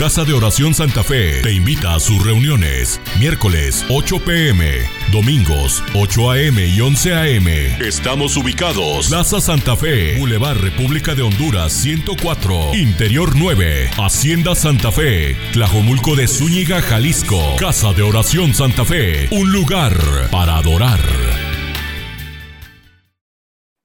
Casa 0.00 0.24
de 0.24 0.32
Oración 0.32 0.72
Santa 0.72 1.04
Fe 1.04 1.42
te 1.42 1.52
invita 1.52 1.94
a 1.94 2.00
sus 2.00 2.24
reuniones. 2.24 2.98
Miércoles 3.18 3.84
8 3.90 4.24
pm, 4.24 4.78
domingos 5.12 5.84
8 5.94 6.30
am 6.30 6.58
y 6.58 6.80
11 6.80 7.12
am. 7.12 7.46
Estamos 7.82 8.34
ubicados. 8.38 9.08
Plaza 9.08 9.42
Santa 9.42 9.76
Fe, 9.76 10.16
Boulevard 10.18 10.56
República 10.56 11.14
de 11.14 11.20
Honduras 11.20 11.74
104, 11.74 12.76
Interior 12.76 13.36
9, 13.36 13.90
Hacienda 13.98 14.54
Santa 14.54 14.90
Fe, 14.90 15.36
Tlajomulco 15.52 16.16
de 16.16 16.28
Zúñiga, 16.28 16.80
Jalisco. 16.80 17.56
Casa 17.58 17.92
de 17.92 18.00
Oración 18.00 18.54
Santa 18.54 18.86
Fe, 18.86 19.28
un 19.30 19.52
lugar 19.52 19.92
para 20.30 20.56
adorar. 20.56 21.00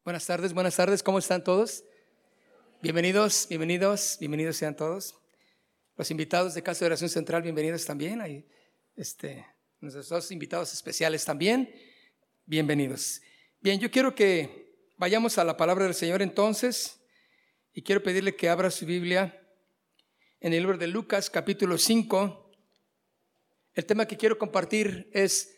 Buenas 0.05 0.25
tardes, 0.25 0.54
buenas 0.54 0.77
tardes, 0.77 1.04
¿cómo 1.04 1.20
están 1.20 1.43
todos? 1.43 1.84
Bienvenidos, 2.82 3.47
bienvenidos, 3.50 4.16
bienvenidos 4.21 4.55
sean 4.55 4.77
todos. 4.77 5.24
Los 5.98 6.12
invitados 6.12 6.54
de 6.54 6.62
Casa 6.62 6.82
de 6.82 6.88
Oración 6.88 7.09
Central, 7.09 7.41
bienvenidos 7.41 7.85
también. 7.85 8.20
Hay 8.20 8.45
este, 8.98 9.45
nuestros 9.80 10.09
dos 10.09 10.30
invitados 10.30 10.73
especiales 10.73 11.23
también, 11.23 11.73
bienvenidos. 12.45 13.22
Bien, 13.62 13.80
yo 13.80 13.90
quiero 13.90 14.13
que 14.13 14.76
vayamos 14.98 15.38
a 15.38 15.45
la 15.45 15.55
palabra 15.55 15.86
del 15.86 15.94
Señor 15.94 16.22
entonces 16.22 17.00
y 17.72 17.81
quiero 17.81 18.03
pedirle 18.03 18.36
que 18.36 18.50
abra 18.50 18.72
su 18.72 18.86
Biblia 18.86 19.41
en 20.41 20.52
el 20.52 20.63
libro 20.63 20.77
de 20.77 20.88
Lucas 20.88 21.30
capítulo 21.30 21.77
5. 21.77 22.52
El 23.73 23.86
tema 23.86 24.05
que 24.05 24.17
quiero 24.17 24.38
compartir 24.38 25.09
es 25.14 25.55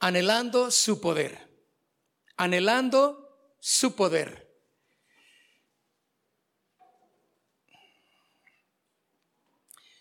anhelando 0.00 0.72
su 0.72 1.00
poder, 1.00 1.38
anhelando 2.36 3.54
su 3.60 3.94
poder. 3.94 4.47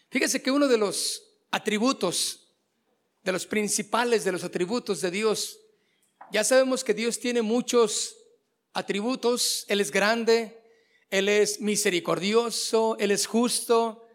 Fíjese 0.10 0.42
que 0.42 0.52
uno 0.52 0.68
de 0.68 0.78
los 0.78 1.24
atributos, 1.52 2.56
de 3.24 3.32
los 3.32 3.46
principales 3.46 4.24
de 4.24 4.32
los 4.32 4.44
atributos 4.44 5.02
de 5.02 5.12
Dios, 5.12 5.60
ya 6.32 6.44
sabemos 6.44 6.84
que 6.84 6.94
Dios 6.94 7.20
tiene 7.20 7.42
muchos 7.42 8.16
atributos, 8.74 9.66
Él 9.68 9.82
es 9.82 9.92
grande, 9.92 10.62
Él 11.10 11.30
es 11.30 11.60
misericordioso, 11.60 12.96
Él 13.00 13.12
es 13.12 13.28
justo, 13.28 14.06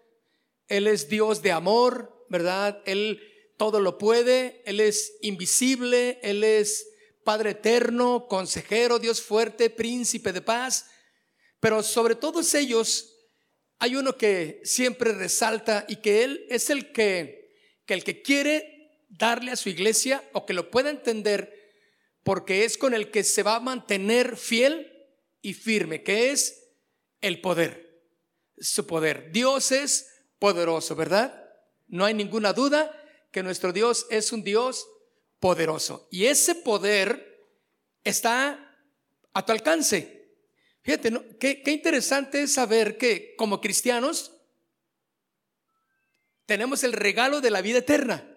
Él 0.69 0.86
es 0.86 1.08
Dios 1.08 1.42
de 1.42 1.52
amor, 1.52 2.27
¿verdad? 2.28 2.83
Él 2.86 3.20
todo 3.58 3.80
lo 3.80 3.98
puede, 3.98 4.62
Él 4.64 4.80
es 4.80 5.14
invisible, 5.20 6.19
Él 6.22 6.42
es 6.42 6.89
Padre 7.24 7.50
eterno, 7.50 8.27
consejero, 8.28 8.98
Dios 8.98 9.20
fuerte, 9.20 9.70
príncipe 9.70 10.33
de 10.33 10.41
paz, 10.41 10.86
pero 11.61 11.83
sobre 11.83 12.14
todos 12.14 12.55
ellos 12.55 13.11
hay 13.83 13.97
uno 13.97 14.16
que 14.16 14.61
siempre 14.62 15.11
resalta 15.11 15.84
y 15.88 15.97
que 15.97 16.22
él 16.22 16.47
es 16.48 16.70
el 16.70 16.92
que, 16.92 17.52
que 17.84 17.94
el 17.94 18.05
que 18.05 18.22
quiere 18.22 19.02
darle 19.08 19.50
a 19.50 19.56
su 19.56 19.70
iglesia 19.70 20.22
o 20.34 20.47
que 20.47 20.52
lo 20.52 20.70
pueda 20.70 20.89
entender 20.89 21.52
porque 22.22 22.64
es 22.64 22.78
con 22.78 22.94
el 22.94 23.11
que 23.11 23.24
se 23.24 23.42
va 23.42 23.56
a 23.56 23.61
mantener 23.61 24.36
fiel 24.36 25.11
y 25.41 25.55
firme, 25.55 26.05
que 26.05 26.30
es 26.30 26.69
el 27.22 27.41
poder, 27.41 28.05
su 28.56 28.86
poder. 28.86 29.33
Dios 29.33 29.72
es 29.72 30.06
poderoso, 30.39 30.94
¿verdad? 30.94 31.50
No 31.89 32.05
hay 32.05 32.14
ninguna 32.14 32.52
duda 32.52 32.96
que 33.33 33.42
nuestro 33.42 33.72
Dios 33.72 34.06
es 34.11 34.30
un 34.30 34.44
Dios 34.44 34.86
poderoso. 35.41 36.06
Y 36.08 36.27
ese 36.27 36.55
poder 36.55 37.48
está 38.05 38.78
a 39.33 39.44
tu 39.44 39.50
alcance. 39.50 40.22
Fíjate, 40.83 41.12
qué, 41.38 41.62
interesante 41.66 42.42
es 42.42 42.55
saber 42.55 42.98
que 42.98 43.36
como 43.36 43.61
cristianos 43.61 44.33
tenemos 46.44 46.83
el 46.83 46.92
regalo 46.92 47.41
de 47.41 47.50
la 47.50 47.62
vida 47.62 47.78
eterna. 47.78 48.28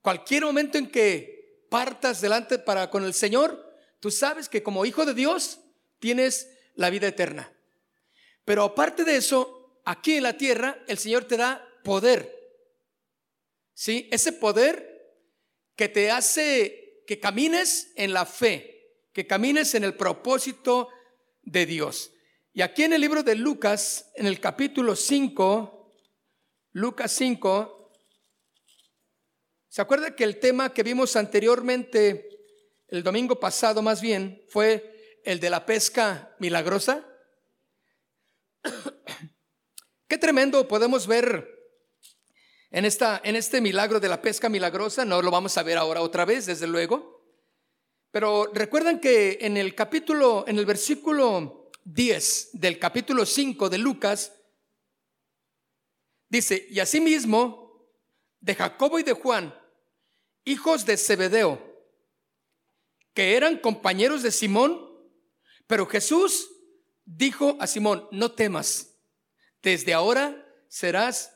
Cualquier 0.00 0.44
momento 0.44 0.78
en 0.78 0.88
que 0.88 1.66
partas 1.68 2.20
delante 2.20 2.58
para 2.58 2.90
con 2.90 3.04
el 3.04 3.12
Señor, 3.12 3.76
tú 3.98 4.10
sabes 4.10 4.48
que 4.48 4.62
como 4.62 4.86
hijo 4.86 5.04
de 5.04 5.14
Dios 5.14 5.58
tienes 5.98 6.48
la 6.74 6.90
vida 6.90 7.08
eterna. 7.08 7.52
Pero 8.44 8.62
aparte 8.62 9.04
de 9.04 9.16
eso, 9.16 9.80
aquí 9.84 10.14
en 10.14 10.22
la 10.22 10.36
tierra 10.36 10.78
el 10.86 10.98
Señor 10.98 11.24
te 11.24 11.36
da 11.36 11.68
poder. 11.82 12.38
¿Sí? 13.74 14.08
Ese 14.12 14.32
poder 14.32 14.92
que 15.74 15.88
te 15.88 16.10
hace 16.12 17.02
que 17.06 17.18
camines 17.18 17.92
en 17.96 18.12
la 18.12 18.26
fe, 18.26 19.00
que 19.12 19.26
camines 19.26 19.74
en 19.74 19.82
el 19.82 19.94
propósito 19.94 20.88
de 21.42 21.66
Dios. 21.66 22.12
Y 22.52 22.62
aquí 22.62 22.84
en 22.84 22.92
el 22.92 23.00
libro 23.00 23.22
de 23.22 23.34
Lucas, 23.34 24.10
en 24.14 24.26
el 24.26 24.40
capítulo 24.40 24.94
5, 24.94 25.94
Lucas 26.72 27.12
5, 27.12 27.92
¿se 29.68 29.82
acuerda 29.82 30.14
que 30.14 30.24
el 30.24 30.38
tema 30.38 30.72
que 30.72 30.82
vimos 30.82 31.16
anteriormente, 31.16 32.28
el 32.88 33.02
domingo 33.02 33.40
pasado 33.40 33.82
más 33.82 34.00
bien, 34.00 34.44
fue 34.48 35.20
el 35.24 35.40
de 35.40 35.50
la 35.50 35.64
pesca 35.64 36.34
milagrosa? 36.38 37.06
Qué 40.08 40.18
tremendo 40.18 40.68
podemos 40.68 41.06
ver 41.06 41.48
en, 42.70 42.84
esta, 42.84 43.20
en 43.24 43.36
este 43.36 43.60
milagro 43.60 44.00
de 44.00 44.08
la 44.08 44.20
pesca 44.20 44.48
milagrosa. 44.48 45.04
No 45.04 45.22
lo 45.22 45.30
vamos 45.30 45.56
a 45.56 45.62
ver 45.62 45.78
ahora 45.78 46.02
otra 46.02 46.24
vez, 46.24 46.46
desde 46.46 46.66
luego. 46.66 47.21
Pero 48.12 48.50
recuerdan 48.52 49.00
que 49.00 49.38
en 49.40 49.56
el 49.56 49.74
capítulo, 49.74 50.44
en 50.46 50.58
el 50.58 50.66
versículo 50.66 51.70
10 51.84 52.50
del 52.52 52.78
capítulo 52.78 53.24
5 53.24 53.70
de 53.70 53.78
Lucas, 53.78 54.34
dice, 56.28 56.66
y 56.68 56.78
asimismo 56.78 57.90
de 58.38 58.54
Jacobo 58.54 58.98
y 58.98 59.02
de 59.02 59.14
Juan, 59.14 59.58
hijos 60.44 60.84
de 60.84 60.98
Zebedeo, 60.98 61.72
que 63.14 63.34
eran 63.34 63.56
compañeros 63.56 64.22
de 64.22 64.30
Simón, 64.30 64.90
pero 65.66 65.86
Jesús 65.86 66.50
dijo 67.06 67.56
a 67.60 67.66
Simón, 67.66 68.08
no 68.10 68.32
temas, 68.32 68.94
desde 69.62 69.94
ahora 69.94 70.46
serás 70.68 71.34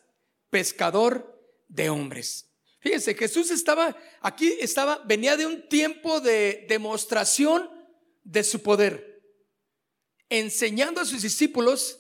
pescador 0.51 1.43
de 1.69 1.89
hombres. 1.89 2.46
Fíjense, 2.87 3.17
Jesús 3.17 3.51
estaba 3.51 3.97
aquí, 4.21 4.59
estaba, 4.61 4.99
venía 4.99 5.37
de 5.37 5.45
un 5.45 5.69
tiempo 5.69 6.21
de 6.21 6.67
demostración 6.69 7.69
de 8.23 8.45
su 8.45 8.63
poder, 8.63 9.25
enseñando 10.29 11.01
a 11.01 11.05
sus 11.05 11.23
discípulos 11.23 11.99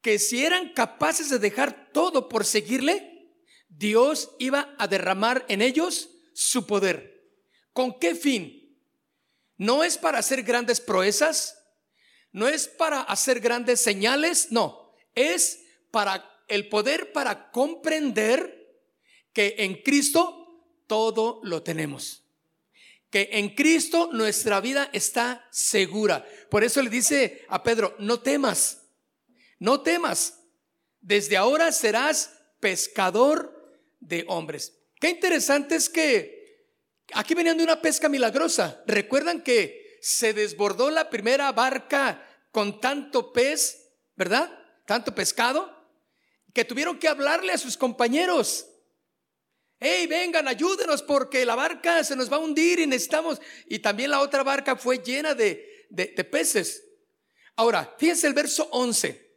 que 0.00 0.20
si 0.20 0.44
eran 0.44 0.72
capaces 0.72 1.30
de 1.30 1.40
dejar 1.40 1.90
todo 1.92 2.28
por 2.28 2.44
seguirle, 2.44 3.34
Dios 3.68 4.30
iba 4.38 4.72
a 4.78 4.86
derramar 4.86 5.44
en 5.48 5.62
ellos 5.62 6.10
su 6.32 6.64
poder. 6.64 7.28
¿Con 7.72 7.98
qué 7.98 8.14
fin? 8.14 8.78
No 9.56 9.82
es 9.82 9.98
para 9.98 10.18
hacer 10.20 10.44
grandes 10.44 10.80
proezas, 10.80 11.58
no 12.30 12.46
es 12.46 12.68
para 12.68 13.00
hacer 13.00 13.40
grandes 13.40 13.80
señales, 13.80 14.52
no, 14.52 14.94
es 15.16 15.64
para 15.90 16.24
el 16.46 16.68
poder 16.68 17.10
para 17.10 17.50
comprender 17.50 18.59
que 19.40 19.54
en 19.64 19.76
Cristo 19.82 20.84
todo 20.86 21.40
lo 21.44 21.62
tenemos. 21.62 22.22
Que 23.08 23.30
en 23.32 23.54
Cristo 23.54 24.10
nuestra 24.12 24.60
vida 24.60 24.90
está 24.92 25.48
segura. 25.50 26.26
Por 26.50 26.62
eso 26.62 26.82
le 26.82 26.90
dice 26.90 27.46
a 27.48 27.62
Pedro, 27.62 27.96
no 27.98 28.20
temas, 28.20 28.82
no 29.58 29.80
temas. 29.80 30.40
Desde 31.00 31.38
ahora 31.38 31.72
serás 31.72 32.34
pescador 32.60 33.80
de 33.98 34.26
hombres. 34.28 34.76
Qué 35.00 35.08
interesante 35.08 35.76
es 35.76 35.88
que 35.88 36.76
aquí 37.14 37.32
venían 37.32 37.56
de 37.56 37.64
una 37.64 37.80
pesca 37.80 38.10
milagrosa. 38.10 38.84
¿Recuerdan 38.86 39.40
que 39.40 39.96
se 40.02 40.34
desbordó 40.34 40.90
la 40.90 41.08
primera 41.08 41.50
barca 41.52 42.28
con 42.52 42.78
tanto 42.78 43.32
pez, 43.32 43.88
verdad? 44.16 44.50
Tanto 44.84 45.14
pescado, 45.14 45.74
que 46.52 46.66
tuvieron 46.66 46.98
que 46.98 47.08
hablarle 47.08 47.54
a 47.54 47.58
sus 47.58 47.78
compañeros 47.78 48.66
hey, 49.80 50.06
vengan, 50.06 50.46
ayúdenos 50.46 51.02
porque 51.02 51.44
la 51.46 51.54
barca 51.54 52.04
se 52.04 52.14
nos 52.14 52.30
va 52.30 52.36
a 52.36 52.40
hundir 52.40 52.78
y 52.78 52.86
necesitamos. 52.86 53.40
Y 53.66 53.78
también 53.78 54.10
la 54.10 54.20
otra 54.20 54.42
barca 54.42 54.76
fue 54.76 54.98
llena 54.98 55.34
de, 55.34 55.86
de, 55.88 56.24
peces. 56.24 56.84
Ahora, 57.56 57.94
fíjense 57.98 58.26
el 58.26 58.34
verso 58.34 58.68
11. 58.70 59.28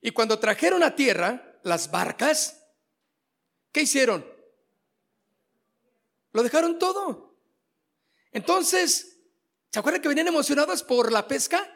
Y 0.00 0.10
cuando 0.12 0.38
trajeron 0.38 0.82
a 0.82 0.94
tierra 0.94 1.58
las 1.64 1.90
barcas, 1.90 2.64
¿qué 3.72 3.82
hicieron? 3.82 4.26
Lo 6.32 6.42
dejaron 6.42 6.78
todo. 6.78 7.36
Entonces, 8.30 9.18
¿se 9.70 9.78
acuerdan 9.78 10.00
que 10.00 10.08
venían 10.08 10.28
emocionados 10.28 10.82
por 10.82 11.12
la 11.12 11.26
pesca? 11.28 11.68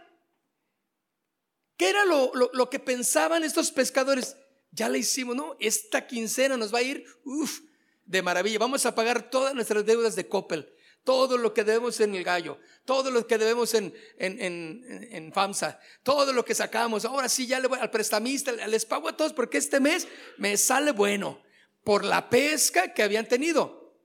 ¿Qué 1.77 1.91
era 1.91 2.05
lo, 2.05 2.33
lo, 2.35 2.51
lo 2.55 2.71
que 2.71 2.79
pensaban 2.79 3.45
estos 3.45 3.71
pescadores? 3.71 4.37
Ya 4.77 4.91
le 4.91 4.99
hicimos, 4.99 5.35
¿no? 5.35 5.57
Esta 5.59 6.07
quincena 6.07 6.57
nos 6.57 6.73
va 6.73 6.79
a 6.79 6.83
ir, 6.83 7.05
de 8.05 8.23
maravilla. 8.23 8.59
Vamos 8.59 8.85
a 8.85 8.95
pagar 8.95 9.31
todas 9.31 9.55
nuestras 9.55 9.85
deudas 9.87 10.15
de 10.15 10.29
Coppel, 10.29 10.71
todo 11.03 11.39
lo 11.39 11.55
que 11.55 11.65
debemos 11.65 11.99
en 12.01 12.15
el 12.15 12.23
gallo, 12.23 12.59
todo 12.85 13.11
lo 13.11 13.27
que 13.27 13.39
debemos 13.39 13.73
en, 13.73 13.95
en, 14.19 15.33
FAMSA, 15.33 15.81
todo 16.03 16.33
lo 16.35 16.45
que 16.45 16.55
sacamos. 16.55 17.07
Ahora 17.07 17.29
sí, 17.31 17.47
ya 17.47 17.59
le 17.59 17.69
voy 17.69 17.79
al 17.81 17.91
prestamista, 17.91 18.53
les 18.53 18.85
pago 18.85 19.09
a 19.09 19.17
todos 19.17 19.33
porque 19.33 19.59
este 19.59 19.81
mes 19.81 20.07
me 20.37 20.57
sale 20.59 20.93
bueno 20.93 21.43
por 21.83 22.05
la 22.05 22.29
pesca 22.29 22.93
que 22.93 23.03
habían 23.03 23.27
tenido. 23.27 23.99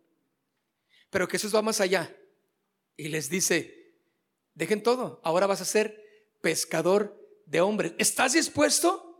Pero 1.09 1.27
Jesús 1.27 1.53
va 1.53 1.61
más 1.61 1.81
allá 1.81 2.15
y 2.95 3.09
les 3.09 3.29
dice, 3.29 3.97
dejen 4.53 4.81
todo, 4.81 5.19
ahora 5.25 5.47
vas 5.47 5.59
a 5.59 5.65
ser 5.65 6.01
pescador 6.39 7.19
de 7.45 7.59
hombres. 7.59 7.93
¿Estás 7.97 8.33
dispuesto? 8.33 9.10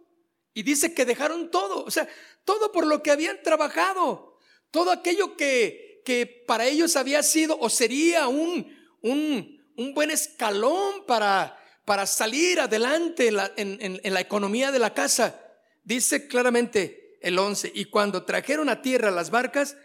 Y 0.54 0.64
dice 0.64 0.94
que 0.94 1.06
dejaron 1.06 1.50
todo, 1.50 1.84
o 1.84 1.92
sea, 1.92 2.08
todo 2.44 2.72
por 2.72 2.86
lo 2.86 3.02
que 3.02 3.12
habían 3.12 3.42
trabajado, 3.42 4.38
todo 4.72 4.92
aquello 4.92 5.38
que 5.38 5.92
que 6.04 6.26
para 6.26 6.68
ellos 6.68 6.96
había 6.96 7.24
sido 7.24 7.58
o 7.60 7.70
sería 7.70 8.28
un, 8.28 8.76
un, 9.02 9.64
un 9.76 9.94
buen 9.94 10.12
escalón 10.12 11.06
para, 11.06 11.58
para 11.86 12.06
salir 12.06 12.60
adelante 12.60 13.28
en 13.28 14.00
en 14.04 14.14
la 14.14 14.22
economía 14.22 14.72
de 14.72 14.80
la 14.80 14.94
casa. 14.94 15.40
Dice 15.84 16.28
claramente 16.28 17.18
el 17.22 17.38
11, 17.38 17.72
y 17.76 17.86
cuando 17.86 18.24
trajeron 18.24 18.70
a 18.70 18.82
tierra 18.82 19.12
las 19.12 19.30
barcas, 19.30 19.78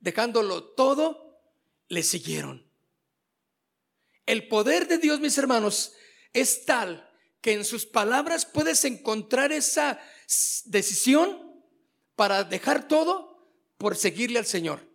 dejándolo 0.00 0.64
todo, 0.64 1.40
le 1.88 2.02
siguieron. 2.02 2.68
El 4.26 4.48
poder 4.48 4.88
de 4.88 4.98
Dios, 4.98 5.20
mis 5.20 5.38
hermanos, 5.38 5.94
es 6.32 6.64
tal 6.64 7.08
que 7.42 7.52
en 7.52 7.64
sus 7.64 7.84
palabras 7.84 8.46
puedes 8.46 8.84
encontrar 8.84 9.52
esa 9.52 10.00
decisión 10.64 11.52
para 12.14 12.44
dejar 12.44 12.86
todo 12.86 13.52
por 13.76 13.96
seguirle 13.96 14.38
al 14.38 14.46
Señor. 14.46 14.88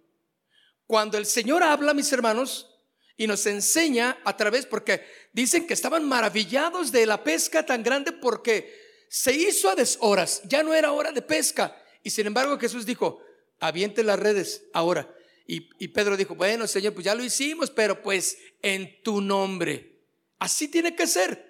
Cuando 0.88 1.18
el 1.18 1.26
Señor 1.26 1.62
habla, 1.62 1.94
mis 1.94 2.12
hermanos, 2.14 2.74
y 3.18 3.28
nos 3.28 3.46
enseña 3.48 4.18
a 4.24 4.38
través, 4.38 4.66
porque 4.66 5.06
dicen 5.34 5.68
que 5.68 5.74
estaban 5.74 6.08
maravillados 6.08 6.92
de 6.92 7.06
la 7.06 7.24
pesca 7.24 7.66
tan 7.66 7.84
grande 7.84 8.14
porque 8.14 8.74
se 9.10 9.34
hizo 9.34 9.70
a 9.70 9.76
deshoras, 9.76 10.42
ya 10.46 10.64
no 10.64 10.74
era 10.74 10.94
hora 10.94 11.12
de 11.12 11.22
pesca. 11.22 11.76
Y 12.02 12.12
sin 12.12 12.28
embargo 12.28 12.58
Jesús 12.58 12.86
dijo, 12.86 13.22
aviente 13.60 14.04
las 14.04 14.20
redes 14.20 14.64
ahora. 14.72 15.14
Y, 15.46 15.70
y 15.80 15.90
Pedro 15.90 16.16
dijo, 16.16 16.36
bueno, 16.36 16.66
Señor, 16.68 16.94
pues 16.94 17.06
ya 17.06 17.16
lo 17.16 17.24
hicimos, 17.24 17.72
pero 17.72 18.02
pues 18.02 18.38
en 18.62 19.02
tu 19.04 19.20
nombre. 19.20 20.00
Así 20.40 20.70
tiene 20.70 20.96
que 20.96 21.08
ser. 21.08 21.47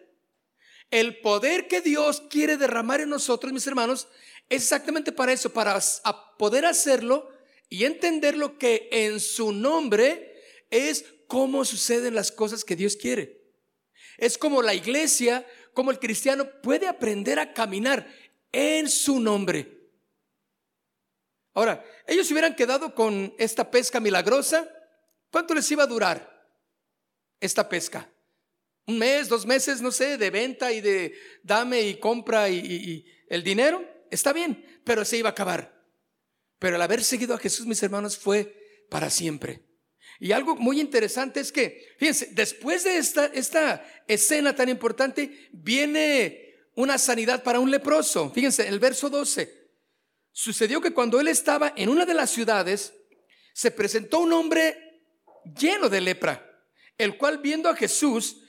El 0.89 1.19
poder 1.19 1.67
que 1.67 1.81
Dios 1.81 2.23
quiere 2.29 2.57
derramar 2.57 3.01
en 3.01 3.09
nosotros, 3.09 3.51
mis 3.51 3.67
hermanos, 3.67 4.07
es 4.49 4.63
exactamente 4.63 5.11
para 5.11 5.33
eso, 5.33 5.51
para 5.51 5.79
poder 6.37 6.65
hacerlo 6.65 7.29
y 7.69 7.83
entender 7.83 8.37
lo 8.37 8.57
que 8.57 8.87
en 8.91 9.19
su 9.19 9.51
nombre 9.51 10.41
es 10.69 11.05
cómo 11.27 11.65
suceden 11.65 12.15
las 12.15 12.31
cosas 12.31 12.63
que 12.63 12.75
Dios 12.75 12.95
quiere. 12.95 13.41
Es 14.17 14.37
como 14.37 14.61
la 14.61 14.73
iglesia, 14.73 15.45
como 15.73 15.91
el 15.91 15.99
cristiano 15.99 16.49
puede 16.61 16.87
aprender 16.87 17.39
a 17.39 17.53
caminar 17.53 18.07
en 18.51 18.89
su 18.89 19.19
nombre. 19.19 19.77
Ahora, 21.53 21.83
ellos 22.05 22.31
hubieran 22.31 22.55
quedado 22.55 22.95
con 22.95 23.33
esta 23.37 23.69
pesca 23.69 23.99
milagrosa. 23.99 24.69
¿Cuánto 25.31 25.53
les 25.53 25.69
iba 25.71 25.83
a 25.83 25.87
durar 25.87 26.47
esta 27.39 27.67
pesca? 27.67 28.09
¿Un 28.87 28.99
mes, 28.99 29.27
dos 29.27 29.45
meses, 29.45 29.81
no 29.81 29.91
sé, 29.91 30.17
de 30.17 30.29
venta 30.29 30.71
y 30.71 30.79
de 30.79 31.13
dame 31.43 31.81
y 31.81 31.95
compra 31.95 32.49
y, 32.49 33.05
el 33.27 33.43
dinero? 33.43 33.85
Está 34.09 34.31
bien, 34.31 34.65
pero 34.85 35.03
se 35.03 35.17
iba 35.17 35.27
a 35.27 35.33
acabar. 35.33 35.85
Pero 36.57 36.77
el 36.77 36.81
haber 36.81 37.03
seguido 37.03 37.35
a 37.35 37.37
Jesús, 37.37 37.67
mis 37.67 37.83
hermanos, 37.83 38.17
fue 38.17 38.85
para 38.89 39.09
siempre. 39.09 39.65
Y 40.19 40.31
algo 40.31 40.55
muy 40.55 40.79
interesante 40.79 41.41
es 41.41 41.51
que, 41.51 41.95
fíjense, 41.99 42.29
después 42.31 42.85
de 42.85 42.97
esta, 42.97 43.25
esta 43.25 43.85
escena 44.07 44.55
tan 44.55 44.69
importante, 44.69 45.49
viene 45.51 46.55
una 46.73 46.97
sanidad 46.97 47.43
para 47.43 47.59
un 47.59 47.69
leproso. 47.69 48.31
Fíjense, 48.31 48.69
el 48.69 48.79
verso 48.79 49.09
12. 49.09 49.67
Sucedió 50.31 50.79
que 50.79 50.93
cuando 50.93 51.19
él 51.19 51.27
estaba 51.27 51.73
en 51.75 51.89
una 51.89 52.05
de 52.05 52.13
las 52.13 52.29
ciudades, 52.29 52.93
se 53.53 53.69
presentó 53.69 54.19
un 54.19 54.31
hombre 54.31 55.03
lleno 55.59 55.89
de 55.89 55.99
lepra, 55.99 56.65
el 56.97 57.17
cual 57.17 57.39
viendo 57.39 57.69
a 57.69 57.75
Jesús, 57.75 58.43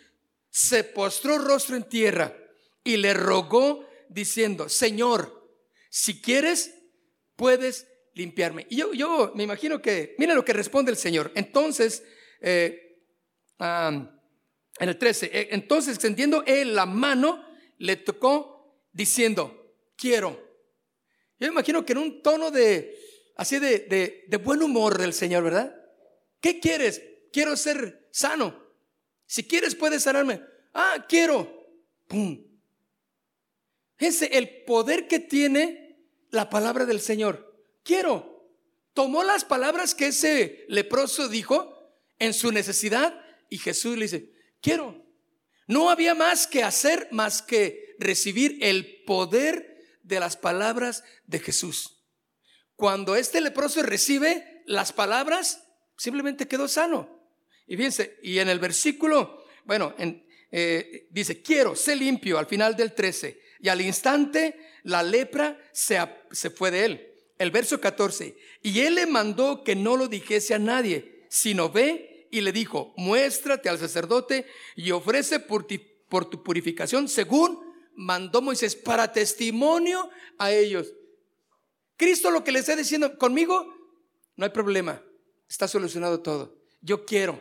se 0.51 0.85
postró 0.85 1.39
rostro 1.39 1.77
en 1.77 1.89
tierra 1.89 2.37
y 2.83 2.97
le 2.97 3.15
rogó 3.15 3.87
diciendo, 4.09 4.69
Señor, 4.69 5.39
si 5.91 6.21
quieres, 6.21 6.75
puedes 7.37 7.87
limpiarme. 8.15 8.67
Y 8.71 8.77
yo, 8.77 9.33
me 9.35 9.45
imagino 9.45 9.81
que, 9.81 10.15
mira 10.19 10.35
lo 10.35 10.45
que 10.45 10.53
responde 10.53 10.91
el 10.91 10.97
Señor. 10.97 11.31
Entonces, 11.35 12.03
eh, 12.41 13.05
en 13.59 14.89
el 14.89 14.99
13, 14.99 15.27
eh, 15.33 15.49
entonces 15.53 15.95
extendiendo 15.95 16.43
él 16.47 16.75
la 16.75 16.87
mano, 16.87 17.45
le 17.79 17.97
tocó 17.97 18.83
diciendo, 18.93 19.75
quiero. 19.97 20.31
Yo 21.39 21.47
me 21.47 21.53
imagino 21.53 21.85
que 21.85 21.93
en 21.93 21.99
un 21.99 22.23
tono 22.23 22.51
de, 22.51 22.99
así 23.37 23.59
de, 23.59 23.81
de, 23.81 24.25
de 24.27 24.37
buen 24.37 24.63
humor 24.63 24.99
del 24.99 25.13
Señor, 25.13 25.45
¿verdad? 25.45 25.75
¿Qué 26.41 26.61
quieres? 26.61 27.03
Quiero 27.33 27.57
ser 27.57 28.09
sano. 28.11 28.68
Si 29.29 29.45
quieres, 29.45 29.77
puedes 29.77 30.03
sanarme. 30.03 30.43
Ah, 30.75 31.07
quiero. 31.09 31.69
¡Pum! 32.09 32.45
Ese 33.99 34.27
el 34.37 34.65
poder 34.65 35.07
que 35.07 35.21
tiene 35.21 36.03
la 36.31 36.51
palabra 36.51 36.85
del 36.85 37.01
Señor 37.01 37.49
quiero. 37.89 38.47
Tomó 38.93 39.25
las 39.25 39.45
palabras 39.47 39.95
que 39.95 40.09
ese 40.09 40.67
leproso 40.69 41.29
dijo 41.29 41.75
en 42.19 42.35
su 42.35 42.53
necesidad 42.53 43.19
y 43.49 43.57
Jesús 43.57 43.97
le 43.97 44.03
dice, 44.03 44.33
quiero. 44.61 45.07
No 45.67 45.89
había 45.89 46.15
más 46.15 46.47
que 46.47 46.63
hacer 46.63 47.09
más 47.13 47.41
que 47.41 47.97
recibir 47.99 48.59
el 48.61 49.05
poder 49.07 49.79
de 50.03 50.21
las 50.21 50.37
palabras 50.37 51.03
de 51.27 51.39
Jesús. 51.39 52.05
Cuando 52.77 53.17
este 53.17 53.41
leproso 53.41 53.83
recibe 53.83 54.63
las 54.67 54.93
palabras, 54.93 55.65
simplemente 55.97 56.47
quedó 56.47 56.69
sano. 56.69 57.18
Y 57.69 57.77
fíjense, 57.77 58.19
y 58.23 58.39
en 58.39 58.49
el 58.49 58.59
versículo, 58.59 59.45
bueno, 59.65 59.95
eh, 60.51 61.07
dice, 61.11 61.43
quiero, 61.43 61.77
sé 61.77 61.95
limpio 61.95 62.39
al 62.39 62.47
final 62.47 62.75
del 62.75 62.95
13. 62.95 63.41
Y 63.61 63.69
al 63.69 63.81
instante 63.81 64.59
la 64.85 65.03
lepra 65.03 65.61
se, 65.73 65.99
se 66.33 66.51
fue 66.51 66.71
de 66.71 66.85
él 66.85 67.09
el 67.39 67.51
verso 67.51 67.81
14, 67.81 68.37
y 68.63 68.81
él 68.81 68.97
le 68.97 69.07
mandó 69.07 69.63
que 69.63 69.77
no 69.77 69.97
lo 69.97 70.09
dijese 70.09 70.55
a 70.55 70.59
nadie, 70.59 71.25
sino 71.29 71.71
ve 71.71 72.29
y 72.31 72.41
le 72.41 72.53
dijo, 72.53 72.93
muéstrate 72.97 73.69
al 73.69 73.79
sacerdote 73.79 74.47
y 74.77 74.91
ofrece 74.91 75.41
por, 75.41 75.67
por 76.09 76.29
tu 76.29 76.43
purificación 76.43 77.09
según 77.09 77.61
mandó 77.95 78.43
Moisés 78.43 78.77
para 78.77 79.13
testimonio 79.13 80.11
a 80.37 80.53
ellos. 80.53 80.93
Cristo 81.97 82.31
lo 82.31 82.45
que 82.45 82.53
le 82.53 82.59
está 82.59 82.77
diciendo, 82.77 83.17
conmigo 83.19 83.75
no 84.37 84.45
hay 84.45 84.51
problema, 84.51 85.03
está 85.49 85.67
solucionado 85.67 86.21
todo. 86.21 86.59
Yo 86.81 87.05
quiero, 87.05 87.41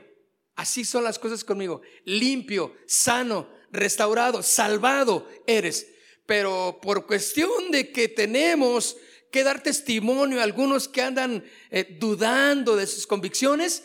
así 0.57 0.83
son 0.83 1.03
las 1.03 1.17
cosas 1.19 1.45
conmigo, 1.45 1.81
limpio, 2.03 2.75
sano, 2.87 3.49
restaurado, 3.71 4.43
salvado 4.43 5.29
eres. 5.45 5.87
Pero 6.25 6.79
por 6.81 7.05
cuestión 7.05 7.71
de 7.71 7.91
que 7.91 8.09
tenemos 8.09 8.97
que 9.31 9.43
dar 9.43 9.61
testimonio 9.61 10.39
a 10.39 10.43
algunos 10.43 10.87
que 10.87 11.01
andan 11.01 11.45
eh, 11.69 11.97
dudando 11.99 12.75
de 12.75 12.87
sus 12.87 13.07
convicciones, 13.07 13.83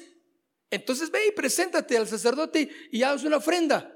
entonces 0.70 1.10
ve 1.10 1.26
y 1.26 1.32
preséntate 1.32 1.96
al 1.96 2.08
sacerdote 2.08 2.68
y 2.90 3.02
haz 3.02 3.22
una 3.22 3.36
ofrenda. 3.36 3.92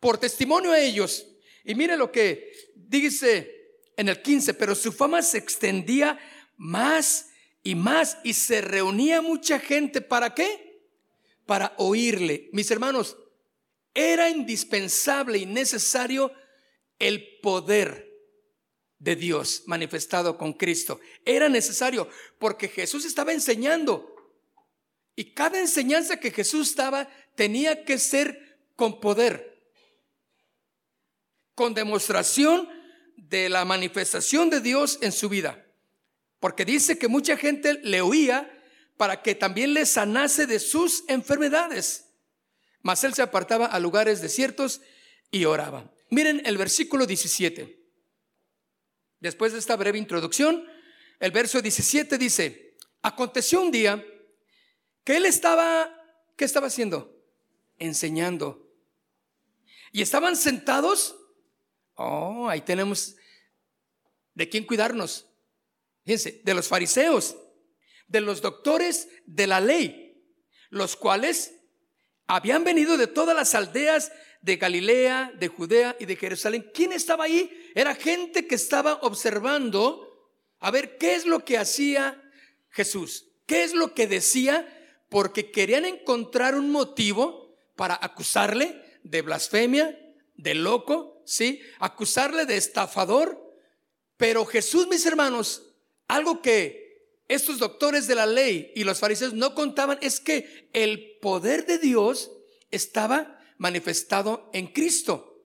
Por 0.00 0.18
testimonio 0.18 0.72
a 0.72 0.80
ellos. 0.80 1.26
Y 1.62 1.74
mire 1.74 1.96
lo 1.96 2.10
que 2.10 2.52
dice 2.74 3.82
en 3.98 4.08
el 4.08 4.22
15, 4.22 4.54
pero 4.54 4.74
su 4.74 4.92
fama 4.92 5.20
se 5.20 5.38
extendía 5.38 6.18
más 6.56 7.28
y 7.62 7.74
más 7.74 8.16
y 8.24 8.32
se 8.32 8.62
reunía 8.62 9.20
mucha 9.20 9.58
gente. 9.58 10.00
¿Para 10.00 10.34
qué? 10.34 10.65
Para 11.46 11.74
oírle. 11.78 12.50
Mis 12.52 12.70
hermanos, 12.70 13.16
era 13.94 14.28
indispensable 14.28 15.38
y 15.38 15.46
necesario 15.46 16.32
el 16.98 17.38
poder 17.40 18.06
de 18.98 19.16
Dios 19.16 19.62
manifestado 19.66 20.36
con 20.36 20.52
Cristo. 20.52 21.00
Era 21.24 21.48
necesario 21.48 22.08
porque 22.38 22.68
Jesús 22.68 23.04
estaba 23.04 23.32
enseñando. 23.32 24.14
Y 25.14 25.32
cada 25.32 25.58
enseñanza 25.58 26.20
que 26.20 26.30
Jesús 26.30 26.74
daba 26.76 27.08
tenía 27.34 27.84
que 27.84 27.98
ser 27.98 28.58
con 28.76 29.00
poder, 29.00 29.62
con 31.54 31.72
demostración 31.72 32.68
de 33.16 33.48
la 33.48 33.64
manifestación 33.64 34.50
de 34.50 34.60
Dios 34.60 34.98
en 35.00 35.12
su 35.12 35.28
vida. 35.28 35.66
Porque 36.38 36.66
dice 36.66 36.98
que 36.98 37.08
mucha 37.08 37.36
gente 37.36 37.80
le 37.82 38.02
oía 38.02 38.52
para 38.96 39.22
que 39.22 39.34
también 39.34 39.74
le 39.74 39.86
sanase 39.86 40.46
de 40.46 40.58
sus 40.58 41.04
enfermedades. 41.08 42.08
Mas 42.82 43.04
él 43.04 43.14
se 43.14 43.22
apartaba 43.22 43.66
a 43.66 43.78
lugares 43.80 44.20
desiertos 44.20 44.80
y 45.30 45.44
oraba. 45.44 45.92
Miren 46.10 46.42
el 46.44 46.56
versículo 46.56 47.06
17. 47.06 47.84
Después 49.20 49.52
de 49.52 49.58
esta 49.58 49.76
breve 49.76 49.98
introducción, 49.98 50.66
el 51.18 51.30
verso 51.30 51.60
17 51.60 52.18
dice, 52.18 52.76
aconteció 53.02 53.60
un 53.60 53.70
día 53.70 54.04
que 55.04 55.16
él 55.16 55.26
estaba, 55.26 55.90
¿qué 56.36 56.44
estaba 56.44 56.68
haciendo? 56.68 57.16
Enseñando. 57.78 58.70
Y 59.92 60.02
estaban 60.02 60.36
sentados. 60.36 61.16
Oh, 61.94 62.48
ahí 62.48 62.60
tenemos 62.60 63.16
de 64.34 64.48
quién 64.48 64.64
cuidarnos. 64.64 65.26
Fíjense, 66.04 66.40
de 66.44 66.54
los 66.54 66.68
fariseos, 66.68 67.36
de 68.08 68.20
los 68.20 68.40
doctores 68.40 69.08
de 69.26 69.46
la 69.46 69.60
ley, 69.60 70.22
los 70.70 70.96
cuales 70.96 71.54
habían 72.26 72.64
venido 72.64 72.96
de 72.96 73.06
todas 73.06 73.36
las 73.36 73.54
aldeas 73.54 74.12
de 74.40 74.56
Galilea, 74.56 75.32
de 75.38 75.48
Judea 75.48 75.96
y 75.98 76.06
de 76.06 76.16
Jerusalén. 76.16 76.70
¿Quién 76.72 76.92
estaba 76.92 77.24
ahí? 77.24 77.50
Era 77.74 77.94
gente 77.94 78.46
que 78.46 78.54
estaba 78.54 78.94
observando 79.02 80.30
a 80.60 80.70
ver 80.70 80.98
qué 80.98 81.14
es 81.14 81.26
lo 81.26 81.44
que 81.44 81.58
hacía 81.58 82.22
Jesús, 82.70 83.32
qué 83.46 83.64
es 83.64 83.74
lo 83.74 83.94
que 83.94 84.06
decía, 84.06 84.72
porque 85.08 85.50
querían 85.50 85.84
encontrar 85.84 86.54
un 86.54 86.70
motivo 86.70 87.56
para 87.74 87.98
acusarle 88.00 88.82
de 89.02 89.22
blasfemia, 89.22 89.98
de 90.34 90.54
loco, 90.54 91.22
¿sí? 91.24 91.60
Acusarle 91.78 92.46
de 92.46 92.56
estafador. 92.56 93.54
Pero 94.16 94.44
Jesús, 94.46 94.88
mis 94.88 95.06
hermanos, 95.06 95.74
algo 96.08 96.42
que 96.42 96.85
estos 97.28 97.58
doctores 97.58 98.06
de 98.06 98.14
la 98.14 98.26
ley 98.26 98.72
y 98.74 98.84
los 98.84 99.00
fariseos 99.00 99.32
no 99.32 99.54
contaban 99.54 99.98
es 100.00 100.20
que 100.20 100.68
el 100.72 101.18
poder 101.20 101.66
de 101.66 101.78
Dios 101.78 102.30
estaba 102.70 103.40
manifestado 103.58 104.48
en 104.52 104.68
Cristo. 104.68 105.44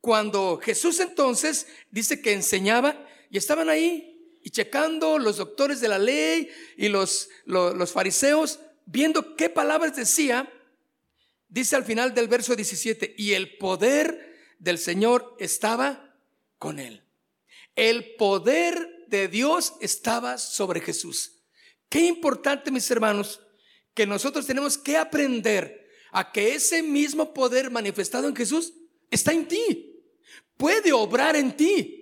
Cuando 0.00 0.60
Jesús 0.62 1.00
entonces 1.00 1.66
dice 1.90 2.20
que 2.20 2.32
enseñaba 2.32 3.06
y 3.30 3.38
estaban 3.38 3.68
ahí 3.68 4.38
y 4.42 4.50
checando 4.50 5.18
los 5.18 5.38
doctores 5.38 5.80
de 5.80 5.88
la 5.88 5.98
ley 5.98 6.48
y 6.76 6.88
los, 6.88 7.28
los, 7.46 7.90
fariseos, 7.90 8.60
viendo 8.84 9.34
qué 9.34 9.50
palabras 9.50 9.96
decía, 9.96 10.52
dice 11.48 11.74
al 11.74 11.84
final 11.84 12.14
del 12.14 12.28
verso 12.28 12.54
17, 12.54 13.14
y 13.18 13.32
el 13.32 13.56
poder 13.56 14.36
del 14.60 14.78
Señor 14.78 15.34
estaba 15.40 16.14
con 16.58 16.78
él. 16.78 17.02
El 17.74 18.14
poder 18.14 18.95
de 19.08 19.28
Dios 19.28 19.74
estaba 19.80 20.38
sobre 20.38 20.80
Jesús. 20.80 21.42
Qué 21.88 22.00
importante, 22.00 22.70
mis 22.70 22.90
hermanos, 22.90 23.40
que 23.94 24.06
nosotros 24.06 24.46
tenemos 24.46 24.76
que 24.76 24.96
aprender 24.96 25.88
a 26.12 26.32
que 26.32 26.54
ese 26.54 26.82
mismo 26.82 27.32
poder 27.32 27.70
manifestado 27.70 28.28
en 28.28 28.36
Jesús 28.36 28.72
está 29.10 29.32
en 29.32 29.46
ti. 29.48 30.02
Puede 30.56 30.92
obrar 30.92 31.36
en 31.36 31.56
ti. 31.56 31.96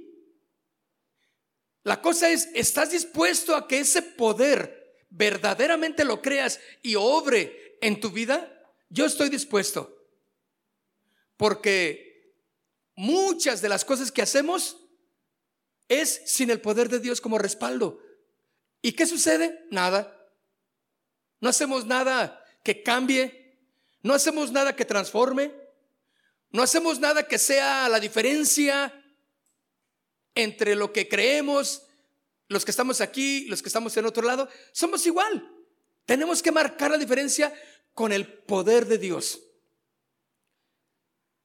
La 1.83 2.01
cosa 2.01 2.31
es, 2.31 2.49
¿estás 2.55 2.91
dispuesto 2.91 3.55
a 3.55 3.69
que 3.69 3.81
ese 3.81 4.03
poder 4.03 5.05
verdaderamente 5.11 6.05
lo 6.05 6.23
creas 6.23 6.59
y 6.83 6.95
obre 6.95 7.77
en 7.81 8.01
tu 8.01 8.11
vida? 8.11 8.51
Yo 8.89 9.05
estoy 9.05 9.29
dispuesto. 9.29 9.95
Porque 11.37 12.35
muchas 12.97 13.61
de 13.61 13.69
las 13.69 13.85
cosas 13.85 14.11
que 14.11 14.23
hacemos 14.23 14.84
es 15.89 16.23
sin 16.27 16.51
el 16.51 16.61
poder 16.61 16.89
de 16.89 17.01
Dios 17.01 17.21
como 17.21 17.39
respaldo. 17.39 18.01
¿Y 18.83 18.93
qué 18.93 19.07
sucede? 19.07 19.67
Nada. 19.71 20.29
No 21.41 21.49
hacemos 21.49 21.87
nada 21.87 22.45
que 22.63 22.83
cambie 22.83 23.45
no 24.05 24.13
hacemos 24.13 24.53
nada 24.53 24.77
que 24.77 24.85
transforme. 24.85 25.51
No 26.51 26.63
hacemos 26.63 27.01
nada 27.01 27.27
que 27.27 27.39
sea 27.39 27.89
la 27.89 27.99
diferencia 27.99 28.93
entre 30.35 30.77
lo 30.77 30.93
que 30.93 31.09
creemos, 31.09 31.83
los 32.49 32.67
que 32.67 32.71
estamos 32.71 33.01
aquí, 33.01 33.47
los 33.47 33.63
que 33.63 33.71
estamos 33.71 33.97
en 33.97 34.05
otro 34.05 34.23
lado. 34.23 34.49
Somos 34.73 35.07
igual. 35.07 35.51
Tenemos 36.05 36.43
que 36.43 36.53
marcar 36.53 36.91
la 36.91 36.99
diferencia 36.99 37.53
con 37.95 38.13
el 38.13 38.27
poder 38.29 38.85
de 38.85 38.99
Dios. 38.99 39.41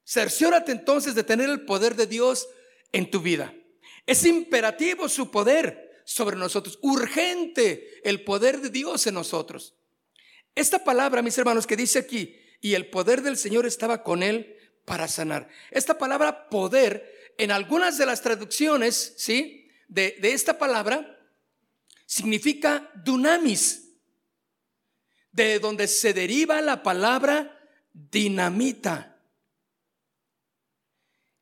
Cerciórate 0.06 0.74
entonces 0.74 1.16
de 1.16 1.24
tener 1.24 1.50
el 1.50 1.64
poder 1.64 1.96
de 1.96 2.08
Dios 2.08 2.50
en 2.92 3.10
tu 3.10 3.22
vida. 3.22 3.54
Es 4.10 4.26
imperativo 4.26 5.08
su 5.08 5.30
poder 5.30 6.02
sobre 6.04 6.36
nosotros, 6.36 6.80
urgente 6.82 8.02
el 8.04 8.24
poder 8.24 8.60
de 8.60 8.72
Dios 8.72 9.06
en 9.06 9.14
nosotros. 9.14 9.76
Esta 10.56 10.84
palabra, 10.84 11.22
mis 11.22 11.38
hermanos, 11.38 11.68
que 11.68 11.76
dice 11.76 12.00
aquí, 12.00 12.36
y 12.60 12.74
el 12.74 12.90
poder 12.90 13.22
del 13.22 13.38
Señor 13.38 13.68
estaba 13.68 14.02
con 14.02 14.24
él 14.24 14.58
para 14.84 15.08
sanar. 15.08 15.48
Esta 15.70 16.00
palabra 16.00 16.50
poder, 16.50 17.36
en 17.38 17.52
algunas 17.52 18.00
de 18.00 18.08
las 18.08 18.24
traducciones, 18.24 19.14
¿sí? 19.18 19.70
De, 19.88 20.18
de 20.20 20.34
esta 20.34 20.58
palabra, 20.58 21.16
significa 22.08 22.90
dunamis, 23.06 23.92
de 25.32 25.60
donde 25.60 25.88
se 25.88 26.16
deriva 26.16 26.60
la 26.64 26.82
palabra 26.82 27.62
dinamita. 27.94 29.22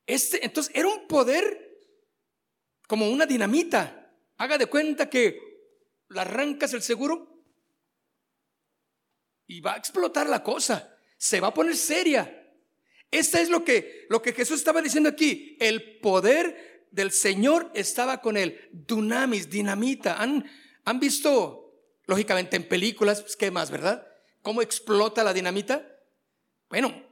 Este, 0.06 0.44
entonces, 0.44 0.70
era 0.76 0.88
un 0.88 1.08
poder 1.08 1.67
como 2.88 3.08
una 3.08 3.26
dinamita. 3.26 4.10
Haga 4.38 4.58
de 4.58 4.66
cuenta 4.66 5.08
que 5.08 5.38
la 6.08 6.22
arrancas 6.22 6.72
el 6.74 6.82
seguro 6.82 7.44
y 9.46 9.60
va 9.60 9.74
a 9.74 9.76
explotar 9.76 10.28
la 10.28 10.42
cosa 10.42 10.96
se 11.18 11.40
va 11.40 11.48
a 11.48 11.54
poner 11.54 11.76
seria. 11.76 12.34
Esta 13.10 13.40
es 13.40 13.50
lo 13.50 13.64
que, 13.64 14.06
lo 14.08 14.22
que 14.22 14.32
Jesús 14.32 14.58
estaba 14.58 14.80
diciendo 14.80 15.08
aquí. 15.10 15.56
El 15.60 15.98
poder 15.98 16.86
del 16.92 17.10
Señor 17.10 17.70
estaba 17.74 18.20
con 18.20 18.36
él. 18.36 18.68
Dunamis, 18.72 19.50
dinamita. 19.50 20.22
¿Han, 20.22 20.48
han 20.84 21.00
visto, 21.00 21.74
lógicamente, 22.06 22.56
en 22.56 22.68
películas, 22.68 23.22
pues, 23.22 23.36
¿qué 23.36 23.50
más, 23.50 23.70
verdad? 23.70 24.06
¿Cómo 24.42 24.62
explota 24.62 25.24
la 25.24 25.34
dinamita? 25.34 25.86
Bueno, 26.68 27.02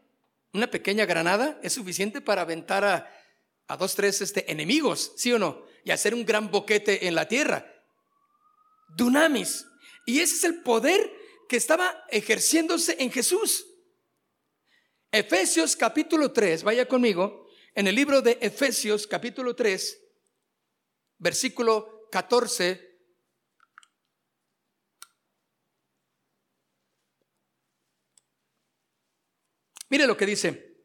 una 0.52 0.70
pequeña 0.70 1.04
granada 1.04 1.58
es 1.62 1.72
suficiente 1.72 2.20
para 2.20 2.42
aventar 2.42 2.84
a, 2.84 3.10
a 3.68 3.76
dos, 3.76 3.94
tres 3.94 4.20
este, 4.20 4.50
enemigos, 4.50 5.12
¿sí 5.16 5.32
o 5.32 5.38
no? 5.38 5.64
Y 5.84 5.90
hacer 5.90 6.14
un 6.14 6.24
gran 6.24 6.50
boquete 6.50 7.06
en 7.06 7.14
la 7.14 7.26
tierra. 7.28 7.72
Dunamis. 8.88 9.66
Y 10.04 10.20
ese 10.20 10.34
es 10.36 10.44
el 10.44 10.62
poder 10.62 11.12
que 11.48 11.56
estaba 11.56 12.04
ejerciéndose 12.10 12.96
en 12.98 13.10
Jesús. 13.10 13.66
Efesios 15.10 15.76
capítulo 15.76 16.32
3, 16.32 16.62
vaya 16.62 16.86
conmigo, 16.86 17.48
en 17.74 17.86
el 17.86 17.94
libro 17.94 18.22
de 18.22 18.38
Efesios 18.40 19.06
capítulo 19.06 19.54
3, 19.54 20.02
versículo 21.18 22.08
14. 22.10 22.86
Mire 29.88 30.06
lo 30.06 30.16
que 30.16 30.26
dice. 30.26 30.76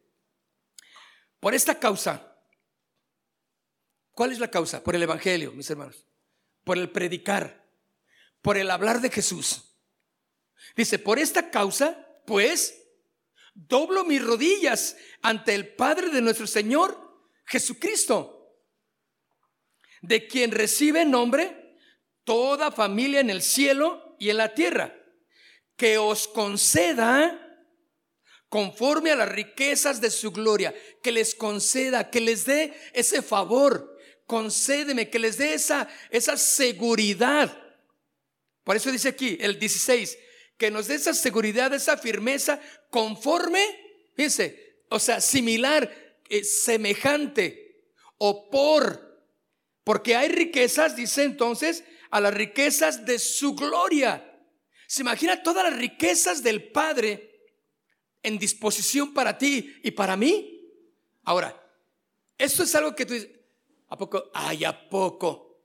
Por 1.40 1.54
esta 1.54 1.78
causa, 1.78 2.31
¿cuál 4.12 4.32
es 4.32 4.38
la 4.38 4.50
causa? 4.50 4.82
Por 4.82 4.94
el 4.94 5.02
Evangelio, 5.02 5.52
mis 5.52 5.68
hermanos. 5.70 6.06
Por 6.64 6.78
el 6.78 6.90
predicar, 6.90 7.68
por 8.40 8.56
el 8.56 8.70
hablar 8.70 9.00
de 9.00 9.10
Jesús. 9.10 9.76
Dice, 10.76 10.98
por 10.98 11.18
esta 11.18 11.50
causa, 11.50 12.06
pues, 12.26 12.82
doblo 13.54 14.04
mis 14.04 14.24
rodillas 14.24 14.96
ante 15.22 15.54
el 15.54 15.74
Padre 15.74 16.10
de 16.10 16.22
nuestro 16.22 16.46
Señor 16.46 16.98
Jesucristo, 17.44 18.56
de 20.00 20.26
quien 20.26 20.50
recibe 20.50 21.04
nombre 21.04 21.78
toda 22.24 22.70
familia 22.70 23.20
en 23.20 23.30
el 23.30 23.42
cielo 23.42 24.16
y 24.18 24.30
en 24.30 24.36
la 24.36 24.54
tierra, 24.54 24.96
que 25.76 25.98
os 25.98 26.28
conceda 26.28 27.38
conforme 28.48 29.10
a 29.10 29.16
las 29.16 29.30
riquezas 29.30 30.00
de 30.00 30.10
su 30.10 30.30
gloria, 30.30 30.74
que 31.02 31.10
les 31.10 31.34
conceda, 31.34 32.10
que 32.10 32.20
les 32.20 32.44
dé 32.44 32.74
ese 32.92 33.22
favor, 33.22 33.91
concédeme, 34.26 35.10
que 35.10 35.18
les 35.18 35.36
dé 35.36 35.54
esa, 35.54 35.88
esa 36.10 36.36
seguridad. 36.36 37.58
Por 38.64 38.76
eso 38.76 38.90
dice 38.90 39.08
aquí 39.08 39.36
el 39.40 39.58
16, 39.58 40.18
que 40.56 40.70
nos 40.70 40.86
dé 40.86 40.94
esa 40.94 41.14
seguridad, 41.14 41.72
esa 41.74 41.96
firmeza 41.98 42.60
conforme, 42.90 43.64
fíjense, 44.14 44.84
o 44.88 44.98
sea, 44.98 45.20
similar, 45.20 45.92
eh, 46.28 46.44
semejante 46.44 47.90
o 48.18 48.48
por, 48.50 49.26
porque 49.84 50.14
hay 50.14 50.28
riquezas, 50.28 50.94
dice 50.94 51.24
entonces, 51.24 51.84
a 52.10 52.20
las 52.20 52.32
riquezas 52.32 53.04
de 53.04 53.18
su 53.18 53.54
gloria. 53.54 54.28
Se 54.86 55.02
imagina 55.02 55.42
todas 55.42 55.68
las 55.68 55.78
riquezas 55.78 56.42
del 56.42 56.70
Padre 56.70 57.32
en 58.22 58.38
disposición 58.38 59.12
para 59.12 59.36
ti 59.36 59.80
y 59.82 59.90
para 59.90 60.16
mí. 60.16 60.70
Ahora, 61.24 61.58
esto 62.38 62.62
es 62.62 62.74
algo 62.74 62.94
que 62.94 63.06
tú 63.06 63.14
dices, 63.14 63.30
¿a 63.92 63.96
poco? 63.98 64.30
Ay, 64.32 64.64
¿a 64.64 64.88
poco? 64.88 65.60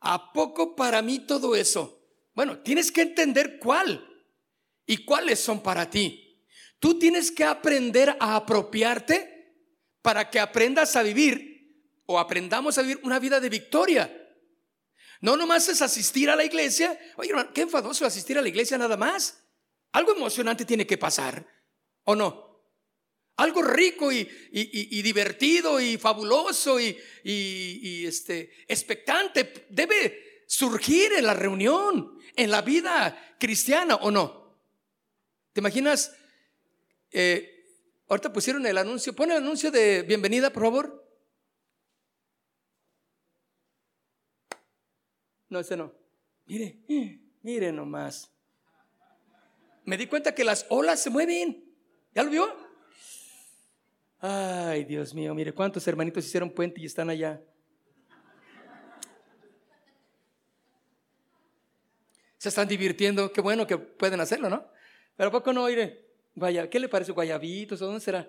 ¿A 0.00 0.30
poco 0.34 0.76
para 0.76 1.00
mí 1.00 1.20
todo 1.20 1.56
eso? 1.56 2.02
Bueno, 2.34 2.58
tienes 2.58 2.92
que 2.92 3.00
entender 3.00 3.58
cuál 3.58 4.06
y 4.84 5.06
cuáles 5.06 5.40
son 5.40 5.62
para 5.62 5.88
ti. 5.88 6.44
Tú 6.78 6.98
tienes 6.98 7.30
que 7.30 7.44
aprender 7.44 8.14
a 8.20 8.36
apropiarte 8.36 9.56
para 10.02 10.28
que 10.28 10.38
aprendas 10.38 10.96
a 10.96 11.02
vivir 11.02 11.96
o 12.04 12.18
aprendamos 12.18 12.76
a 12.76 12.82
vivir 12.82 13.00
una 13.02 13.18
vida 13.18 13.40
de 13.40 13.48
victoria. 13.48 14.36
No 15.22 15.34
nomás 15.38 15.66
es 15.70 15.80
asistir 15.80 16.28
a 16.28 16.36
la 16.36 16.44
iglesia. 16.44 16.98
Oye, 17.16 17.30
hermano, 17.30 17.54
qué 17.54 17.62
enfadoso 17.62 18.04
asistir 18.04 18.36
a 18.36 18.42
la 18.42 18.50
iglesia 18.50 18.76
nada 18.76 18.98
más. 18.98 19.42
Algo 19.92 20.14
emocionante 20.14 20.66
tiene 20.66 20.86
que 20.86 20.98
pasar, 20.98 21.46
¿o 22.04 22.14
no? 22.14 22.45
Algo 23.36 23.62
rico 23.62 24.10
y, 24.10 24.24
divertido 25.02 25.78
y 25.80 25.98
fabuloso 25.98 26.80
y, 26.80 28.06
este, 28.06 28.50
expectante 28.66 29.66
debe 29.68 30.44
surgir 30.46 31.12
en 31.12 31.26
la 31.26 31.34
reunión, 31.34 32.18
en 32.34 32.50
la 32.50 32.62
vida 32.62 33.36
cristiana, 33.38 33.96
¿o 33.96 34.10
no? 34.10 34.58
¿Te 35.52 35.60
imaginas? 35.60 36.16
Eh, 37.10 37.64
ahorita 38.08 38.32
pusieron 38.32 38.64
el 38.66 38.78
anuncio. 38.78 39.14
Pon 39.14 39.30
el 39.30 39.38
anuncio 39.38 39.70
de 39.70 40.02
bienvenida, 40.02 40.50
por 40.50 40.62
favor. 40.62 41.06
No, 45.48 45.60
ese 45.60 45.76
no. 45.76 45.92
Mire, 46.46 46.78
mire 47.42 47.72
nomás. 47.72 48.30
Me 49.84 49.96
di 49.96 50.06
cuenta 50.06 50.34
que 50.34 50.44
las 50.44 50.66
olas 50.68 51.02
se 51.02 51.10
mueven. 51.10 51.64
¿Ya 52.14 52.22
lo 52.22 52.30
vio? 52.30 52.65
Ay, 54.28 54.82
Dios 54.82 55.14
mío, 55.14 55.32
mire 55.36 55.52
cuántos 55.52 55.86
hermanitos 55.86 56.26
hicieron 56.26 56.50
puente 56.50 56.80
y 56.80 56.86
están 56.86 57.08
allá. 57.08 57.40
Se 62.36 62.48
están 62.48 62.66
divirtiendo. 62.66 63.32
Qué 63.32 63.40
bueno 63.40 63.68
que 63.68 63.78
pueden 63.78 64.20
hacerlo, 64.20 64.50
¿no? 64.50 64.66
Pero 65.16 65.28
¿a 65.28 65.32
poco 65.32 65.52
no, 65.52 65.62
oire? 65.62 66.08
Vaya, 66.34 66.68
¿qué 66.68 66.80
le 66.80 66.88
parece? 66.88 67.12
¿Guayabitos? 67.12 67.80
¿O 67.80 67.86
dónde 67.86 68.00
será? 68.00 68.28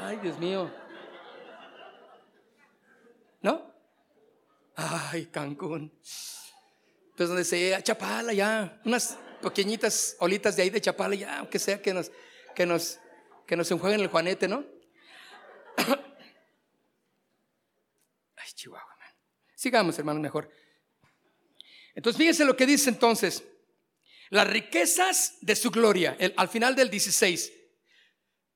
Ay, 0.00 0.16
Dios 0.22 0.38
mío. 0.38 0.72
¿No? 3.42 3.70
Ay, 4.76 5.26
Cancún. 5.26 5.92
Pues 7.14 7.28
donde 7.28 7.44
sea, 7.44 7.82
Chapala 7.82 8.32
ya, 8.32 8.80
unas 8.86 9.18
pequeñitas 9.42 10.16
olitas 10.20 10.56
de 10.56 10.62
ahí 10.62 10.70
de 10.70 10.80
Chapala 10.80 11.14
ya, 11.14 11.40
aunque 11.40 11.58
sea 11.58 11.82
que 11.82 11.92
nos, 11.92 12.10
que 12.54 12.64
nos, 12.64 12.98
que 13.48 13.56
nos 13.56 13.70
enjueguen 13.70 14.00
el 14.00 14.08
juanete, 14.08 14.46
¿no? 14.46 14.62
Ay, 18.36 18.50
Chihuahua, 18.54 18.94
man. 18.98 19.08
Sigamos, 19.54 19.98
hermano, 19.98 20.20
mejor. 20.20 20.50
Entonces, 21.94 22.18
fíjense 22.18 22.44
lo 22.44 22.54
que 22.54 22.66
dice 22.66 22.90
entonces. 22.90 23.42
Las 24.28 24.46
riquezas 24.46 25.38
de 25.40 25.56
su 25.56 25.70
gloria, 25.70 26.18
al 26.36 26.48
final 26.50 26.76
del 26.76 26.90
16. 26.90 27.50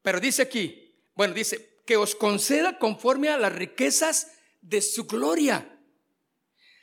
Pero 0.02 0.20
dice 0.20 0.42
aquí, 0.42 0.94
bueno, 1.14 1.32
dice, 1.32 1.80
que 1.86 1.96
os 1.96 2.14
conceda 2.14 2.78
conforme 2.78 3.30
a 3.30 3.38
las 3.38 3.54
riquezas 3.54 4.32
de 4.60 4.82
su 4.82 5.06
gloria 5.06 5.80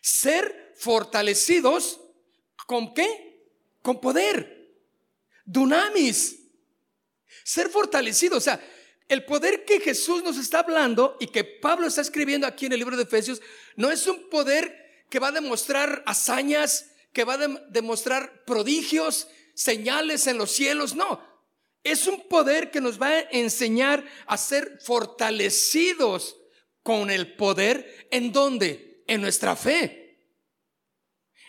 ser 0.02 0.74
fortalecidos 0.76 2.02
con 2.66 2.96
qué? 2.96 3.54
Con 3.84 4.02
poder. 4.02 4.74
Dunamis. 5.46 6.39
Ser 7.44 7.70
fortalecidos. 7.70 8.38
O 8.38 8.42
sea, 8.42 8.62
el 9.08 9.26
poder 9.26 9.66
que 9.66 9.80
Jesús 9.80 10.24
nos 10.24 10.38
está 10.38 10.60
hablando 10.60 11.18
y 11.20 11.28
que 11.28 11.44
Pablo 11.44 11.88
está 11.88 12.02
escribiendo 12.02 12.46
aquí 12.46 12.68
en 12.68 12.74
el 12.74 12.80
libro 12.80 12.96
de 12.96 13.04
Efesios 13.04 13.42
no 13.76 13.90
es 13.90 14.06
un 14.06 14.30
poder 14.30 15.06
que 15.10 15.20
va 15.20 15.30
a 15.30 15.32
demostrar 15.32 16.04
hazañas, 16.06 16.92
que 17.12 17.24
va 17.24 17.34
a 17.34 17.48
demostrar 17.70 18.46
prodigios, 18.46 19.28
señales 19.56 20.28
en 20.28 20.38
los 20.38 20.52
cielos. 20.52 20.96
No. 20.96 21.28
Es 21.84 22.08
un 22.08 22.28
poder 22.28 22.72
que 22.72 22.82
nos 22.82 23.02
va 23.02 23.08
a 23.08 23.22
enseñar 23.32 24.06
a 24.28 24.38
ser 24.38 24.80
fortalecidos 24.86 26.38
con 26.84 27.10
el 27.10 27.36
poder 27.36 28.08
en 28.12 28.32
donde 28.32 29.04
en 29.08 29.22
nuestra 29.22 29.56
fe. 29.56 30.00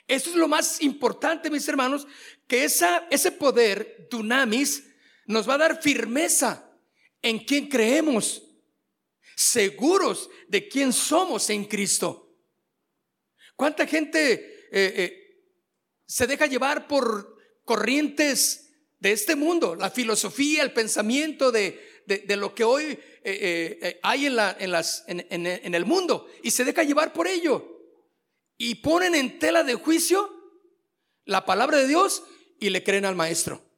Eso 0.09 0.31
es 0.31 0.37
lo 0.37 0.49
más 0.49 0.81
importante, 0.81 1.51
mis 1.51 1.69
hermanos, 1.69 2.07
que 2.49 2.65
esa, 2.65 3.07
ese 3.11 3.31
poder, 3.31 4.09
dunamis, 4.11 4.83
nos 5.31 5.49
va 5.49 5.55
a 5.55 5.59
dar 5.59 5.81
firmeza 5.81 6.69
en 7.23 7.39
quien 7.45 7.69
creemos, 7.69 8.43
seguros 9.37 10.29
de 10.49 10.69
quién 10.69 10.93
somos 10.93 11.49
en 11.51 11.65
Cristo. 11.65 12.37
¿Cuánta 13.55 13.87
gente 13.87 14.33
eh, 14.33 14.69
eh, 14.73 15.45
se 16.05 16.27
deja 16.27 16.47
llevar 16.47 16.89
por 16.89 17.37
corrientes 17.65 18.73
de 18.99 19.13
este 19.13 19.37
mundo, 19.37 19.77
la 19.77 19.91
filosofía, 19.91 20.63
el 20.63 20.73
pensamiento 20.73 21.53
de, 21.53 21.81
lo 22.37 22.55
que 22.55 22.65
hoy 22.65 22.99
eh, 23.23 24.01
hay 24.03 24.27
en, 24.27 24.37
la, 24.37 24.57
en, 24.59 24.73
las, 24.73 25.05
en, 25.07 25.75
el 25.75 25.87
mundo 25.87 26.27
y 26.43 26.51
se 26.51 26.65
deja 26.65 26.83
llevar 26.83 27.13
por 27.13 27.29
ello. 27.29 27.79
Y 28.59 28.77
ponen 28.77 29.15
en 29.15 29.39
tela 29.39 29.63
de 29.63 29.75
juicio 29.75 30.29
la 31.25 31.47
palabra 31.47 31.79
de 31.79 31.87
Dios 31.87 32.25
y 32.59 32.71
le 32.71 32.83
creen 32.83 33.05
al 33.05 33.15
maestro. 33.15 33.70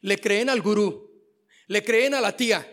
Le 0.00 0.18
creen 0.18 0.50
al 0.50 0.62
gurú. 0.62 1.10
Le 1.66 1.82
creen 1.84 2.14
a 2.14 2.20
la 2.20 2.36
tía. 2.36 2.72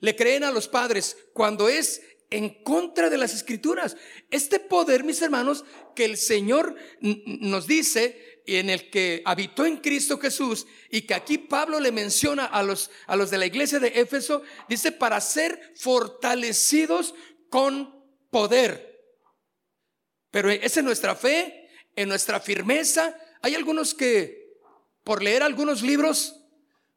Le 0.00 0.16
creen 0.16 0.44
a 0.44 0.50
los 0.50 0.68
padres 0.68 1.16
cuando 1.32 1.68
es 1.68 2.02
en 2.32 2.62
contra 2.62 3.10
de 3.10 3.18
las 3.18 3.34
escrituras. 3.34 3.96
Este 4.30 4.58
poder, 4.58 5.04
mis 5.04 5.22
hermanos, 5.22 5.64
que 5.94 6.04
el 6.04 6.16
Señor 6.16 6.74
nos 7.00 7.66
dice 7.66 8.42
en 8.46 8.70
el 8.70 8.90
que 8.90 9.22
habitó 9.24 9.64
en 9.66 9.76
Cristo 9.76 10.18
Jesús 10.18 10.66
y 10.90 11.02
que 11.02 11.14
aquí 11.14 11.38
Pablo 11.38 11.78
le 11.78 11.92
menciona 11.92 12.46
a 12.46 12.62
los, 12.62 12.90
a 13.06 13.14
los 13.16 13.30
de 13.30 13.38
la 13.38 13.46
iglesia 13.46 13.78
de 13.78 14.00
Éfeso, 14.00 14.42
dice, 14.68 14.92
para 14.92 15.20
ser 15.20 15.72
fortalecidos 15.76 17.14
con 17.50 18.02
poder. 18.30 18.92
Pero 20.30 20.50
es 20.50 20.76
en 20.76 20.86
nuestra 20.86 21.14
fe, 21.14 21.68
en 21.94 22.08
nuestra 22.08 22.40
firmeza. 22.40 23.16
Hay 23.42 23.54
algunos 23.54 23.94
que, 23.94 24.56
por 25.04 25.22
leer 25.22 25.42
algunos 25.42 25.82
libros, 25.82 26.41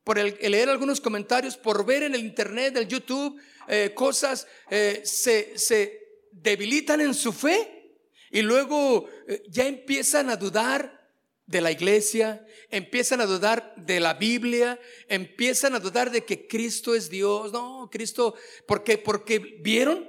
por 0.05 0.19
el, 0.19 0.37
leer 0.39 0.69
algunos 0.69 1.01
comentarios, 1.01 1.57
por 1.57 1.83
ver 1.83 2.03
en 2.03 2.13
el 2.13 2.21
internet, 2.21 2.77
el 2.77 2.87
YouTube, 2.87 3.41
eh, 3.67 3.91
cosas, 3.93 4.47
eh, 4.69 5.01
se, 5.03 5.57
se, 5.57 6.05
debilitan 6.31 7.01
en 7.01 7.13
su 7.13 7.33
fe 7.33 7.97
y 8.29 8.41
luego 8.41 9.07
eh, 9.27 9.41
ya 9.49 9.65
empiezan 9.65 10.29
a 10.29 10.35
dudar 10.35 11.09
de 11.47 11.59
la 11.59 11.71
iglesia, 11.71 12.45
empiezan 12.69 13.19
a 13.19 13.25
dudar 13.25 13.73
de 13.77 13.99
la 13.99 14.13
Biblia, 14.13 14.79
empiezan 15.07 15.73
a 15.73 15.79
dudar 15.79 16.11
de 16.11 16.23
que 16.23 16.45
Cristo 16.45 16.93
es 16.93 17.09
Dios. 17.09 17.51
No, 17.51 17.89
Cristo, 17.91 18.35
porque 18.67 18.99
porque 18.99 19.39
vieron, 19.39 20.07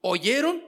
oyeron, 0.00 0.64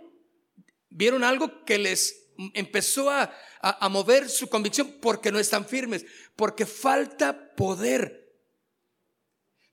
vieron 0.91 1.25
algo 1.25 1.65
que 1.65 1.79
les 1.79 2.31
empezó 2.53 3.09
a, 3.11 3.35
a, 3.63 3.89
mover 3.89 4.29
su 4.29 4.49
convicción 4.49 4.99
porque 5.01 5.33
no 5.33 5.39
están 5.39 5.67
firmes, 5.67 6.05
porque 6.37 6.67
falta 6.67 7.55
poder 7.55 8.20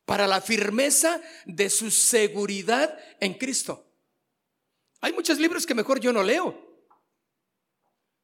para 0.07 0.25
la 0.25 0.39
firmeza 0.39 1.21
de 1.45 1.69
su 1.69 1.91
seguridad 1.91 2.97
en 3.19 3.33
Cristo. 3.33 3.85
Hay 5.01 5.11
muchos 5.11 5.37
libros 5.37 5.65
que 5.65 5.75
mejor 5.75 5.99
yo 5.99 6.13
no 6.13 6.23
leo, 6.23 6.87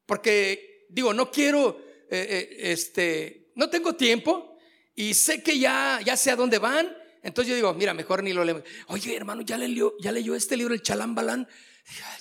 porque 0.06 0.88
digo, 0.90 1.14
no 1.14 1.30
quiero 1.30 1.78
eh, 2.10 2.26
eh, 2.30 2.72
este, 2.72 3.52
no 3.56 3.70
tengo 3.70 3.98
tiempo 3.98 4.58
y 4.96 5.14
sé 5.14 5.44
que 5.44 5.60
ya, 5.60 6.00
ya 6.06 6.16
sé 6.16 6.32
a 6.32 6.38
dónde 6.38 6.58
van. 6.58 6.98
Entonces 7.22 7.50
yo 7.50 7.56
digo, 7.56 7.74
mira, 7.74 7.94
mejor 7.94 8.24
ni 8.24 8.32
lo 8.32 8.46
leo. 8.46 8.64
Oye, 8.88 9.14
hermano, 9.14 9.42
ya 9.42 9.58
leyó, 9.58 9.94
ya 10.00 10.14
leyó 10.14 10.36
este 10.36 10.56
libro, 10.56 10.74
el 10.74 10.82
Chalambalán. 10.82 11.50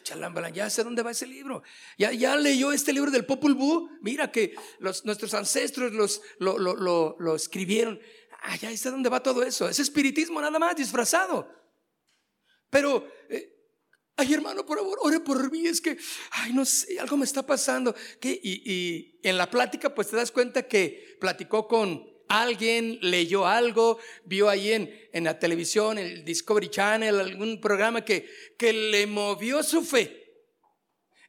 Chalambalán, 0.03 0.55
ya 0.55 0.69
sé 0.71 0.83
dónde 0.83 1.05
va 1.05 1.13
ese 1.13 1.29
libro. 1.29 1.63
Ya, 1.97 2.11
ya 2.11 2.35
leyó 2.37 2.73
este 2.73 2.93
libro 2.93 3.13
del 3.13 3.25
Popul 3.25 3.55
Vuh. 3.55 3.91
Mira 4.01 4.33
que 4.33 4.57
los, 4.81 5.05
nuestros 5.05 5.35
ancestros 5.35 5.93
los, 5.93 6.21
lo, 6.41 6.59
lo, 6.59 6.75
lo, 6.75 7.17
lo 7.21 7.37
escribieron. 7.37 8.01
Ah, 8.43 8.57
ya 8.57 8.77
sé 8.77 8.91
dónde 8.91 9.09
va 9.09 9.23
todo 9.23 9.43
eso. 9.43 9.69
Es 9.69 9.79
espiritismo 9.79 10.41
nada 10.41 10.59
más, 10.59 10.77
disfrazado. 10.77 11.49
Pero 12.71 13.07
eh, 13.29 13.53
Ay, 14.17 14.35
hermano, 14.35 14.67
por 14.67 14.79
favor, 14.79 14.99
ore 15.01 15.21
por 15.21 15.51
mí. 15.51 15.67
Es 15.67 15.81
que, 15.81 15.97
ay, 16.33 16.53
no 16.53 16.65
sé, 16.65 16.99
algo 17.01 17.17
me 17.17 17.25
está 17.25 17.45
pasando. 17.45 17.95
Y, 18.23 18.39
y 18.43 19.21
en 19.23 19.39
la 19.39 19.51
plática, 19.51 19.95
pues 19.95 20.11
te 20.11 20.17
das 20.17 20.31
cuenta 20.31 20.63
que 20.69 21.17
platicó 21.19 21.67
con 21.67 22.07
alguien, 22.29 22.99
leyó 23.01 23.47
algo, 23.47 23.99
vio 24.25 24.49
ahí 24.49 24.73
en, 24.73 25.25
la 25.25 25.39
televisión, 25.39 25.99
el 25.99 26.25
Discovery 26.25 26.69
Channel, 26.69 27.21
algún 27.21 27.61
programa 27.61 28.05
que, 28.05 28.29
que 28.59 28.73
le 28.73 29.07
movió 29.07 29.63
su 29.63 29.83
fe. 29.83 30.19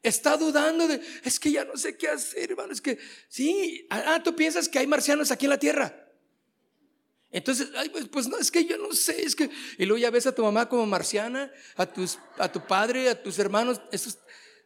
Está 0.01 0.35
dudando 0.35 0.87
de, 0.87 1.01
es 1.23 1.39
que 1.39 1.51
ya 1.51 1.63
no 1.63 1.77
sé 1.77 1.97
qué 1.97 2.09
hacer, 2.09 2.51
hermano. 2.51 2.73
Es 2.73 2.81
que, 2.81 2.97
sí, 3.29 3.87
ah, 3.89 4.21
tú 4.23 4.35
piensas 4.35 4.67
que 4.67 4.79
hay 4.79 4.87
marcianos 4.87 5.31
aquí 5.31 5.45
en 5.45 5.49
la 5.51 5.59
tierra. 5.59 6.02
Entonces, 7.33 7.67
pues, 7.91 8.07
pues, 8.07 8.27
no, 8.27 8.37
es 8.37 8.49
que 8.49 8.63
yo 8.63 8.77
no 8.77 8.93
sé, 8.93 9.23
es 9.23 9.35
que... 9.35 9.49
Y 9.77 9.85
luego 9.85 9.97
ya 9.97 10.09
ves 10.09 10.27
a 10.27 10.33
tu 10.33 10.43
mamá 10.43 10.69
como 10.69 10.85
marciana, 10.85 11.51
a, 11.75 11.85
tus, 11.85 12.17
a 12.37 12.49
tu 12.49 12.65
padre, 12.65 13.09
a 13.09 13.21
tus 13.21 13.37
hermanos, 13.39 13.81
esos, 13.91 14.19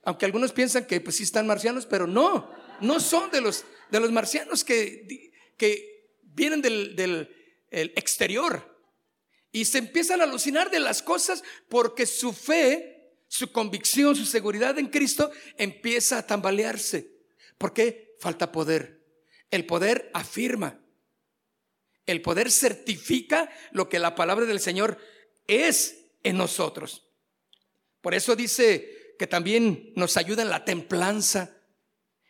aunque 0.04 0.26
algunos 0.26 0.52
piensan 0.52 0.86
que 0.86 1.02
pues 1.02 1.16
sí 1.16 1.24
están 1.24 1.48
marcianos, 1.48 1.86
pero 1.86 2.06
no, 2.06 2.52
no 2.82 3.00
son 3.00 3.32
de 3.32 3.42
los, 3.42 3.66
de 3.90 4.00
los 4.00 4.12
marcianos 4.12 4.64
que, 4.64 5.32
que 5.58 6.12
vienen 6.22 6.62
del, 6.62 6.96
del 6.96 7.30
exterior. 7.72 8.78
Y 9.52 9.66
se 9.66 9.80
empiezan 9.80 10.22
a 10.22 10.26
alucinar 10.26 10.70
de 10.70 10.80
las 10.80 11.02
cosas 11.02 11.44
porque 11.70 12.06
su 12.06 12.34
fe 12.34 12.98
su 13.28 13.52
convicción, 13.52 14.16
su 14.16 14.26
seguridad 14.26 14.78
en 14.80 14.88
Cristo 14.88 15.32
empieza 15.58 16.20
a 16.20 16.26
tambalearse. 16.26 17.12
¿Por 17.58 17.74
qué? 17.74 18.16
Falta 18.20 18.52
poder. 18.52 19.04
El 19.52 19.66
poder 19.66 20.10
afirma. 20.14 20.80
El 22.08 22.22
poder 22.24 22.50
certifica 22.50 23.52
lo 23.72 23.88
que 23.88 24.00
la 24.00 24.16
palabra 24.16 24.46
del 24.46 24.60
Señor 24.60 24.98
es 25.46 26.06
en 26.24 26.38
nosotros. 26.38 27.08
Por 28.02 28.16
eso 28.16 28.36
dice 28.36 29.16
que 29.20 29.28
también 29.28 29.94
nos 29.96 30.18
ayuda 30.18 30.42
en 30.42 30.50
la 30.50 30.66
templanza, 30.66 31.58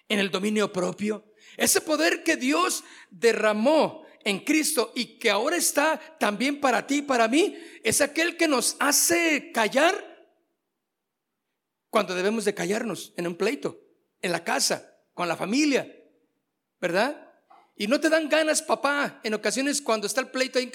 en 0.10 0.20
el 0.20 0.32
dominio 0.32 0.74
propio. 0.74 1.34
Ese 1.56 1.80
poder 1.80 2.24
que 2.24 2.36
Dios 2.36 2.84
derramó 3.10 4.06
en 4.24 4.40
Cristo 4.40 4.92
y 4.94 5.20
que 5.20 5.30
ahora 5.30 5.56
está 5.56 6.00
también 6.20 6.60
para 6.60 6.86
ti 6.86 6.98
y 6.98 7.02
para 7.04 7.30
mí, 7.30 7.58
es 7.84 8.02
aquel 8.02 8.36
que 8.36 8.48
nos 8.48 8.76
hace 8.80 9.52
callar 9.54 10.18
cuando 11.90 12.14
debemos 12.14 12.44
de 12.44 12.54
callarnos 12.54 13.14
en 13.16 13.28
un 13.28 13.36
pleito, 13.36 13.80
en 14.22 14.34
la 14.34 14.44
casa, 14.44 15.00
con 15.14 15.28
la 15.28 15.38
familia, 15.38 15.90
¿verdad? 16.82 17.27
Y 17.78 17.88
no 17.88 18.00
te 18.00 18.10
dan 18.10 18.28
ganas, 18.28 18.62
papá, 18.64 19.22
en 19.24 19.36
ocasiones 19.36 19.82
cuando 19.82 20.08
está 20.08 20.22
el 20.22 20.30
pleito 20.30 20.58
ahí 20.58 20.72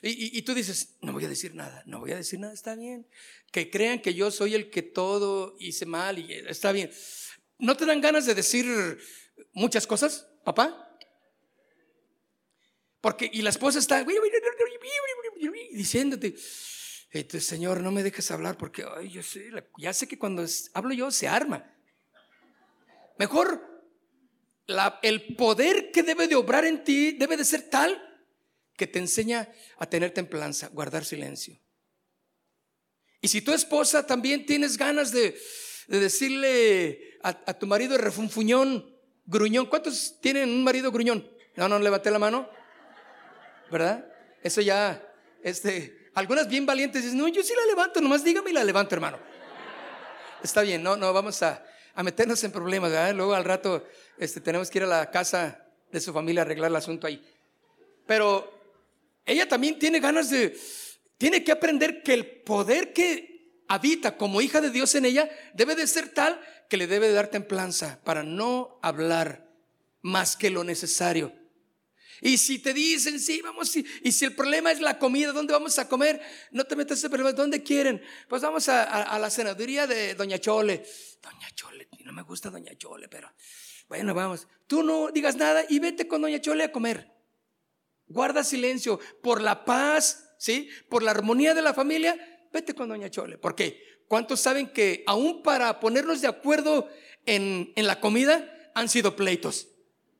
y, 0.00 0.42
tú 0.42 0.54
dices, 0.54 0.96
no 1.02 1.12
voy 1.12 1.24
a 1.24 1.28
decir 1.28 1.54
nada, 1.54 1.82
no 1.84 2.00
voy 2.00 2.12
a 2.12 2.16
decir 2.16 2.38
nada, 2.38 2.54
está 2.54 2.74
bien. 2.74 3.06
Que 3.50 3.70
crean 3.70 4.00
que 4.00 4.14
yo 4.14 4.30
soy 4.30 4.54
el 4.54 4.70
que 4.70 4.82
todo 4.82 5.56
hice 5.58 5.84
mal 5.86 6.18
y 6.18 6.32
está 6.32 6.72
bien. 6.72 6.90
¿No 7.58 7.76
te 7.76 7.84
dan 7.84 8.00
ganas 8.00 8.24
de 8.24 8.34
decir 8.34 8.66
muchas 9.52 9.86
cosas, 9.86 10.26
papá? 10.44 10.98
Porque, 13.00 13.28
y 13.32 13.42
la 13.42 13.50
esposa 13.50 13.78
está 13.78 14.04
diciéndote, 15.72 16.34
este, 17.10 17.40
Señor, 17.40 17.80
no 17.80 17.90
me 17.90 18.02
dejes 18.02 18.30
hablar 18.30 18.56
porque, 18.56 18.86
yo 19.10 19.20
ya 19.76 19.92
sé 19.92 20.08
que 20.08 20.18
cuando 20.18 20.44
hablo 20.74 20.94
yo 20.94 21.10
se 21.10 21.28
arma. 21.28 21.74
Mejor, 23.18 23.77
el 25.02 25.36
poder 25.36 25.90
que 25.90 26.02
debe 26.02 26.28
de 26.28 26.36
obrar 26.36 26.64
en 26.64 26.84
ti 26.84 27.12
debe 27.12 27.36
de 27.36 27.44
ser 27.44 27.62
tal 27.62 28.04
que 28.76 28.86
te 28.86 28.98
enseña 28.98 29.48
a 29.78 29.86
tener 29.86 30.12
templanza, 30.12 30.68
guardar 30.68 31.04
silencio. 31.04 31.60
Y 33.20 33.28
si 33.28 33.40
tu 33.42 33.52
esposa 33.52 34.06
también 34.06 34.46
tienes 34.46 34.76
ganas 34.76 35.10
de, 35.10 35.36
de 35.88 35.98
decirle 35.98 37.18
a, 37.22 37.30
a, 37.30 37.58
tu 37.58 37.66
marido 37.66 37.98
refunfuñón, 37.98 38.96
gruñón, 39.24 39.66
¿cuántos 39.66 40.20
tienen 40.20 40.50
un 40.50 40.62
marido 40.62 40.92
gruñón? 40.92 41.28
No, 41.56 41.68
no, 41.68 41.78
levanté 41.80 42.10
la 42.10 42.20
mano. 42.20 42.48
¿verdad? 43.70 44.06
Eso 44.42 44.60
ya, 44.60 45.02
este, 45.42 46.10
algunas 46.14 46.48
bien 46.48 46.66
valientes 46.66 47.02
dicen, 47.02 47.18
no, 47.18 47.28
yo 47.28 47.42
sí 47.42 47.52
la 47.54 47.66
levanto, 47.66 48.00
nomás 48.00 48.24
dígame 48.24 48.50
y 48.50 48.54
la 48.54 48.64
levanto, 48.64 48.94
hermano. 48.94 49.18
Está 50.42 50.62
bien, 50.62 50.82
no, 50.82 50.96
no, 50.96 51.12
vamos 51.12 51.42
a, 51.42 51.64
a 51.94 52.02
meternos 52.02 52.42
en 52.44 52.52
problemas, 52.52 52.90
¿verdad? 52.90 53.14
Luego 53.14 53.34
al 53.34 53.44
rato 53.44 53.86
este, 54.18 54.40
tenemos 54.40 54.70
que 54.70 54.78
ir 54.78 54.84
a 54.84 54.88
la 54.88 55.10
casa 55.10 55.66
de 55.90 56.00
su 56.00 56.12
familia 56.12 56.42
a 56.42 56.44
arreglar 56.44 56.70
el 56.70 56.76
asunto 56.76 57.06
ahí. 57.06 57.24
Pero 58.06 58.52
ella 59.24 59.48
también 59.48 59.78
tiene 59.78 60.00
ganas 60.00 60.30
de, 60.30 60.58
tiene 61.16 61.44
que 61.44 61.52
aprender 61.52 62.02
que 62.02 62.14
el 62.14 62.26
poder 62.26 62.92
que 62.92 63.62
habita 63.68 64.16
como 64.16 64.40
hija 64.40 64.60
de 64.60 64.70
Dios 64.70 64.94
en 64.94 65.04
ella 65.04 65.30
debe 65.54 65.74
de 65.74 65.86
ser 65.86 66.08
tal 66.08 66.40
que 66.68 66.76
le 66.76 66.86
debe 66.86 67.08
de 67.08 67.14
dar 67.14 67.28
templanza 67.28 68.00
para 68.04 68.22
no 68.22 68.78
hablar 68.82 69.48
más 70.02 70.36
que 70.36 70.50
lo 70.50 70.64
necesario 70.64 71.32
y 72.20 72.38
si 72.38 72.58
te 72.58 72.74
dicen, 72.74 73.20
sí, 73.20 73.40
vamos, 73.42 73.74
y 73.76 74.12
si 74.12 74.24
el 74.24 74.34
problema 74.34 74.72
es 74.72 74.80
la 74.80 74.98
comida, 74.98 75.32
¿dónde 75.32 75.52
vamos 75.52 75.78
a 75.78 75.88
comer? 75.88 76.20
No 76.50 76.64
te 76.64 76.74
metas 76.74 77.02
en 77.04 77.10
problema, 77.10 77.32
¿dónde 77.32 77.62
quieren? 77.62 78.02
Pues 78.28 78.42
vamos 78.42 78.68
a, 78.68 79.18
la 79.18 79.30
senaduría 79.30 79.86
de 79.86 80.14
Doña 80.14 80.38
Chole. 80.38 80.84
Doña 81.22 81.50
Chole, 81.54 81.88
no 82.04 82.12
me 82.12 82.22
gusta 82.22 82.50
Doña 82.50 82.76
Chole, 82.76 83.08
pero 83.08 83.32
bueno, 83.88 84.14
vamos. 84.14 84.46
Tú 84.66 84.82
no 84.82 85.10
digas 85.10 85.36
nada 85.36 85.64
y 85.68 85.78
vete 85.78 86.06
con 86.06 86.22
Doña 86.22 86.40
Chole 86.40 86.64
a 86.64 86.72
comer. 86.72 87.10
Guarda 88.06 88.44
silencio 88.44 89.00
por 89.22 89.40
la 89.40 89.64
paz, 89.64 90.34
¿sí? 90.38 90.68
Por 90.88 91.02
la 91.02 91.10
armonía 91.10 91.54
de 91.54 91.62
la 91.62 91.74
familia, 91.74 92.16
vete 92.52 92.74
con 92.74 92.88
Doña 92.88 93.10
Chole. 93.10 93.38
¿Por 93.38 93.54
qué? 93.54 93.82
¿Cuántos 94.06 94.40
saben 94.40 94.68
que 94.68 95.04
aún 95.06 95.42
para 95.42 95.80
ponernos 95.80 96.20
de 96.20 96.28
acuerdo 96.28 96.88
en, 97.26 97.72
en 97.76 97.86
la 97.86 98.00
comida 98.00 98.70
han 98.74 98.88
sido 98.88 99.16
pleitos? 99.16 99.68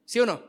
¿Sí 0.05 0.21
o 0.21 0.27
no? 0.27 0.43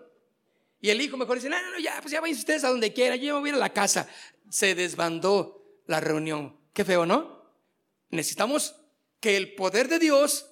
Y 0.81 0.89
el 0.89 1.01
hijo 1.01 1.17
mejor 1.17 1.35
dice, 1.35 1.49
no, 1.49 1.61
no, 1.61 1.71
no, 1.71 1.79
ya, 1.79 1.99
pues 2.01 2.11
ya 2.11 2.21
vayan 2.21 2.37
ustedes 2.37 2.63
a 2.63 2.69
donde 2.69 2.93
quieran, 2.93 3.19
yo 3.19 3.35
me 3.35 3.39
voy 3.41 3.49
a 3.49 3.51
ir 3.51 3.55
a 3.55 3.59
la 3.59 3.73
casa. 3.73 4.07
Se 4.49 4.75
desbandó 4.75 5.81
la 5.87 5.99
reunión. 5.99 6.57
Qué 6.73 6.85
feo, 6.85 7.05
¿no? 7.05 7.43
Necesitamos 8.09 8.75
que 9.19 9.35
el 9.35 9.55
poder 9.55 9.89
de 9.89 9.99
Dios 9.99 10.48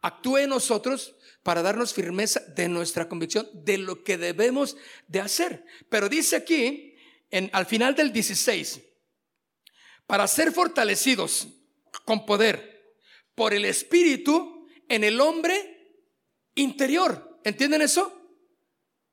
actúe 0.00 0.38
en 0.38 0.50
nosotros 0.50 1.14
para 1.42 1.62
darnos 1.62 1.94
firmeza 1.94 2.40
de 2.40 2.68
nuestra 2.68 3.08
convicción 3.08 3.48
de 3.52 3.78
lo 3.78 4.04
que 4.04 4.18
debemos 4.18 4.76
de 5.06 5.20
hacer. 5.20 5.64
Pero 5.88 6.08
dice 6.08 6.36
aquí, 6.36 6.96
en, 7.30 7.50
al 7.52 7.66
final 7.66 7.94
del 7.94 8.12
16, 8.12 8.80
para 10.06 10.26
ser 10.26 10.52
fortalecidos 10.52 11.48
con 12.04 12.26
poder 12.26 12.96
por 13.34 13.54
el 13.54 13.64
Espíritu 13.64 14.66
en 14.88 15.04
el 15.04 15.20
hombre 15.20 16.04
interior. 16.54 17.40
¿Entienden 17.44 17.82
eso? 17.82 18.18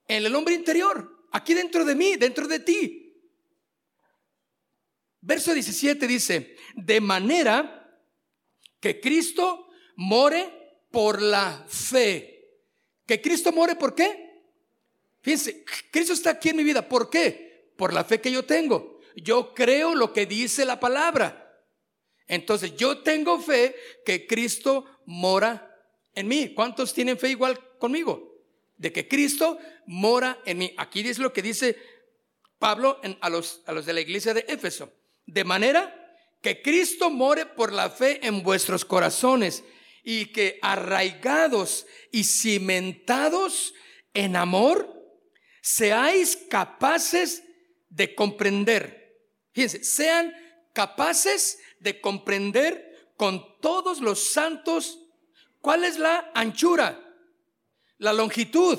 en 0.07 0.25
el 0.25 0.35
hombre 0.35 0.53
interior, 0.53 1.27
aquí 1.31 1.53
dentro 1.53 1.83
de 1.85 1.95
mí, 1.95 2.15
dentro 2.15 2.47
de 2.47 2.59
ti. 2.59 3.01
Verso 5.21 5.53
17 5.53 6.07
dice, 6.07 6.55
de 6.75 7.01
manera 7.01 8.03
que 8.79 8.99
Cristo 8.99 9.67
more 9.95 10.64
por 10.95 11.21
la 11.21 11.65
fe. 11.67 12.53
Que 13.05 13.21
Cristo 13.21 13.51
more 13.51 13.75
por 13.75 13.93
qué? 13.93 14.39
Fíjense, 15.21 15.65
Cristo 15.91 16.13
está 16.13 16.29
aquí 16.29 16.49
en 16.49 16.55
mi 16.55 16.63
vida. 16.63 16.87
¿Por 16.87 17.09
qué? 17.09 17.73
Por 17.75 17.93
la 17.93 18.05
fe 18.05 18.21
que 18.21 18.31
yo 18.31 18.45
tengo. 18.45 19.01
Yo 19.17 19.53
creo 19.53 19.93
lo 19.93 20.13
que 20.13 20.25
dice 20.25 20.63
la 20.63 20.79
palabra. 20.79 21.61
Entonces 22.27 22.77
yo 22.77 22.99
tengo 22.99 23.41
fe 23.41 23.75
que 24.05 24.25
Cristo 24.25 24.85
mora 25.05 25.77
en 26.13 26.29
mí. 26.29 26.53
¿Cuántos 26.55 26.93
tienen 26.93 27.19
fe 27.19 27.29
igual 27.29 27.59
conmigo? 27.77 28.31
de 28.77 28.91
que 28.91 29.07
Cristo 29.07 29.57
mora 29.85 30.39
en 30.45 30.57
mí. 30.59 30.73
Aquí 30.77 31.01
es 31.01 31.19
lo 31.19 31.33
que 31.33 31.41
dice 31.41 31.77
Pablo 32.59 32.99
a, 33.21 33.29
los, 33.29 33.61
a 33.65 33.71
los 33.71 33.85
de 33.85 33.93
la 33.93 34.01
iglesia 34.01 34.33
de 34.33 34.45
Éfeso. 34.47 34.91
De 35.25 35.43
manera 35.43 36.17
que 36.41 36.61
Cristo 36.61 37.09
more 37.09 37.45
por 37.45 37.71
la 37.71 37.89
fe 37.89 38.25
en 38.25 38.43
vuestros 38.43 38.85
corazones 38.85 39.63
y 40.05 40.27
que 40.27 40.59
arraigados 40.61 41.87
y 42.11 42.23
cimentados 42.23 43.73
en 44.13 44.35
amor, 44.35 44.93
seáis 45.61 46.37
capaces 46.49 47.43
de 47.89 48.13
comprender. 48.13 49.19
Fíjense, 49.51 49.83
sean 49.83 50.33
capaces 50.73 51.59
de 51.79 51.99
comprender 51.99 53.13
con 53.17 53.59
todos 53.61 53.99
los 53.99 54.31
santos 54.31 54.99
cuál 55.59 55.83
es 55.83 55.97
la 55.97 56.31
anchura, 56.35 57.01
la 57.97 58.13
longitud, 58.13 58.77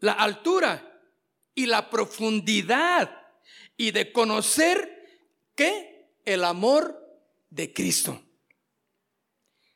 la 0.00 0.12
altura 0.12 1.00
y 1.54 1.66
la 1.66 1.90
profundidad 1.90 3.22
y 3.76 3.92
de 3.92 4.12
conocer 4.12 4.96
que 5.54 6.10
el 6.24 6.42
amor 6.42 6.98
de 7.50 7.72
Cristo. 7.72 8.20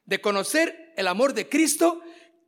De 0.04 0.20
conocer 0.20 0.92
el 0.96 1.06
amor 1.08 1.34
de 1.34 1.48
Cristo 1.48 2.00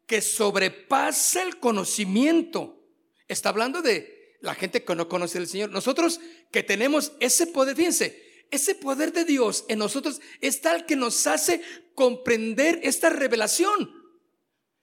que 0.07 0.21
sobrepasa 0.21 1.43
el 1.43 1.59
conocimiento. 1.59 2.83
Está 3.29 3.49
hablando 3.49 3.83
de 3.83 4.37
la 4.41 4.55
gente 4.55 4.85
que 4.85 4.95
no 4.95 5.09
conoce 5.09 5.39
al 5.39 5.47
Señor. 5.47 5.71
Nosotros 5.71 6.21
que 6.51 6.63
tenemos 6.63 7.13
ese 7.21 7.47
poder, 7.47 7.77
fíjense, 7.77 8.47
ese 8.51 8.75
poder 8.75 9.13
de 9.13 9.25
Dios 9.25 9.65
en 9.69 9.79
nosotros 9.79 10.21
es 10.41 10.61
tal 10.61 10.87
que 10.87 10.97
nos 10.97 11.27
hace 11.27 11.63
comprender 11.95 12.81
esta 12.83 13.11
revelación 13.11 13.91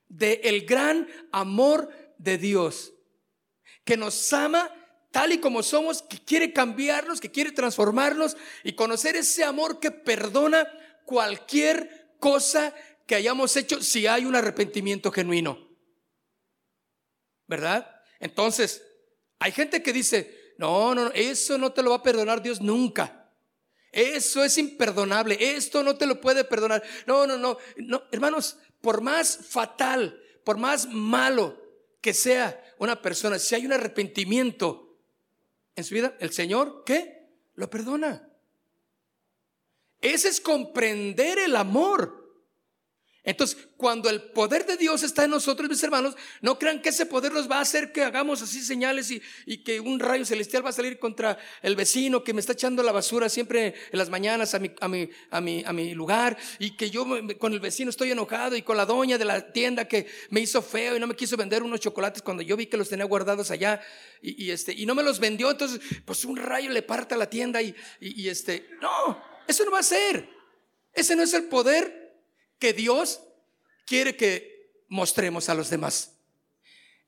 de 0.07 0.41
el 0.43 0.65
gran 0.65 1.07
amor 1.31 1.89
de 2.17 2.37
Dios, 2.37 2.93
que 3.85 3.97
nos 3.97 4.33
ama 4.33 4.69
tal 5.11 5.31
y 5.31 5.39
como 5.39 5.63
somos, 5.63 6.01
que 6.01 6.19
quiere 6.19 6.53
cambiarnos, 6.53 7.21
que 7.21 7.31
quiere 7.31 7.51
transformarnos 7.51 8.35
y 8.63 8.73
conocer 8.73 9.15
ese 9.15 9.43
amor 9.43 9.79
que 9.79 9.91
perdona 9.91 10.67
cualquier 11.05 12.00
cosa 12.21 12.73
que 13.05 13.15
hayamos 13.15 13.57
hecho 13.57 13.81
si 13.81 14.07
hay 14.07 14.23
un 14.23 14.35
arrepentimiento 14.35 15.11
genuino. 15.11 15.67
¿Verdad? 17.47 18.01
Entonces, 18.21 18.81
hay 19.39 19.51
gente 19.51 19.83
que 19.83 19.91
dice, 19.91 20.53
no, 20.57 20.95
no, 20.95 21.11
eso 21.13 21.57
no 21.57 21.73
te 21.73 21.83
lo 21.83 21.89
va 21.89 21.97
a 21.97 22.03
perdonar 22.03 22.41
Dios 22.41 22.61
nunca. 22.61 23.29
Eso 23.91 24.43
es 24.43 24.57
imperdonable. 24.57 25.37
Esto 25.39 25.83
no 25.83 25.97
te 25.97 26.05
lo 26.05 26.21
puede 26.21 26.45
perdonar. 26.45 26.81
No, 27.05 27.27
no, 27.27 27.37
no. 27.37 27.57
No, 27.75 28.03
hermanos, 28.11 28.57
por 28.79 29.01
más 29.01 29.37
fatal, 29.49 30.21
por 30.45 30.57
más 30.57 30.87
malo 30.87 31.61
que 31.99 32.13
sea 32.13 32.63
una 32.77 33.01
persona, 33.01 33.37
si 33.37 33.55
hay 33.55 33.65
un 33.65 33.73
arrepentimiento 33.73 34.97
en 35.75 35.83
su 35.83 35.95
vida, 35.95 36.15
el 36.19 36.31
Señor, 36.31 36.83
¿qué? 36.85 37.27
Lo 37.55 37.69
perdona. 37.69 38.30
Ese 40.01 40.27
es 40.29 40.41
comprender 40.41 41.39
el 41.39 41.55
amor. 41.55 42.21
Entonces, 43.23 43.67
cuando 43.77 44.09
el 44.09 44.19
poder 44.19 44.65
de 44.65 44.77
Dios 44.77 45.03
está 45.03 45.25
en 45.25 45.29
nosotros, 45.29 45.69
mis 45.69 45.83
hermanos, 45.83 46.15
no 46.41 46.57
crean 46.57 46.81
que 46.81 46.89
ese 46.89 47.05
poder 47.05 47.31
nos 47.31 47.49
va 47.49 47.57
a 47.57 47.61
hacer 47.61 47.91
que 47.91 48.03
hagamos 48.03 48.41
así 48.41 48.63
señales 48.63 49.11
y, 49.11 49.57
que 49.63 49.79
un 49.79 49.99
rayo 49.99 50.25
celestial 50.25 50.65
va 50.65 50.71
a 50.71 50.73
salir 50.73 50.97
contra 50.97 51.37
el 51.61 51.75
vecino 51.75 52.23
que 52.23 52.33
me 52.33 52.39
está 52.39 52.53
echando 52.53 52.81
la 52.81 52.91
basura 52.91 53.29
siempre 53.29 53.75
en 53.91 53.99
las 53.99 54.09
mañanas 54.09 54.55
a 54.55 54.59
mi, 54.59 54.71
a 54.79 54.87
mi, 54.87 55.07
a 55.29 55.39
mi, 55.39 55.63
a 55.63 55.71
mi 55.71 55.93
lugar 55.93 56.35
y 56.57 56.71
que 56.71 56.89
yo 56.89 57.05
con 57.37 57.53
el 57.53 57.59
vecino 57.59 57.91
estoy 57.91 58.11
enojado 58.11 58.55
y 58.55 58.63
con 58.63 58.75
la 58.75 58.87
doña 58.87 59.19
de 59.19 59.25
la 59.25 59.53
tienda 59.53 59.87
que 59.87 60.07
me 60.31 60.39
hizo 60.39 60.63
feo 60.63 60.97
y 60.97 60.99
no 60.99 61.05
me 61.05 61.15
quiso 61.15 61.37
vender 61.37 61.61
unos 61.61 61.79
chocolates 61.79 62.23
cuando 62.23 62.41
yo 62.41 62.57
vi 62.57 62.65
que 62.65 62.77
los 62.77 62.89
tenía 62.89 63.05
guardados 63.05 63.51
allá 63.51 63.81
y, 64.19 64.49
este, 64.49 64.73
y 64.73 64.87
no 64.87 64.95
me 64.95 65.03
los 65.03 65.19
vendió, 65.19 65.51
entonces 65.51 65.79
pues 66.05 66.25
un 66.25 66.37
rayo 66.37 66.71
le 66.71 66.81
parta 66.81 67.15
la 67.15 67.29
tienda 67.29 67.61
y, 67.61 67.75
y 67.99 68.29
este, 68.29 68.67
no, 68.81 69.30
eso 69.51 69.63
no 69.65 69.71
va 69.71 69.79
a 69.79 69.83
ser. 69.83 70.29
Ese 70.93 71.15
no 71.15 71.23
es 71.23 71.33
el 71.33 71.45
poder 71.45 72.19
que 72.59 72.73
Dios 72.73 73.21
quiere 73.85 74.15
que 74.15 74.73
mostremos 74.87 75.49
a 75.49 75.53
los 75.53 75.69
demás. 75.69 76.17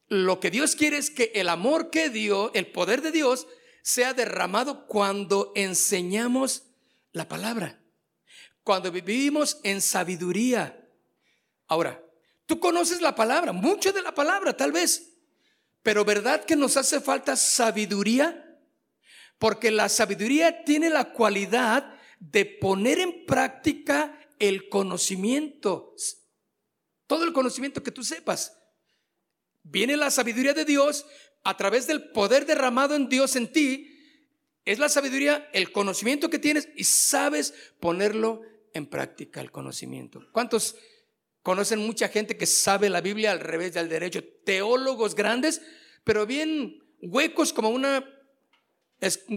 Lo 0.08 0.40
que 0.40 0.52
Dios 0.52 0.76
quiere 0.76 0.98
es 0.98 1.10
que 1.10 1.32
el 1.36 1.50
amor 1.50 1.90
que 1.90 2.10
dio, 2.10 2.54
el 2.54 2.68
poder 2.68 3.02
de 3.02 3.12
Dios, 3.12 3.48
sea 3.82 4.14
derramado 4.14 4.88
cuando 4.88 5.52
enseñamos 5.56 6.64
la 7.12 7.28
palabra, 7.28 7.82
cuando 8.64 8.92
vivimos 8.92 9.60
en 9.64 9.82
sabiduría. 9.82 10.88
Ahora, 11.68 12.02
tú 12.46 12.60
conoces 12.60 13.02
la 13.02 13.16
palabra, 13.16 13.52
mucho 13.52 13.92
de 13.92 14.02
la 14.02 14.14
palabra 14.14 14.56
tal 14.56 14.72
vez, 14.72 15.14
pero 15.82 16.06
¿verdad 16.06 16.46
que 16.46 16.56
nos 16.56 16.78
hace 16.78 17.02
falta 17.02 17.36
sabiduría? 17.36 18.58
Porque 19.38 19.72
la 19.72 19.90
sabiduría 19.90 20.64
tiene 20.64 20.90
la 20.90 21.12
cualidad 21.12 21.94
de 22.32 22.46
poner 22.46 23.00
en 23.00 23.26
práctica 23.26 24.18
el 24.40 24.70
conocimiento, 24.70 25.94
todo 27.06 27.26
el 27.26 27.34
conocimiento 27.34 27.84
que 27.84 27.92
tú 27.92 28.04
sepas. 28.04 28.58
Viene 29.64 29.98
la 29.98 30.10
sabiduría 30.10 30.54
de 30.54 30.66
Dios 30.66 31.06
a 31.44 31.58
través 31.58 31.86
del 31.86 32.12
poder 32.12 32.46
derramado 32.46 32.96
en 32.96 33.10
Dios 33.10 33.36
en 33.36 33.52
ti. 33.52 33.90
Es 34.64 34.80
la 34.80 34.88
sabiduría, 34.88 35.50
el 35.54 35.72
conocimiento 35.72 36.30
que 36.30 36.40
tienes 36.40 36.70
y 36.76 36.86
sabes 36.86 37.54
ponerlo 37.80 38.42
en 38.74 38.86
práctica, 38.86 39.42
el 39.42 39.52
conocimiento. 39.52 40.26
¿Cuántos 40.32 40.78
conocen 41.42 41.80
mucha 41.80 42.08
gente 42.08 42.38
que 42.38 42.46
sabe 42.46 42.90
la 42.90 43.02
Biblia 43.02 43.32
al 43.32 43.42
revés 43.42 43.74
del 43.74 43.90
derecho? 43.90 44.24
Teólogos 44.46 45.14
grandes, 45.16 45.62
pero 46.06 46.26
bien 46.26 46.82
huecos 47.02 47.52
como 47.52 47.70
una, 47.70 48.06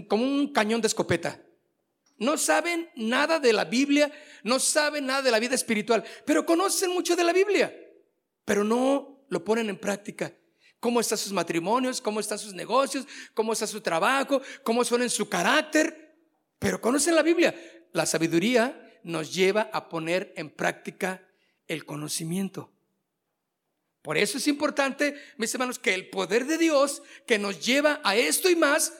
como 0.07 0.23
un 0.23 0.53
cañón 0.53 0.79
de 0.79 0.87
escopeta. 0.87 1.43
No 2.17 2.37
saben 2.37 2.89
nada 2.95 3.39
de 3.39 3.53
la 3.53 3.65
Biblia, 3.65 4.11
no 4.43 4.59
saben 4.59 5.05
nada 5.05 5.21
de 5.21 5.31
la 5.31 5.39
vida 5.39 5.55
espiritual, 5.55 6.03
pero 6.25 6.45
conocen 6.45 6.91
mucho 6.91 7.15
de 7.15 7.23
la 7.23 7.33
Biblia, 7.33 7.75
pero 8.43 8.63
no 8.63 9.25
lo 9.29 9.43
ponen 9.43 9.69
en 9.69 9.77
práctica. 9.77 10.33
¿Cómo 10.79 10.99
están 10.99 11.17
sus 11.17 11.33
matrimonios? 11.33 12.01
¿Cómo 12.01 12.19
están 12.19 12.39
sus 12.39 12.53
negocios? 12.53 13.05
¿Cómo 13.33 13.53
está 13.53 13.67
su 13.67 13.81
trabajo? 13.81 14.41
¿Cómo 14.63 14.83
son 14.83 15.01
en 15.01 15.09
su 15.09 15.27
carácter? 15.27 16.15
Pero 16.59 16.79
conocen 16.81 17.15
la 17.15 17.23
Biblia. 17.23 17.55
La 17.93 18.05
sabiduría 18.05 18.99
nos 19.03 19.33
lleva 19.33 19.69
a 19.73 19.89
poner 19.89 20.33
en 20.35 20.49
práctica 20.49 21.27
el 21.67 21.85
conocimiento. 21.85 22.71
Por 24.01 24.17
eso 24.17 24.37
es 24.37 24.47
importante, 24.47 25.15
mis 25.37 25.53
hermanos, 25.53 25.79
que 25.79 25.93
el 25.93 26.09
poder 26.09 26.45
de 26.45 26.57
Dios 26.57 27.01
que 27.25 27.39
nos 27.39 27.65
lleva 27.65 27.99
a 28.03 28.15
esto 28.15 28.49
y 28.49 28.55
más, 28.55 28.93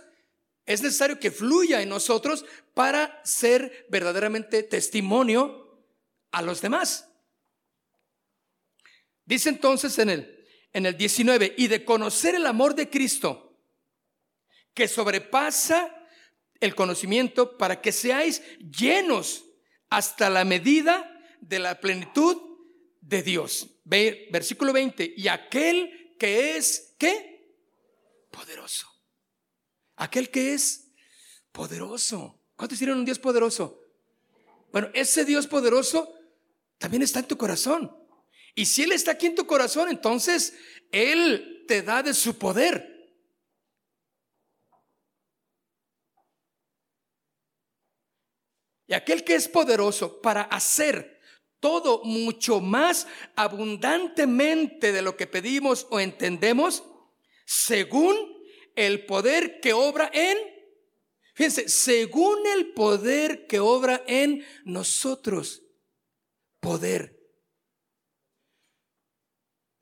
es 0.68 0.82
necesario 0.82 1.18
que 1.18 1.32
fluya 1.32 1.82
en 1.82 1.90
nosotros 1.90 2.46
para 2.74 3.20
ser 3.24 3.88
verdaderamente 3.90 4.62
testimonio 4.64 5.82
a 6.32 6.42
los 6.42 6.62
demás. 6.62 7.10
Dice 9.26 9.50
entonces 9.50 9.98
en 9.98 10.10
el, 10.10 10.48
en 10.74 10.86
el 10.86 10.98
19, 10.98 11.56
y 11.58 11.68
de 11.68 11.86
conocer 11.86 12.36
el 12.36 12.46
amor 12.46 12.76
de 12.76 12.90
Cristo, 12.90 13.58
que 14.74 14.90
sobrepasa 14.90 16.06
el 16.60 16.76
conocimiento 16.76 17.58
para 17.58 17.82
que 17.82 17.94
seáis 17.94 18.42
llenos 18.60 19.46
hasta 19.90 20.30
la 20.30 20.44
medida 20.44 21.10
de 21.40 21.60
la 21.60 21.80
plenitud 21.80 22.42
de 23.00 23.24
Dios. 23.24 23.68
Ve, 23.86 24.28
versículo 24.32 24.74
20, 24.74 25.14
y 25.16 25.30
aquel 25.30 26.16
que 26.20 26.58
es, 26.58 26.94
¿qué? 27.00 27.56
Poderoso. 28.32 28.97
Aquel 29.98 30.30
que 30.30 30.54
es 30.54 30.92
poderoso. 31.52 32.40
¿Cuántos 32.56 32.78
tienen 32.78 32.98
un 32.98 33.06
Dios 33.06 33.20
poderoso? 33.20 33.82
Bueno, 34.72 34.90
ese 34.94 35.26
Dios 35.26 35.48
poderoso 35.48 36.14
también 36.78 37.04
está 37.04 37.20
en 37.20 37.28
tu 37.28 37.38
corazón. 37.38 37.96
Y 38.56 38.66
si 38.66 38.84
Él 38.84 38.92
está 38.92 39.12
aquí 39.12 39.26
en 39.26 39.36
tu 39.36 39.46
corazón, 39.46 39.90
entonces 39.90 40.54
Él 40.92 41.66
te 41.68 41.82
da 41.82 42.04
de 42.04 42.14
su 42.14 42.38
poder. 42.38 42.96
Y 48.88 48.94
aquel 48.94 49.24
que 49.24 49.36
es 49.36 49.48
poderoso 49.48 50.22
para 50.22 50.44
hacer 50.44 51.20
todo 51.60 52.04
mucho 52.04 52.62
más 52.62 53.08
abundantemente 53.36 54.92
de 54.92 55.02
lo 55.02 55.18
que 55.18 55.28
pedimos 55.28 55.88
o 55.90 56.00
entendemos, 56.00 56.84
según 57.46 58.37
el 58.78 59.06
poder 59.06 59.60
que 59.60 59.74
obra 59.74 60.10
en, 60.14 60.38
fíjense, 61.34 61.68
según 61.68 62.46
el 62.48 62.74
poder 62.74 63.48
que 63.48 63.60
obra 63.60 64.04
en 64.08 64.46
nosotros. 64.64 65.64
Poder. 66.60 67.18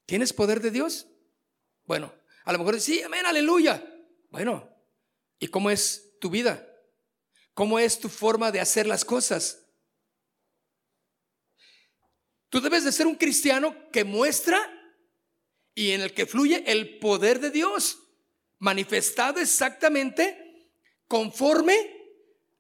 ¿Tienes 0.05 0.34
poder 0.34 0.62
de 0.62 0.71
Dios? 0.71 1.08
Bueno, 1.86 2.13
a 2.45 2.53
lo 2.53 2.60
mejor 2.60 2.79
sí, 2.79 3.01
amén, 3.01 3.25
aleluya. 3.25 3.84
Bueno, 4.29 4.69
¿y 5.39 5.47
cómo 5.49 5.69
es 5.69 6.17
tu 6.19 6.29
vida? 6.29 6.65
¿Cómo 7.53 7.79
es 7.79 7.99
tu 7.99 8.08
forma 8.08 8.51
de 8.51 8.62
hacer 8.62 8.88
las 8.88 9.03
cosas? 9.03 9.65
Tú 12.49 12.62
debes 12.62 12.86
de 12.86 12.93
ser 12.93 13.08
un 13.08 13.15
cristiano 13.15 13.75
que 13.91 14.05
muestra 14.05 14.71
y 15.73 15.91
en 15.91 16.01
el 16.01 16.13
que 16.13 16.25
fluye 16.25 16.63
el 16.71 16.99
poder 16.99 17.41
de 17.41 17.51
Dios 17.51 18.04
manifestado 18.59 19.39
exactamente 19.39 20.69
conforme 21.07 21.75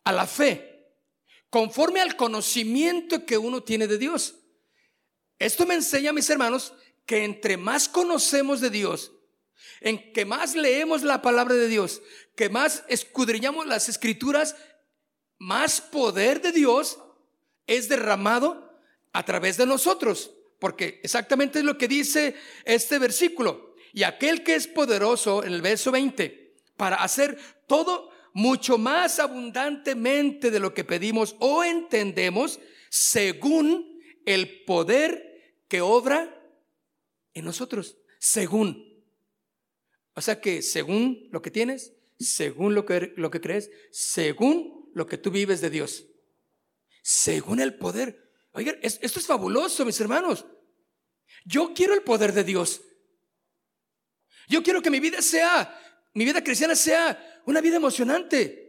a 0.03 0.11
la 0.11 0.27
fe, 0.27 0.93
conforme 1.49 2.01
al 2.01 2.15
conocimiento 2.15 3.25
que 3.25 3.37
uno 3.37 3.63
tiene 3.63 3.87
de 3.87 3.97
Dios. 3.97 4.35
Esto 5.39 5.65
me 5.65 5.75
enseña, 5.75 6.13
mis 6.13 6.29
hermanos, 6.29 6.73
que 7.05 7.23
entre 7.23 7.57
más 7.57 7.89
conocemos 7.89 8.61
de 8.61 8.69
Dios, 8.69 9.11
en 9.81 10.13
que 10.13 10.25
más 10.25 10.55
leemos 10.55 11.03
la 11.03 11.21
palabra 11.21 11.55
de 11.55 11.67
Dios, 11.67 12.01
que 12.35 12.49
más 12.49 12.83
escudriñamos 12.87 13.65
las 13.65 13.89
escrituras, 13.89 14.55
más 15.37 15.81
poder 15.81 16.41
de 16.41 16.51
Dios 16.51 16.99
es 17.67 17.89
derramado 17.89 18.79
a 19.13 19.23
través 19.23 19.57
de 19.57 19.65
nosotros. 19.65 20.31
Porque 20.59 20.99
exactamente 21.03 21.59
es 21.59 21.65
lo 21.65 21.77
que 21.77 21.87
dice 21.87 22.35
este 22.63 22.99
versículo. 22.99 23.64
Y 23.95 24.03
aquel 24.03 24.43
que 24.43 24.55
es 24.55 24.67
poderoso, 24.67 25.41
en 25.45 25.53
el 25.53 25.61
verso 25.61 25.89
20, 25.89 26.57
para 26.75 26.97
hacer 26.97 27.39
todo 27.65 28.11
mucho 28.33 28.77
más 28.77 29.19
abundantemente 29.19 30.51
de 30.51 30.59
lo 30.59 30.73
que 30.73 30.83
pedimos 30.83 31.37
o 31.39 31.63
entendemos, 31.63 32.59
según 32.89 34.01
el 34.25 34.65
poder 34.65 35.61
que 35.69 35.79
obra 35.79 36.45
en 37.33 37.45
nosotros. 37.45 37.95
Según. 38.19 39.01
O 40.13 40.19
sea 40.19 40.41
que 40.41 40.61
según 40.61 41.29
lo 41.31 41.41
que 41.41 41.49
tienes, 41.49 41.93
según 42.19 42.75
lo 42.75 42.85
que, 42.85 43.13
lo 43.15 43.31
que 43.31 43.39
crees, 43.39 43.71
según 43.91 44.91
lo 44.93 45.07
que 45.07 45.17
tú 45.17 45.31
vives 45.31 45.61
de 45.61 45.69
Dios. 45.69 46.05
Según 47.01 47.61
el 47.61 47.75
poder. 47.75 48.29
Oigan, 48.51 48.77
esto 48.81 49.19
es 49.19 49.25
fabuloso, 49.25 49.85
mis 49.85 50.01
hermanos. 50.01 50.45
Yo 51.45 51.73
quiero 51.73 51.93
el 51.93 52.01
poder 52.01 52.33
de 52.33 52.43
Dios. 52.43 52.81
Yo 54.47 54.63
quiero 54.63 54.81
que 54.81 54.89
mi 54.89 54.99
vida 54.99 55.21
sea, 55.21 55.79
mi 56.13 56.25
vida 56.25 56.43
cristiana 56.43 56.75
sea 56.75 57.41
una 57.45 57.61
vida 57.61 57.77
emocionante. 57.77 58.65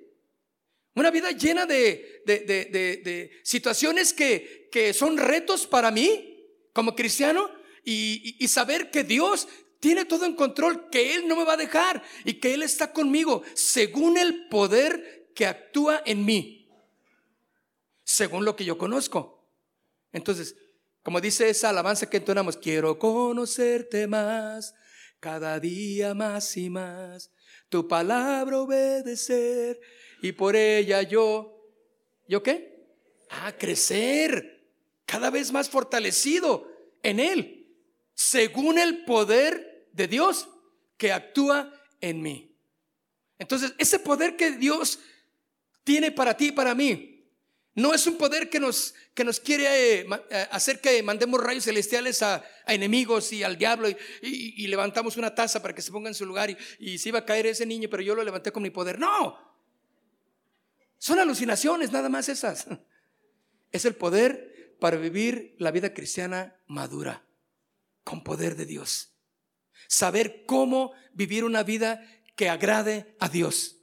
Una 0.94 1.10
vida 1.10 1.30
llena 1.32 1.66
de, 1.66 2.22
de, 2.24 3.40
situaciones 3.42 4.14
que, 4.14 4.68
que, 4.72 4.94
son 4.94 5.18
retos 5.18 5.66
para 5.66 5.90
mí 5.90 6.42
como 6.72 6.96
cristiano 6.96 7.50
y, 7.84 8.36
y 8.42 8.48
saber 8.48 8.90
que 8.90 9.04
Dios 9.04 9.46
tiene 9.78 10.06
todo 10.06 10.24
en 10.24 10.34
control, 10.34 10.88
que 10.88 11.14
Él 11.14 11.28
no 11.28 11.36
me 11.36 11.44
va 11.44 11.52
a 11.52 11.58
dejar 11.58 12.02
y 12.24 12.34
que 12.34 12.54
Él 12.54 12.62
está 12.62 12.94
conmigo 12.94 13.42
según 13.52 14.16
el 14.16 14.48
poder 14.48 15.30
que 15.34 15.46
actúa 15.46 16.02
en 16.06 16.24
mí, 16.24 16.66
según 18.02 18.46
lo 18.46 18.56
que 18.56 18.64
yo 18.64 18.78
conozco. 18.78 19.46
Entonces, 20.12 20.56
como 21.02 21.20
dice 21.20 21.50
esa 21.50 21.68
alabanza 21.68 22.08
que 22.08 22.16
entonamos, 22.16 22.56
quiero 22.56 22.98
conocerte 22.98 24.06
más 24.06 24.74
cada 25.20 25.58
día 25.60 26.14
más 26.14 26.56
y 26.56 26.70
más, 26.70 27.30
tu 27.68 27.86
palabra 27.88 28.60
obedecer 28.60 29.80
y 30.22 30.32
por 30.32 30.56
ella 30.56 31.02
yo, 31.02 31.70
¿yo 32.28 32.42
qué? 32.42 32.76
a 33.28 33.56
crecer, 33.56 34.64
cada 35.04 35.30
vez 35.30 35.52
más 35.52 35.68
fortalecido 35.68 36.70
en 37.02 37.20
Él, 37.20 37.68
según 38.14 38.78
el 38.78 39.04
poder 39.04 39.88
de 39.92 40.08
Dios 40.08 40.48
que 40.96 41.12
actúa 41.12 41.72
en 42.00 42.22
mí. 42.22 42.56
Entonces, 43.38 43.74
ese 43.78 43.98
poder 43.98 44.36
que 44.36 44.52
Dios 44.52 44.98
tiene 45.84 46.10
para 46.10 46.36
ti 46.36 46.46
y 46.46 46.52
para 46.52 46.74
mí, 46.74 47.15
no 47.76 47.92
es 47.92 48.06
un 48.06 48.16
poder 48.16 48.48
que 48.48 48.58
nos, 48.58 48.94
que 49.14 49.22
nos 49.22 49.38
quiere 49.38 50.00
eh, 50.00 50.06
eh, 50.30 50.46
hacer 50.50 50.80
que 50.80 51.02
mandemos 51.02 51.38
rayos 51.42 51.64
celestiales 51.64 52.22
a, 52.22 52.42
enemigos 52.66 53.32
y 53.34 53.42
al 53.42 53.58
diablo 53.58 53.88
y, 54.22 54.66
levantamos 54.66 55.18
una 55.18 55.34
taza 55.34 55.60
para 55.60 55.74
que 55.74 55.82
se 55.82 55.92
ponga 55.92 56.08
en 56.08 56.14
su 56.14 56.24
lugar 56.24 56.50
y, 56.50 56.56
y 56.80 56.98
se 56.98 57.10
iba 57.10 57.20
a 57.20 57.24
caer 57.24 57.46
ese 57.46 57.66
niño, 57.66 57.88
pero 57.90 58.02
yo 58.02 58.14
lo 58.14 58.24
levanté 58.24 58.50
con 58.50 58.62
mi 58.62 58.70
poder. 58.70 58.98
No, 58.98 59.38
son 60.98 61.18
alucinaciones 61.18 61.92
nada 61.92 62.08
más 62.08 62.28
esas. 62.28 62.66
Es 63.72 63.84
el 63.84 63.94
poder 63.94 64.76
para 64.80 64.96
vivir 64.96 65.54
la 65.58 65.70
vida 65.70 65.92
cristiana 65.92 66.56
madura, 66.66 67.26
con 68.04 68.22
poder 68.22 68.56
de 68.56 68.64
Dios. 68.64 69.12
Saber 69.86 70.44
cómo 70.46 70.92
vivir 71.12 71.44
una 71.44 71.62
vida 71.62 72.00
que 72.36 72.48
agrade 72.48 73.16
a 73.18 73.28
Dios. 73.28 73.76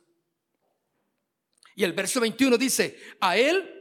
Y 1.75 1.84
el 1.84 1.93
verso 1.93 2.21
21 2.21 2.58
dice, 2.58 2.97
a 3.19 3.38
Él 3.38 3.73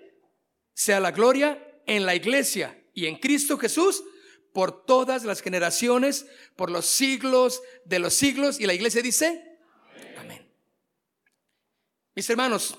sea 0.75 1.01
la 1.01 1.11
gloria 1.11 1.81
en 1.87 2.07
la 2.07 2.15
iglesia 2.15 2.83
y 2.95 3.07
en 3.07 3.17
Cristo 3.17 3.59
Jesús 3.59 4.03
por 4.53 4.85
todas 4.85 5.25
las 5.25 5.41
generaciones, 5.41 6.27
por 6.57 6.71
los 6.71 6.87
siglos 6.87 7.63
de 7.85 7.99
los 7.99 8.15
siglos. 8.15 8.61
Y 8.61 8.67
la 8.67 8.75
iglesia 8.75 9.03
dice, 9.03 9.59
amén. 10.19 10.51
Mis 12.15 12.29
hermanos, 12.29 12.79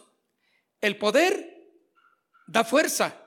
el 0.81 0.97
poder 0.97 1.53
da 2.47 2.63
fuerza. 2.63 3.19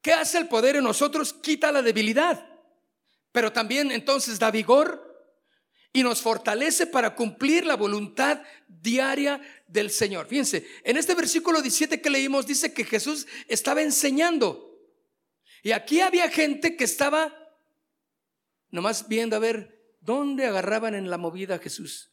¿Qué 0.00 0.12
hace 0.12 0.38
el 0.38 0.48
poder 0.48 0.76
en 0.76 0.84
nosotros? 0.84 1.32
Quita 1.32 1.72
la 1.72 1.82
debilidad, 1.82 2.48
pero 3.32 3.52
también 3.52 3.90
entonces 3.90 4.38
da 4.38 4.50
vigor 4.50 5.07
y 5.92 6.02
nos 6.02 6.20
fortalece 6.20 6.86
para 6.86 7.14
cumplir 7.14 7.64
la 7.64 7.76
voluntad 7.76 8.42
diaria 8.68 9.40
del 9.66 9.90
Señor. 9.90 10.26
Fíjense, 10.26 10.66
en 10.84 10.96
este 10.96 11.14
versículo 11.14 11.62
17 11.62 12.00
que 12.00 12.10
leímos 12.10 12.46
dice 12.46 12.72
que 12.72 12.84
Jesús 12.84 13.26
estaba 13.48 13.82
enseñando. 13.82 14.64
Y 15.62 15.72
aquí 15.72 16.00
había 16.00 16.30
gente 16.30 16.76
que 16.76 16.84
estaba 16.84 17.34
nomás 18.70 19.08
viendo 19.08 19.36
a 19.36 19.40
ver 19.40 19.96
dónde 20.00 20.46
agarraban 20.46 20.94
en 20.94 21.10
la 21.10 21.18
movida 21.18 21.56
a 21.56 21.58
Jesús. 21.58 22.12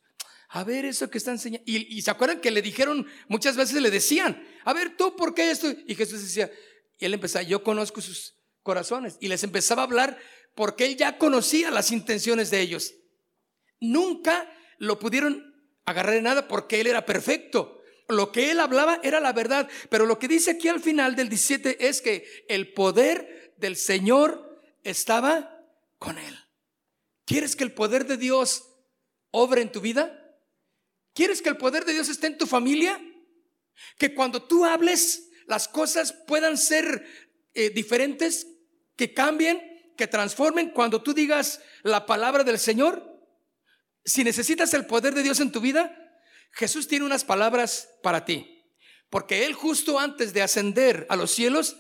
A 0.50 0.64
ver 0.64 0.86
eso 0.86 1.10
que 1.10 1.18
está 1.18 1.32
enseñando. 1.32 1.64
Y, 1.68 1.98
y, 1.98 2.02
se 2.02 2.12
acuerdan 2.12 2.40
que 2.40 2.52
le 2.52 2.62
dijeron, 2.62 3.06
muchas 3.28 3.58
veces 3.58 3.82
le 3.82 3.92
decían, 3.92 4.42
a 4.64 4.74
ver 4.74 4.96
tú, 4.96 5.16
¿por 5.16 5.34
qué 5.34 5.52
esto? 5.52 5.68
Y 5.86 5.96
Jesús 5.96 6.22
decía, 6.22 6.52
y 6.98 7.06
él 7.06 7.14
empezaba, 7.14 7.44
yo 7.44 7.64
conozco 7.64 8.02
sus 8.02 8.36
corazones. 8.64 9.18
Y 9.20 9.28
les 9.28 9.44
empezaba 9.44 9.82
a 9.82 9.86
hablar 9.86 10.18
porque 10.56 10.86
él 10.86 10.98
ya 10.98 11.18
conocía 11.18 11.72
las 11.72 11.92
intenciones 11.92 12.52
de 12.52 12.62
ellos. 12.62 12.94
Nunca 13.80 14.52
lo 14.78 15.00
pudieron 15.00 15.56
agarrar 15.86 16.16
en 16.16 16.24
nada 16.24 16.48
porque 16.48 16.82
él 16.82 16.88
era 16.88 17.06
perfecto. 17.06 17.82
Lo 18.08 18.32
que 18.32 18.52
él 18.52 18.60
hablaba 18.60 19.00
era 19.04 19.20
la 19.20 19.34
verdad. 19.34 19.70
Pero 19.90 20.06
lo 20.06 20.20
que 20.20 20.28
dice 20.28 20.52
aquí 20.52 20.68
al 20.68 20.82
final 20.82 21.16
del 21.16 21.30
17 21.30 21.88
es 21.88 22.02
que 22.02 22.46
el 22.48 22.74
poder 22.74 23.54
del 23.58 23.76
Señor 23.76 24.62
estaba 24.84 25.66
con 25.98 26.18
él. 26.18 26.38
¿Quieres 27.26 27.56
que 27.56 27.64
el 27.64 27.74
poder 27.74 28.06
de 28.06 28.18
Dios 28.18 28.70
obre 29.32 29.62
en 29.62 29.72
tu 29.72 29.82
vida? 29.82 30.22
¿Quieres 31.14 31.42
que 31.42 31.50
el 31.50 31.58
poder 31.58 31.86
de 31.86 31.94
Dios 31.94 32.10
esté 32.10 32.28
en 32.28 32.38
tu 32.38 32.46
familia? 32.46 33.02
Que 33.98 34.14
cuando 34.14 34.44
tú 34.44 34.66
hables 34.66 35.30
las 35.48 35.68
cosas 35.68 36.14
puedan 36.14 36.58
ser 36.58 37.06
eh, 37.54 37.70
diferentes, 37.70 38.48
que 38.96 39.14
cambien, 39.14 39.62
que 39.98 40.08
transformen 40.08 40.70
cuando 40.70 41.02
tú 41.02 41.14
digas 41.14 41.62
la 41.84 42.06
palabra 42.06 42.44
del 42.44 42.60
Señor. 42.60 43.15
Si 44.06 44.24
necesitas 44.24 44.74
el 44.76 44.86
poder 44.86 45.16
de 45.16 45.24
Dios 45.24 45.40
en 45.40 45.52
tu 45.52 45.60
vida, 45.60 45.96
Jesús 46.52 46.88
tiene 46.88 47.06
unas 47.06 47.26
palabras 47.26 47.90
para 48.04 48.24
ti. 48.24 48.64
Porque 49.10 49.46
Él 49.46 49.54
justo 49.54 50.00
antes 50.00 50.34
de 50.34 50.44
ascender 50.44 51.06
a 51.10 51.16
los 51.16 51.32
cielos, 51.32 51.76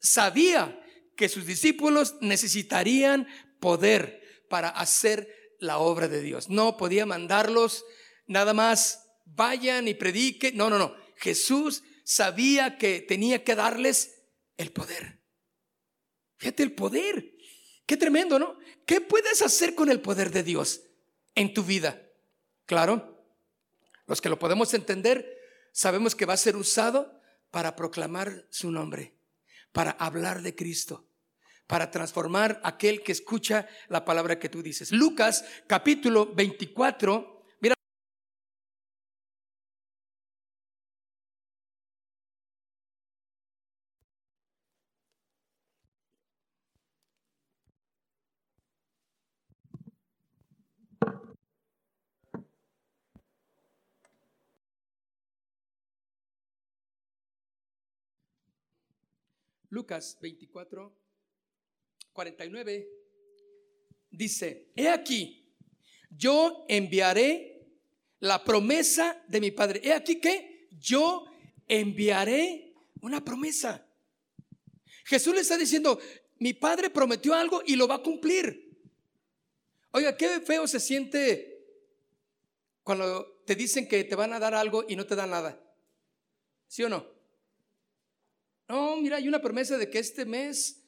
sabía 0.00 0.82
que 1.16 1.28
sus 1.28 1.46
discípulos 1.46 2.16
necesitarían 2.20 3.28
poder 3.60 4.20
para 4.48 4.70
hacer 4.70 5.28
la 5.58 5.78
obra 5.78 6.08
de 6.08 6.22
Dios. 6.22 6.48
No 6.48 6.76
podía 6.76 7.04
mandarlos 7.06 7.84
nada 8.26 8.54
más, 8.54 9.06
vayan 9.26 9.86
y 9.86 9.94
prediquen. 9.94 10.56
No, 10.56 10.70
no, 10.70 10.78
no. 10.78 10.96
Jesús 11.16 11.82
sabía 12.04 12.78
que 12.78 13.00
tenía 13.00 13.44
que 13.44 13.54
darles 13.54 14.22
el 14.56 14.72
poder. 14.72 15.20
Fíjate 16.38 16.62
el 16.62 16.72
poder. 16.72 17.34
Qué 17.84 17.96
tremendo, 17.96 18.38
¿no? 18.38 18.58
¿Qué 18.86 19.00
puedes 19.00 19.42
hacer 19.42 19.74
con 19.74 19.90
el 19.90 20.00
poder 20.00 20.30
de 20.30 20.42
Dios? 20.42 20.82
En 21.34 21.54
tu 21.54 21.62
vida. 21.62 22.02
Claro, 22.66 23.24
los 24.06 24.20
que 24.20 24.28
lo 24.28 24.38
podemos 24.38 24.74
entender, 24.74 25.38
sabemos 25.72 26.14
que 26.14 26.26
va 26.26 26.34
a 26.34 26.38
ser 26.38 26.56
usado 26.56 27.20
para 27.50 27.76
proclamar 27.76 28.46
su 28.50 28.70
nombre, 28.70 29.14
para 29.72 29.92
hablar 29.92 30.42
de 30.42 30.54
Cristo, 30.54 31.06
para 31.66 31.90
transformar 31.90 32.60
aquel 32.64 33.02
que 33.02 33.12
escucha 33.12 33.68
la 33.88 34.04
palabra 34.04 34.38
que 34.38 34.48
tú 34.48 34.62
dices. 34.62 34.92
Lucas 34.92 35.44
capítulo 35.66 36.26
24 36.34 37.39
Lucas 59.70 60.18
24, 60.20 60.92
49 62.12 62.88
dice, 64.10 64.72
he 64.74 64.88
aquí, 64.88 65.54
yo 66.10 66.66
enviaré 66.68 67.68
la 68.18 68.44
promesa 68.44 69.22
de 69.28 69.40
mi 69.40 69.50
Padre. 69.50 69.80
He 69.82 69.92
aquí 69.92 70.20
que 70.20 70.68
yo 70.72 71.24
enviaré 71.68 72.74
una 73.00 73.24
promesa. 73.24 73.86
Jesús 75.04 75.34
le 75.34 75.40
está 75.40 75.56
diciendo, 75.56 75.98
mi 76.38 76.52
Padre 76.52 76.90
prometió 76.90 77.34
algo 77.34 77.62
y 77.64 77.76
lo 77.76 77.86
va 77.86 77.96
a 77.96 78.02
cumplir. 78.02 78.76
Oiga, 79.92 80.16
qué 80.16 80.40
feo 80.40 80.66
se 80.66 80.80
siente 80.80 81.64
cuando 82.82 83.42
te 83.46 83.54
dicen 83.54 83.88
que 83.88 84.04
te 84.04 84.14
van 84.14 84.32
a 84.32 84.38
dar 84.40 84.54
algo 84.54 84.84
y 84.88 84.96
no 84.96 85.06
te 85.06 85.16
dan 85.16 85.30
nada. 85.30 85.60
¿Sí 86.66 86.82
o 86.82 86.88
no? 86.88 87.19
No, 88.70 88.96
mira, 88.98 89.16
hay 89.16 89.26
una 89.26 89.42
promesa 89.42 89.76
de 89.76 89.90
que 89.90 89.98
este 89.98 90.24
mes, 90.24 90.80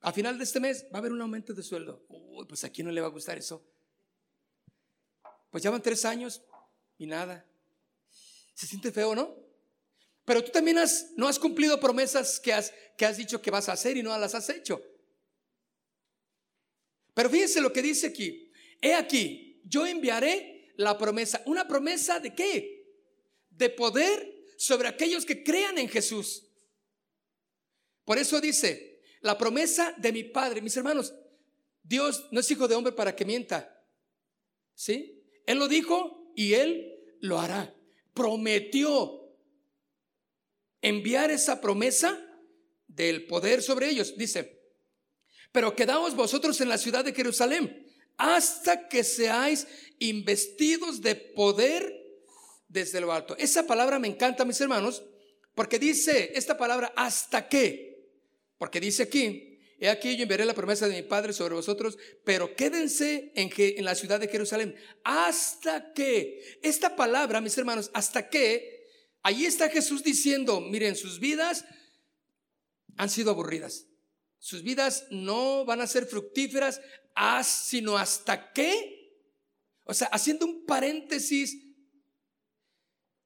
a 0.00 0.10
final 0.10 0.38
de 0.38 0.44
este 0.44 0.58
mes, 0.58 0.84
va 0.84 0.94
a 0.94 0.98
haber 1.00 1.12
un 1.12 1.20
aumento 1.20 1.52
de 1.52 1.62
sueldo. 1.62 2.02
Uy, 2.08 2.46
pues 2.46 2.64
a 2.64 2.70
quién 2.70 2.86
no 2.86 2.92
le 2.94 3.02
va 3.02 3.08
a 3.08 3.10
gustar 3.10 3.36
eso. 3.36 3.62
Pues 5.50 5.62
ya 5.62 5.70
van 5.70 5.82
tres 5.82 6.06
años 6.06 6.40
y 6.96 7.04
nada. 7.04 7.46
Se 8.54 8.66
siente 8.66 8.90
feo, 8.90 9.14
¿no? 9.14 9.36
Pero 10.24 10.42
tú 10.42 10.50
también 10.50 10.78
has, 10.78 11.10
no 11.14 11.28
has 11.28 11.38
cumplido 11.38 11.78
promesas 11.78 12.40
que 12.40 12.54
has, 12.54 12.72
que 12.96 13.04
has 13.04 13.18
dicho 13.18 13.42
que 13.42 13.50
vas 13.50 13.68
a 13.68 13.72
hacer 13.72 13.98
y 13.98 14.02
no 14.02 14.16
las 14.16 14.34
has 14.34 14.48
hecho. 14.48 14.80
Pero 17.12 17.28
fíjense 17.28 17.60
lo 17.60 17.70
que 17.70 17.82
dice 17.82 18.06
aquí. 18.06 18.50
He 18.80 18.94
aquí, 18.94 19.60
yo 19.66 19.86
enviaré 19.86 20.72
la 20.78 20.96
promesa. 20.96 21.42
¿Una 21.44 21.68
promesa 21.68 22.18
de 22.18 22.34
qué? 22.34 22.96
De 23.50 23.68
poder 23.68 24.46
sobre 24.56 24.88
aquellos 24.88 25.26
que 25.26 25.44
crean 25.44 25.76
en 25.76 25.90
Jesús. 25.90 26.48
Por 28.04 28.18
eso 28.18 28.40
dice, 28.40 29.00
la 29.20 29.38
promesa 29.38 29.94
de 29.98 30.12
mi 30.12 30.24
Padre, 30.24 30.60
mis 30.60 30.76
hermanos, 30.76 31.14
Dios 31.82 32.28
no 32.30 32.40
es 32.40 32.50
hijo 32.50 32.68
de 32.68 32.74
hombre 32.74 32.92
para 32.92 33.14
que 33.14 33.24
mienta. 33.24 33.84
¿Sí? 34.74 35.22
Él 35.46 35.58
lo 35.58 35.68
dijo 35.68 36.32
y 36.36 36.54
Él 36.54 37.16
lo 37.20 37.38
hará. 37.38 37.74
Prometió 38.14 39.22
enviar 40.80 41.30
esa 41.30 41.60
promesa 41.60 42.18
del 42.88 43.26
poder 43.26 43.62
sobre 43.62 43.88
ellos. 43.88 44.16
Dice, 44.16 44.60
pero 45.52 45.76
quedaos 45.76 46.14
vosotros 46.14 46.60
en 46.60 46.68
la 46.68 46.78
ciudad 46.78 47.04
de 47.04 47.14
Jerusalén 47.14 47.86
hasta 48.16 48.88
que 48.88 49.04
seáis 49.04 49.66
investidos 49.98 51.00
de 51.00 51.14
poder 51.14 52.02
desde 52.68 53.00
lo 53.00 53.12
alto. 53.12 53.36
Esa 53.36 53.66
palabra 53.66 53.98
me 53.98 54.08
encanta, 54.08 54.44
mis 54.44 54.60
hermanos, 54.60 55.02
porque 55.54 55.78
dice 55.78 56.32
esta 56.34 56.56
palabra 56.56 56.92
hasta 56.96 57.48
que. 57.48 57.91
Porque 58.62 58.78
dice 58.78 59.02
aquí, 59.02 59.58
he 59.80 59.88
aquí 59.88 60.16
yo 60.16 60.22
enviaré 60.22 60.44
la 60.44 60.54
promesa 60.54 60.86
de 60.86 60.94
mi 60.94 61.02
Padre 61.02 61.32
sobre 61.32 61.56
vosotros, 61.56 61.98
pero 62.24 62.54
quédense 62.54 63.32
en, 63.34 63.50
en 63.56 63.84
la 63.84 63.96
ciudad 63.96 64.20
de 64.20 64.28
Jerusalén 64.28 64.76
hasta 65.02 65.92
que, 65.92 66.60
esta 66.62 66.94
palabra, 66.94 67.40
mis 67.40 67.58
hermanos, 67.58 67.90
hasta 67.92 68.28
que, 68.28 68.86
ahí 69.24 69.46
está 69.46 69.68
Jesús 69.68 70.04
diciendo, 70.04 70.60
miren, 70.60 70.94
sus 70.94 71.18
vidas 71.18 71.64
han 72.96 73.10
sido 73.10 73.32
aburridas. 73.32 73.88
Sus 74.38 74.62
vidas 74.62 75.06
no 75.10 75.64
van 75.64 75.80
a 75.80 75.88
ser 75.88 76.06
fructíferas 76.06 76.80
sino 77.42 77.98
hasta 77.98 78.52
que, 78.52 79.26
o 79.82 79.92
sea, 79.92 80.06
haciendo 80.12 80.46
un 80.46 80.66
paréntesis 80.66 81.56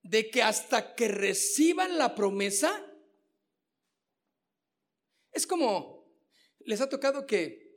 de 0.01 0.30
que 0.30 0.43
hasta 0.43 0.95
que 0.95 1.09
reciban 1.09 1.99
la 1.99 2.14
promesa, 2.14 2.86
es 5.37 5.47
como, 5.47 6.05
les 6.64 6.80
ha 6.80 6.89
tocado 6.89 7.26
que, 7.26 7.72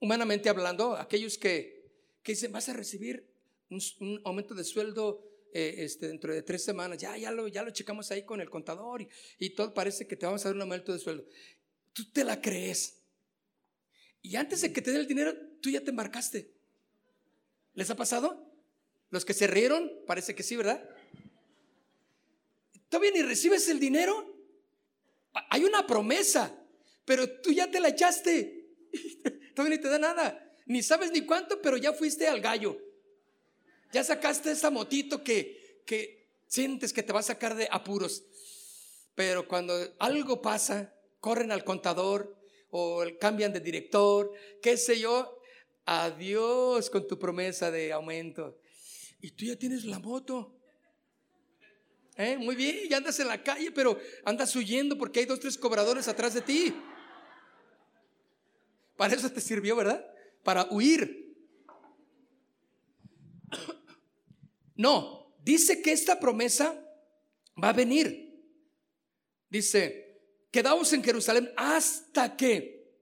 humanamente 0.00 0.48
hablando, 0.48 0.96
aquellos 0.96 1.38
que, 1.38 1.90
que 2.22 2.32
dicen, 2.32 2.52
vas 2.52 2.68
a 2.68 2.72
recibir 2.72 3.30
un, 3.68 4.20
aumento 4.24 4.54
de 4.54 4.64
sueldo 4.64 5.24
eh, 5.52 5.76
este, 5.78 6.08
dentro 6.08 6.32
de 6.32 6.42
tres 6.42 6.64
semanas, 6.64 6.98
ya, 6.98 7.16
ya, 7.16 7.30
lo, 7.30 7.48
ya 7.48 7.62
lo 7.62 7.70
checamos 7.70 8.10
ahí 8.10 8.24
con 8.24 8.40
el 8.40 8.50
contador 8.50 9.02
y, 9.02 9.08
y 9.38 9.50
todo 9.50 9.74
parece 9.74 10.06
que 10.06 10.16
te 10.16 10.26
vamos 10.26 10.44
a 10.44 10.48
dar 10.48 10.56
un 10.56 10.62
aumento 10.62 10.92
de 10.92 10.98
sueldo. 10.98 11.24
Tú 11.92 12.10
te 12.10 12.24
la 12.24 12.40
crees. 12.40 13.02
Y 14.22 14.36
antes 14.36 14.62
de 14.62 14.72
que 14.72 14.80
te 14.80 14.90
den 14.90 15.00
el 15.00 15.06
dinero, 15.06 15.34
tú 15.60 15.68
ya 15.68 15.82
te 15.82 15.90
embarcaste. 15.90 16.50
¿Les 17.74 17.90
ha 17.90 17.96
pasado? 17.96 18.50
Los 19.10 19.24
que 19.24 19.34
se 19.34 19.46
rieron, 19.46 19.90
parece 20.06 20.34
que 20.34 20.42
sí, 20.42 20.56
¿verdad? 20.56 20.88
Todavía 22.88 23.10
ni 23.10 23.22
recibes 23.22 23.68
el 23.68 23.80
dinero. 23.80 24.32
Hay 25.50 25.64
una 25.64 25.86
promesa, 25.86 26.61
pero 27.04 27.28
tú 27.40 27.52
ya 27.52 27.70
te 27.70 27.80
la 27.80 27.88
echaste. 27.88 28.68
Todavía 29.54 29.76
ni 29.76 29.82
te 29.82 29.88
da 29.88 29.98
nada. 29.98 30.56
Ni 30.66 30.82
sabes 30.82 31.10
ni 31.10 31.22
cuánto, 31.22 31.60
pero 31.60 31.76
ya 31.76 31.92
fuiste 31.92 32.26
al 32.26 32.40
gallo. 32.40 32.78
Ya 33.92 34.04
sacaste 34.04 34.50
esa 34.50 34.70
motito 34.70 35.22
que, 35.22 35.82
que 35.84 36.28
sientes 36.46 36.92
que 36.92 37.02
te 37.02 37.12
va 37.12 37.20
a 37.20 37.24
sacar 37.24 37.54
de 37.54 37.68
apuros. 37.70 38.24
Pero 39.14 39.46
cuando 39.46 39.74
algo 39.98 40.40
pasa, 40.40 40.94
corren 41.20 41.52
al 41.52 41.64
contador, 41.64 42.42
o 42.74 43.04
cambian 43.20 43.52
de 43.52 43.60
director, 43.60 44.32
qué 44.62 44.76
sé 44.76 44.98
yo. 44.98 45.38
Adiós 45.84 46.88
con 46.88 47.06
tu 47.06 47.18
promesa 47.18 47.70
de 47.70 47.92
aumento. 47.92 48.58
Y 49.20 49.32
tú 49.32 49.44
ya 49.44 49.56
tienes 49.56 49.84
la 49.84 49.98
moto. 49.98 50.56
¿Eh? 52.16 52.38
Muy 52.38 52.56
bien, 52.56 52.88
ya 52.88 52.96
andas 52.96 53.18
en 53.20 53.28
la 53.28 53.42
calle, 53.42 53.70
pero 53.72 53.98
andas 54.24 54.54
huyendo 54.56 54.96
porque 54.96 55.20
hay 55.20 55.26
dos, 55.26 55.40
tres 55.40 55.58
cobradores 55.58 56.08
atrás 56.08 56.34
de 56.34 56.40
ti. 56.40 56.74
Para 59.02 59.16
eso 59.16 59.32
te 59.32 59.40
sirvió, 59.40 59.74
¿verdad? 59.74 60.06
Para 60.44 60.68
huir. 60.70 61.34
No, 64.76 65.34
dice 65.42 65.82
que 65.82 65.90
esta 65.90 66.20
promesa 66.20 66.80
va 67.60 67.70
a 67.70 67.72
venir. 67.72 68.32
Dice, 69.50 70.20
quedaos 70.52 70.92
en 70.92 71.02
Jerusalén 71.02 71.52
hasta 71.56 72.36
que, 72.36 72.94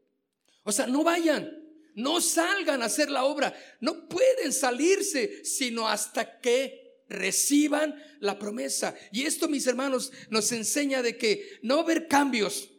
o 0.63 0.73
sea, 0.73 0.87
no 0.87 1.05
vayan, 1.05 1.71
no 1.95 2.23
salgan 2.23 2.81
a 2.81 2.87
hacer 2.87 3.11
la 3.11 3.25
obra, 3.25 3.55
no 3.81 4.09
pueden 4.09 4.55
salirse, 4.55 5.45
sino 5.45 5.87
hasta 5.87 6.41
que 6.41 7.03
reciban 7.11 7.95
la 8.21 8.39
promesa. 8.39 8.97
Y 9.13 9.27
esto, 9.27 9.49
mis 9.49 9.67
hermanos, 9.67 10.13
nos 10.31 10.51
enseña 10.53 11.03
de 11.03 11.19
que 11.19 11.59
no 11.61 11.75
va 11.75 11.81
a 11.83 11.85
haber 11.85 12.09
cambios, 12.09 12.71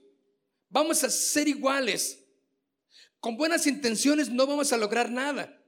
vamos 0.69 1.03
a 1.03 1.11
ser 1.11 1.47
iguales. 1.47 2.20
Con 3.21 3.37
buenas 3.37 3.67
intenciones 3.67 4.29
no 4.29 4.47
vamos 4.47 4.73
a 4.73 4.77
lograr 4.77 5.11
nada, 5.11 5.63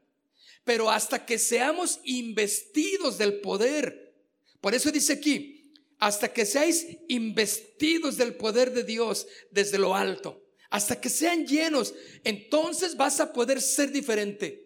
pero 0.64 0.90
hasta 0.90 1.24
que 1.24 1.38
seamos 1.38 2.00
investidos 2.04 3.20
del 3.20 3.42
poder. 3.42 4.16
Por 4.60 4.74
eso 4.74 4.92
dice 4.92 5.14
aquí, 5.14 5.72
hasta 6.00 6.34
que 6.34 6.48
seáis 6.48 6.88
investidos 7.08 8.18
del 8.18 8.36
poder 8.36 8.74
de 8.74 8.84
Dios 8.84 9.28
desde 9.52 9.78
lo 9.78 9.96
alto, 9.96 10.44
hasta 10.72 11.00
que 11.00 11.10
sean 11.10 11.46
llenos, 11.46 11.94
entonces 12.24 12.98
vas 12.98 13.20
a 13.20 13.32
poder 13.32 13.62
ser 13.62 13.92
diferente. 13.92 14.64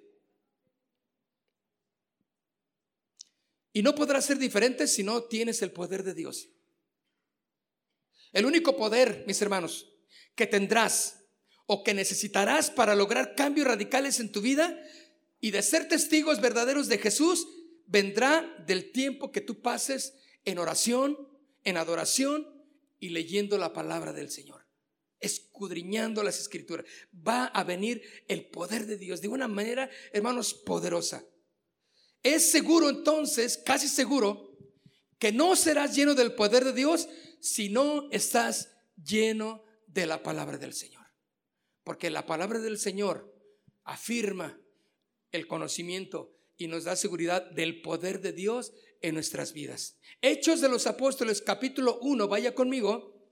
Y 3.73 3.83
no 3.83 3.93
podrás 3.93 4.25
ser 4.25 4.37
diferente 4.37 4.87
si 4.87 5.03
no 5.03 5.23
tienes 5.23 5.61
el 5.61 5.71
poder 5.71 6.03
de 6.03 6.13
Dios. 6.13 6.47
El 8.31 8.45
único 8.45 8.77
poder, 8.77 9.25
mis 9.27 9.41
hermanos, 9.41 9.93
que 10.35 10.47
tendrás 10.47 11.16
o 11.67 11.83
que 11.83 11.93
necesitarás 11.93 12.71
para 12.71 12.95
lograr 12.95 13.35
cambios 13.35 13.67
radicales 13.67 14.19
en 14.19 14.31
tu 14.31 14.41
vida 14.41 14.81
y 15.39 15.51
de 15.51 15.61
ser 15.61 15.87
testigos 15.87 16.41
verdaderos 16.41 16.87
de 16.87 16.97
Jesús, 16.97 17.47
vendrá 17.85 18.55
del 18.65 18.91
tiempo 18.91 19.31
que 19.31 19.41
tú 19.41 19.61
pases 19.61 20.15
en 20.45 20.57
oración, 20.57 21.17
en 21.63 21.77
adoración 21.77 22.47
y 22.99 23.09
leyendo 23.09 23.57
la 23.57 23.73
palabra 23.73 24.13
del 24.13 24.31
Señor, 24.31 24.65
escudriñando 25.19 26.23
las 26.23 26.39
escrituras. 26.39 26.85
Va 27.15 27.45
a 27.45 27.63
venir 27.63 28.01
el 28.27 28.49
poder 28.49 28.85
de 28.85 28.97
Dios 28.97 29.21
de 29.21 29.27
una 29.27 29.47
manera, 29.47 29.89
hermanos, 30.13 30.53
poderosa. 30.53 31.25
Es 32.23 32.49
seguro 32.49 32.89
entonces, 32.89 33.61
casi 33.63 33.87
seguro, 33.89 34.57
que 35.19 35.31
no 35.31 35.55
serás 35.55 35.95
lleno 35.95 36.15
del 36.15 36.33
poder 36.33 36.63
de 36.63 36.73
Dios 36.73 37.09
si 37.41 37.69
no 37.69 38.09
estás 38.11 38.71
lleno 38.95 39.63
de 39.85 40.05
la 40.05 40.23
palabra 40.23 40.57
del 40.57 40.73
Señor. 40.73 40.96
Porque 41.87 42.09
la 42.09 42.25
palabra 42.25 42.59
del 42.59 42.77
Señor 42.77 43.33
afirma 43.85 44.59
el 45.31 45.47
conocimiento 45.47 46.35
y 46.57 46.67
nos 46.67 46.83
da 46.83 46.97
seguridad 46.97 47.49
del 47.51 47.81
poder 47.81 48.19
de 48.19 48.33
Dios 48.33 48.73
en 48.99 49.13
nuestras 49.13 49.53
vidas. 49.53 49.97
Hechos 50.21 50.59
de 50.59 50.67
los 50.67 50.85
Apóstoles 50.85 51.41
capítulo 51.41 51.97
1, 52.01 52.27
vaya 52.27 52.53
conmigo. 52.53 53.31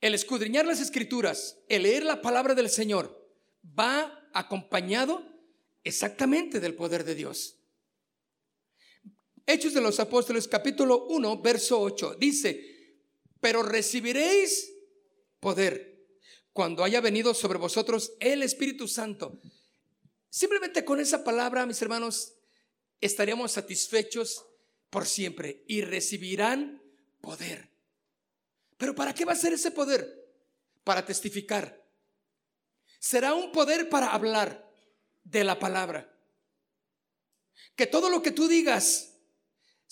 El 0.00 0.14
escudriñar 0.14 0.64
las 0.64 0.80
escrituras, 0.80 1.58
el 1.68 1.82
leer 1.82 2.04
la 2.04 2.22
palabra 2.22 2.54
del 2.54 2.70
Señor, 2.70 3.22
va 3.78 4.26
acompañado 4.32 5.22
exactamente 5.84 6.58
del 6.58 6.74
poder 6.74 7.04
de 7.04 7.16
Dios. 7.16 7.61
Hechos 9.46 9.74
de 9.74 9.80
los 9.80 9.98
Apóstoles 9.98 10.46
capítulo 10.46 11.06
1, 11.06 11.42
verso 11.42 11.80
8, 11.80 12.16
dice, 12.18 12.98
pero 13.40 13.62
recibiréis 13.62 14.72
poder 15.40 16.06
cuando 16.52 16.84
haya 16.84 17.00
venido 17.00 17.34
sobre 17.34 17.58
vosotros 17.58 18.12
el 18.20 18.42
Espíritu 18.42 18.86
Santo. 18.86 19.40
Simplemente 20.30 20.84
con 20.84 21.00
esa 21.00 21.24
palabra, 21.24 21.66
mis 21.66 21.82
hermanos, 21.82 22.34
estaríamos 23.00 23.52
satisfechos 23.52 24.46
por 24.90 25.06
siempre 25.06 25.64
y 25.66 25.80
recibirán 25.80 26.82
poder. 27.20 27.70
Pero 28.76 28.94
¿para 28.94 29.14
qué 29.14 29.24
va 29.24 29.32
a 29.32 29.36
ser 29.36 29.52
ese 29.54 29.70
poder? 29.70 30.30
Para 30.84 31.04
testificar. 31.04 31.84
Será 32.98 33.34
un 33.34 33.50
poder 33.50 33.88
para 33.88 34.12
hablar 34.12 34.70
de 35.24 35.44
la 35.44 35.58
palabra. 35.58 36.16
Que 37.74 37.86
todo 37.86 38.08
lo 38.08 38.22
que 38.22 38.30
tú 38.30 38.46
digas, 38.48 39.11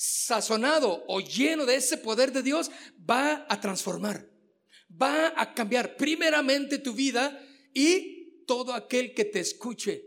sazonado 0.02 1.04
o 1.08 1.20
lleno 1.20 1.66
de 1.66 1.76
ese 1.76 1.98
poder 1.98 2.32
de 2.32 2.42
Dios, 2.42 2.70
va 3.08 3.46
a 3.48 3.60
transformar 3.60 4.30
va 4.90 5.32
a 5.36 5.54
cambiar 5.54 5.96
primeramente 5.96 6.78
tu 6.78 6.94
vida 6.94 7.40
y 7.72 8.44
todo 8.46 8.74
aquel 8.74 9.14
que 9.14 9.24
te 9.24 9.40
escuche. 9.40 10.04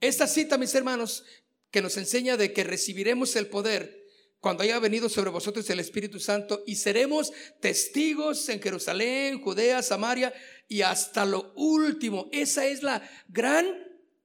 Esta 0.00 0.26
cita, 0.26 0.56
mis 0.56 0.74
hermanos, 0.74 1.24
que 1.70 1.82
nos 1.82 1.96
enseña 1.96 2.36
de 2.36 2.52
que 2.52 2.64
recibiremos 2.64 3.36
el 3.36 3.48
poder 3.48 3.98
cuando 4.38 4.62
haya 4.62 4.78
venido 4.78 5.08
sobre 5.08 5.30
vosotros 5.30 5.68
el 5.68 5.80
Espíritu 5.80 6.18
Santo 6.18 6.62
y 6.66 6.76
seremos 6.76 7.32
testigos 7.60 8.48
en 8.48 8.62
Jerusalén, 8.62 9.42
Judea, 9.42 9.82
Samaria 9.82 10.32
y 10.68 10.80
hasta 10.80 11.26
lo 11.26 11.52
último. 11.56 12.28
Esa 12.32 12.66
es 12.66 12.82
la 12.82 13.06
gran 13.28 13.66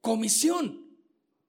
comisión 0.00 0.86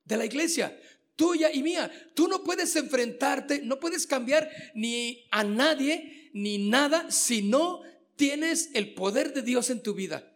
de 0.03 0.17
la 0.17 0.25
iglesia, 0.25 0.77
tuya 1.17 1.51
y 1.51 1.61
mía. 1.61 1.91
Tú 2.15 2.29
no 2.29 2.45
puedes 2.45 2.73
enfrentarte, 2.77 3.61
no 3.61 3.81
puedes 3.81 4.07
cambiar 4.07 4.49
ni 4.73 5.27
a 5.31 5.43
nadie 5.43 6.29
ni 6.31 6.69
nada 6.69 7.11
si 7.11 7.41
no 7.41 7.81
tienes 8.15 8.69
el 8.73 8.93
poder 8.93 9.33
de 9.33 9.41
Dios 9.41 9.69
en 9.69 9.83
tu 9.83 9.93
vida. 9.93 10.33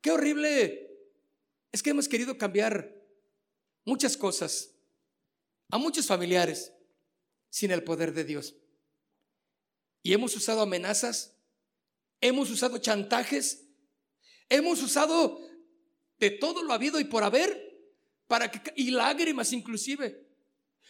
Qué 0.00 0.12
horrible. 0.12 0.86
Es 1.72 1.82
que 1.82 1.90
hemos 1.90 2.08
querido 2.08 2.38
cambiar 2.38 2.94
muchas 3.84 4.16
cosas 4.16 4.74
a 5.70 5.78
muchos 5.78 6.06
familiares 6.06 6.72
sin 7.50 7.70
el 7.70 7.82
poder 7.82 8.12
de 8.14 8.24
Dios. 8.24 8.54
Y 10.02 10.12
hemos 10.12 10.36
usado 10.36 10.62
amenazas, 10.62 11.36
hemos 12.20 12.50
usado 12.50 12.78
chantajes, 12.78 13.66
hemos 14.48 14.82
usado 14.82 15.40
de 16.18 16.30
todo 16.30 16.62
lo 16.62 16.72
habido 16.72 17.00
y 17.00 17.04
por 17.04 17.24
haber 17.24 17.67
para 18.28 18.48
que 18.50 18.72
y 18.76 18.92
lágrimas 18.92 19.52
inclusive 19.52 20.28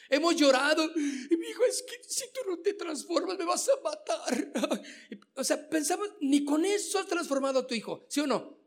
Hemos 0.09 0.36
llorado. 0.36 0.91
Y 0.97 1.36
mi 1.36 1.49
hijo, 1.49 1.64
es 1.64 1.82
que 1.82 2.03
si 2.05 2.24
tú 2.32 2.41
no 2.49 2.59
te 2.61 2.74
transformas, 2.74 3.36
me 3.39 3.45
vas 3.45 3.68
a 3.68 3.80
matar. 3.82 4.53
O 5.34 5.45
sea, 5.45 5.68
pensamos, 5.68 6.09
ni 6.20 6.45
con 6.45 6.64
eso 6.64 6.99
has 6.99 7.07
transformado 7.07 7.61
a 7.61 7.66
tu 7.66 7.72
hijo, 7.72 8.05
¿sí 8.09 8.18
o 8.18 8.26
no? 8.26 8.59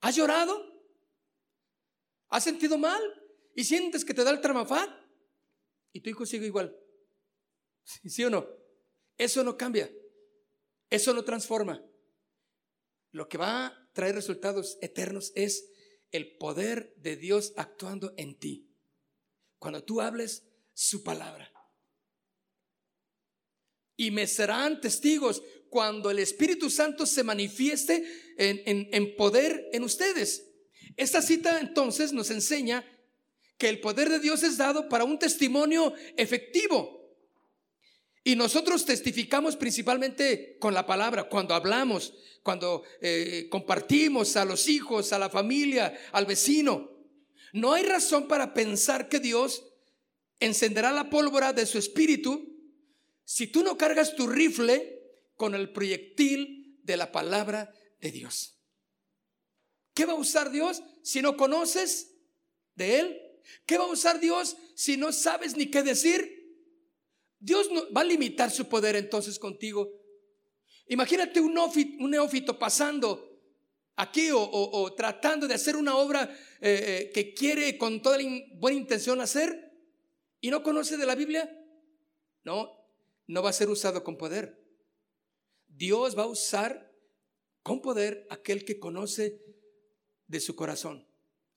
¿Has 0.00 0.16
llorado? 0.16 0.64
¿Has 2.30 2.44
sentido 2.44 2.78
mal? 2.78 3.02
¿Y 3.54 3.64
sientes 3.64 4.02
que 4.02 4.14
te 4.14 4.24
da 4.24 4.30
el 4.30 4.40
tramafat? 4.40 4.88
Y 5.92 6.00
tu 6.00 6.08
hijo 6.08 6.24
sigue 6.24 6.46
igual. 6.46 6.74
¿Sí 7.84 8.24
o 8.24 8.30
no? 8.30 8.48
Eso 9.18 9.44
no 9.44 9.58
cambia. 9.58 9.92
Eso 10.88 11.12
no 11.12 11.22
transforma. 11.22 11.84
Lo 13.10 13.28
que 13.28 13.36
va 13.36 13.66
a 13.66 13.90
traer 13.92 14.14
resultados 14.14 14.78
eternos 14.80 15.32
es 15.34 15.70
el 16.12 16.36
poder 16.36 16.94
de 16.96 17.16
Dios 17.16 17.52
actuando 17.56 18.14
en 18.16 18.38
ti. 18.38 18.70
Cuando 19.58 19.82
tú 19.84 20.00
hables 20.00 20.44
su 20.74 21.02
palabra. 21.02 21.52
Y 23.96 24.10
me 24.10 24.26
serán 24.26 24.80
testigos 24.80 25.42
cuando 25.70 26.10
el 26.10 26.20
Espíritu 26.20 26.70
Santo 26.70 27.04
se 27.04 27.24
manifieste 27.24 28.04
en, 28.36 28.88
en 28.92 29.16
poder 29.16 29.68
en 29.72 29.82
ustedes. 29.82 30.46
Esta 30.96 31.20
cita 31.20 31.60
entonces 31.60 32.12
nos 32.12 32.30
enseña 32.30 32.84
que 33.58 33.68
el 33.68 33.80
poder 33.80 34.08
de 34.08 34.20
Dios 34.20 34.42
es 34.44 34.56
dado 34.56 34.88
para 34.88 35.04
un 35.04 35.18
testimonio 35.18 35.92
efectivo. 36.16 36.97
Y 38.28 38.36
nosotros 38.36 38.84
testificamos 38.84 39.56
principalmente 39.56 40.58
con 40.60 40.74
la 40.74 40.84
palabra, 40.84 41.30
cuando 41.30 41.54
hablamos, 41.54 42.12
cuando 42.42 42.82
eh, 43.00 43.46
compartimos 43.50 44.36
a 44.36 44.44
los 44.44 44.68
hijos, 44.68 45.14
a 45.14 45.18
la 45.18 45.30
familia, 45.30 45.98
al 46.12 46.26
vecino. 46.26 46.90
No 47.54 47.72
hay 47.72 47.84
razón 47.84 48.28
para 48.28 48.52
pensar 48.52 49.08
que 49.08 49.18
Dios 49.18 49.64
encenderá 50.40 50.92
la 50.92 51.08
pólvora 51.08 51.54
de 51.54 51.64
su 51.64 51.78
espíritu 51.78 52.54
si 53.24 53.46
tú 53.46 53.62
no 53.62 53.78
cargas 53.78 54.14
tu 54.14 54.26
rifle 54.26 55.00
con 55.34 55.54
el 55.54 55.72
proyectil 55.72 56.78
de 56.82 56.98
la 56.98 57.10
palabra 57.10 57.72
de 57.98 58.12
Dios. 58.12 58.58
¿Qué 59.94 60.04
va 60.04 60.12
a 60.12 60.16
usar 60.16 60.50
Dios 60.50 60.82
si 61.02 61.22
no 61.22 61.38
conoces 61.38 62.10
de 62.74 63.00
Él? 63.00 63.22
¿Qué 63.64 63.78
va 63.78 63.84
a 63.84 63.90
usar 63.90 64.20
Dios 64.20 64.58
si 64.74 64.98
no 64.98 65.12
sabes 65.12 65.56
ni 65.56 65.70
qué 65.70 65.82
decir? 65.82 66.37
Dios 67.40 67.70
no, 67.70 67.92
va 67.92 68.00
a 68.00 68.04
limitar 68.04 68.50
su 68.50 68.68
poder 68.68 68.96
entonces 68.96 69.38
contigo. 69.38 69.92
Imagínate 70.88 71.40
un, 71.40 71.54
neófito, 72.10 72.58
pasando 72.58 73.40
aquí 73.96 74.30
o, 74.32 74.94
tratando 74.96 75.46
de 75.46 75.54
hacer 75.54 75.76
una 75.76 75.96
obra 75.96 76.24
eh, 76.60 77.08
eh, 77.08 77.10
que 77.12 77.34
quiere 77.34 77.76
con 77.76 78.00
toda 78.00 78.18
buena 78.54 78.78
intención 78.78 79.20
hacer 79.20 79.72
y 80.40 80.50
no 80.50 80.62
conoce 80.62 80.96
de 80.96 81.06
la 81.06 81.14
Biblia. 81.14 81.54
No, 82.44 82.72
no 83.26 83.42
va 83.42 83.50
a 83.50 83.52
ser 83.54 83.68
usado 83.68 84.02
con 84.02 84.16
poder. 84.16 84.64
Dios 85.66 86.18
va 86.18 86.22
a 86.22 86.28
usar 86.28 86.90
con 87.62 87.82
poder 87.82 88.26
aquel 88.30 88.64
que 88.64 88.78
conoce 88.78 89.42
de 90.26 90.40
su 90.40 90.56
corazón, 90.56 91.06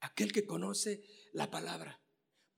aquel 0.01 0.33
que 0.33 0.45
conoce 0.45 1.03
la 1.31 1.49
palabra 1.49 2.00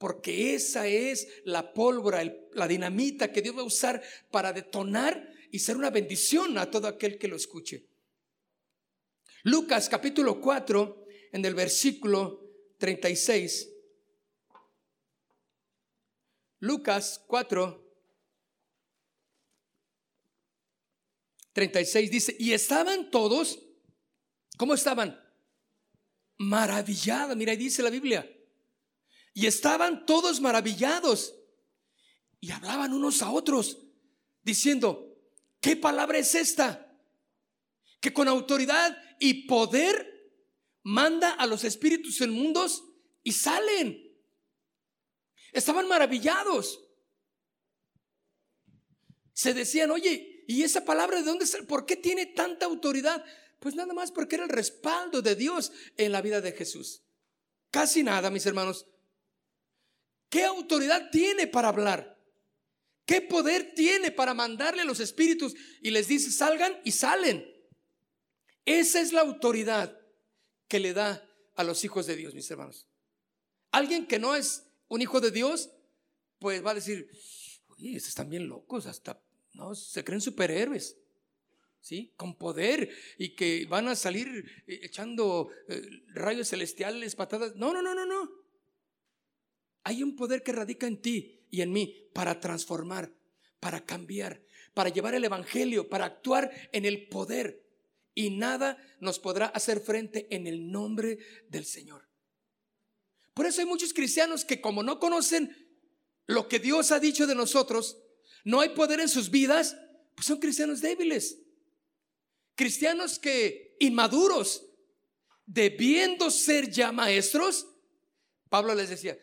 porque 0.03 0.53
esa 0.53 0.85
es 0.85 1.29
la 1.45 1.73
pólvora, 1.73 2.21
la 2.55 2.67
dinamita 2.67 3.31
que 3.31 3.41
Dios 3.41 3.55
va 3.55 3.61
a 3.61 3.63
usar 3.63 4.03
para 4.31 4.51
detonar 4.51 5.33
y 5.49 5.59
ser 5.59 5.77
una 5.77 5.91
bendición 5.91 6.57
a 6.57 6.69
todo 6.69 6.89
aquel 6.89 7.17
que 7.17 7.29
lo 7.29 7.37
escuche. 7.37 7.87
Lucas 9.43 9.87
capítulo 9.87 10.41
4, 10.41 11.05
en 11.31 11.45
el 11.45 11.55
versículo 11.55 12.51
36. 12.79 13.69
Lucas 16.59 17.23
4, 17.25 17.95
36 21.53 22.11
dice, 22.11 22.35
y 22.37 22.51
estaban 22.51 23.09
todos, 23.09 23.57
¿cómo 24.57 24.73
estaban? 24.73 25.17
Maravillados, 26.39 27.37
mira, 27.37 27.53
ahí 27.53 27.57
dice 27.57 27.81
la 27.81 27.89
Biblia 27.89 28.29
y 29.33 29.47
estaban 29.47 30.05
todos 30.05 30.39
maravillados 30.41 31.35
y 32.39 32.51
hablaban 32.51 32.93
unos 32.93 33.21
a 33.21 33.31
otros 33.31 33.79
diciendo, 34.43 35.17
¿qué 35.59 35.75
palabra 35.75 36.19
es 36.19 36.35
esta? 36.35 36.93
Que 37.99 38.13
con 38.13 38.27
autoridad 38.27 38.95
y 39.19 39.47
poder 39.47 40.13
manda 40.83 41.31
a 41.31 41.47
los 41.47 41.63
espíritus 41.63 42.21
inmundos 42.21 42.83
y 43.23 43.31
salen. 43.31 44.13
Estaban 45.51 45.87
maravillados. 45.87 46.79
Se 49.31 49.53
decían, 49.53 49.89
oye, 49.91 50.43
¿y 50.47 50.63
esa 50.63 50.85
palabra 50.85 51.17
de 51.17 51.23
dónde 51.23 51.47
sale? 51.47 51.63
¿Por 51.63 51.85
qué 51.85 51.95
tiene 51.95 52.27
tanta 52.27 52.65
autoridad? 52.65 53.23
Pues 53.59 53.73
nada 53.75 53.93
más 53.93 54.11
porque 54.11 54.35
era 54.35 54.43
el 54.43 54.49
respaldo 54.49 55.21
de 55.21 55.35
Dios 55.35 55.71
en 55.97 56.11
la 56.11 56.21
vida 56.21 56.41
de 56.41 56.51
Jesús. 56.51 57.03
Casi 57.71 58.03
nada, 58.03 58.29
mis 58.29 58.45
hermanos. 58.45 58.85
¿Qué 60.33 60.45
autoridad 60.45 61.11
tiene 61.11 61.45
para 61.45 61.67
hablar? 61.67 62.19
¿Qué 63.05 63.21
poder 63.21 63.75
tiene 63.75 64.09
para 64.09 64.33
mandarle 64.33 64.81
a 64.81 64.85
los 64.85 64.99
espíritus 64.99 65.53
y 65.79 65.91
les 65.91 66.07
dice 66.07 66.31
salgan 66.31 66.75
y 66.83 66.91
salen? 66.91 67.45
Esa 68.65 68.99
es 68.99 69.13
la 69.13 69.21
autoridad 69.21 69.95
que 70.67 70.79
le 70.79 70.93
da 70.93 71.23
a 71.53 71.63
los 71.63 71.83
hijos 71.83 72.07
de 72.07 72.15
Dios, 72.15 72.33
mis 72.33 72.49
hermanos. 72.49 72.87
Alguien 73.69 74.07
que 74.07 74.17
no 74.17 74.35
es 74.35 74.65
un 74.87 75.03
hijo 75.03 75.21
de 75.21 75.29
Dios, 75.29 75.69
pues 76.39 76.65
va 76.65 76.71
a 76.71 76.75
decir, 76.81 77.07
oye, 77.67 77.95
están 77.95 78.31
bien 78.31 78.47
locos, 78.47 78.87
hasta 78.87 79.21
no 79.53 79.75
se 79.75 80.03
creen 80.03 80.19
superhéroes. 80.19 80.97
¿Sí? 81.79 82.11
Con 82.15 82.39
poder 82.39 82.89
y 83.19 83.35
que 83.35 83.67
van 83.67 83.87
a 83.87 83.95
salir 83.95 84.63
eh, 84.65 84.79
echando 84.81 85.51
eh, 85.67 85.81
rayos 86.15 86.49
celestiales, 86.49 87.15
patadas. 87.15 87.55
No, 87.55 87.71
no, 87.71 87.83
no, 87.83 87.93
no, 87.93 88.03
no. 88.07 88.42
Hay 89.83 90.03
un 90.03 90.15
poder 90.15 90.43
que 90.43 90.51
radica 90.51 90.87
en 90.87 91.01
ti 91.01 91.45
y 91.49 91.61
en 91.61 91.71
mí 91.71 92.09
para 92.13 92.39
transformar, 92.39 93.13
para 93.59 93.85
cambiar, 93.85 94.41
para 94.73 94.89
llevar 94.89 95.15
el 95.15 95.25
Evangelio, 95.25 95.89
para 95.89 96.05
actuar 96.05 96.51
en 96.71 96.85
el 96.85 97.07
poder. 97.07 97.63
Y 98.15 98.29
nada 98.29 98.77
nos 98.99 99.19
podrá 99.19 99.47
hacer 99.47 99.79
frente 99.79 100.27
en 100.33 100.47
el 100.47 100.71
nombre 100.71 101.17
del 101.49 101.65
Señor. 101.65 102.07
Por 103.33 103.45
eso 103.45 103.61
hay 103.61 103.67
muchos 103.67 103.93
cristianos 103.93 104.45
que 104.45 104.61
como 104.61 104.83
no 104.83 104.99
conocen 104.99 105.55
lo 106.27 106.47
que 106.47 106.59
Dios 106.59 106.91
ha 106.91 106.99
dicho 106.99 107.27
de 107.27 107.35
nosotros, 107.35 107.97
no 108.43 108.61
hay 108.61 108.69
poder 108.69 108.99
en 108.99 109.09
sus 109.09 109.29
vidas, 109.29 109.75
pues 110.15 110.27
son 110.27 110.39
cristianos 110.39 110.81
débiles. 110.81 111.39
Cristianos 112.55 113.19
que 113.19 113.75
inmaduros, 113.79 114.65
debiendo 115.45 116.29
ser 116.29 116.69
ya 116.69 116.91
maestros, 116.91 117.67
Pablo 118.49 118.75
les 118.75 118.89
decía, 118.89 119.17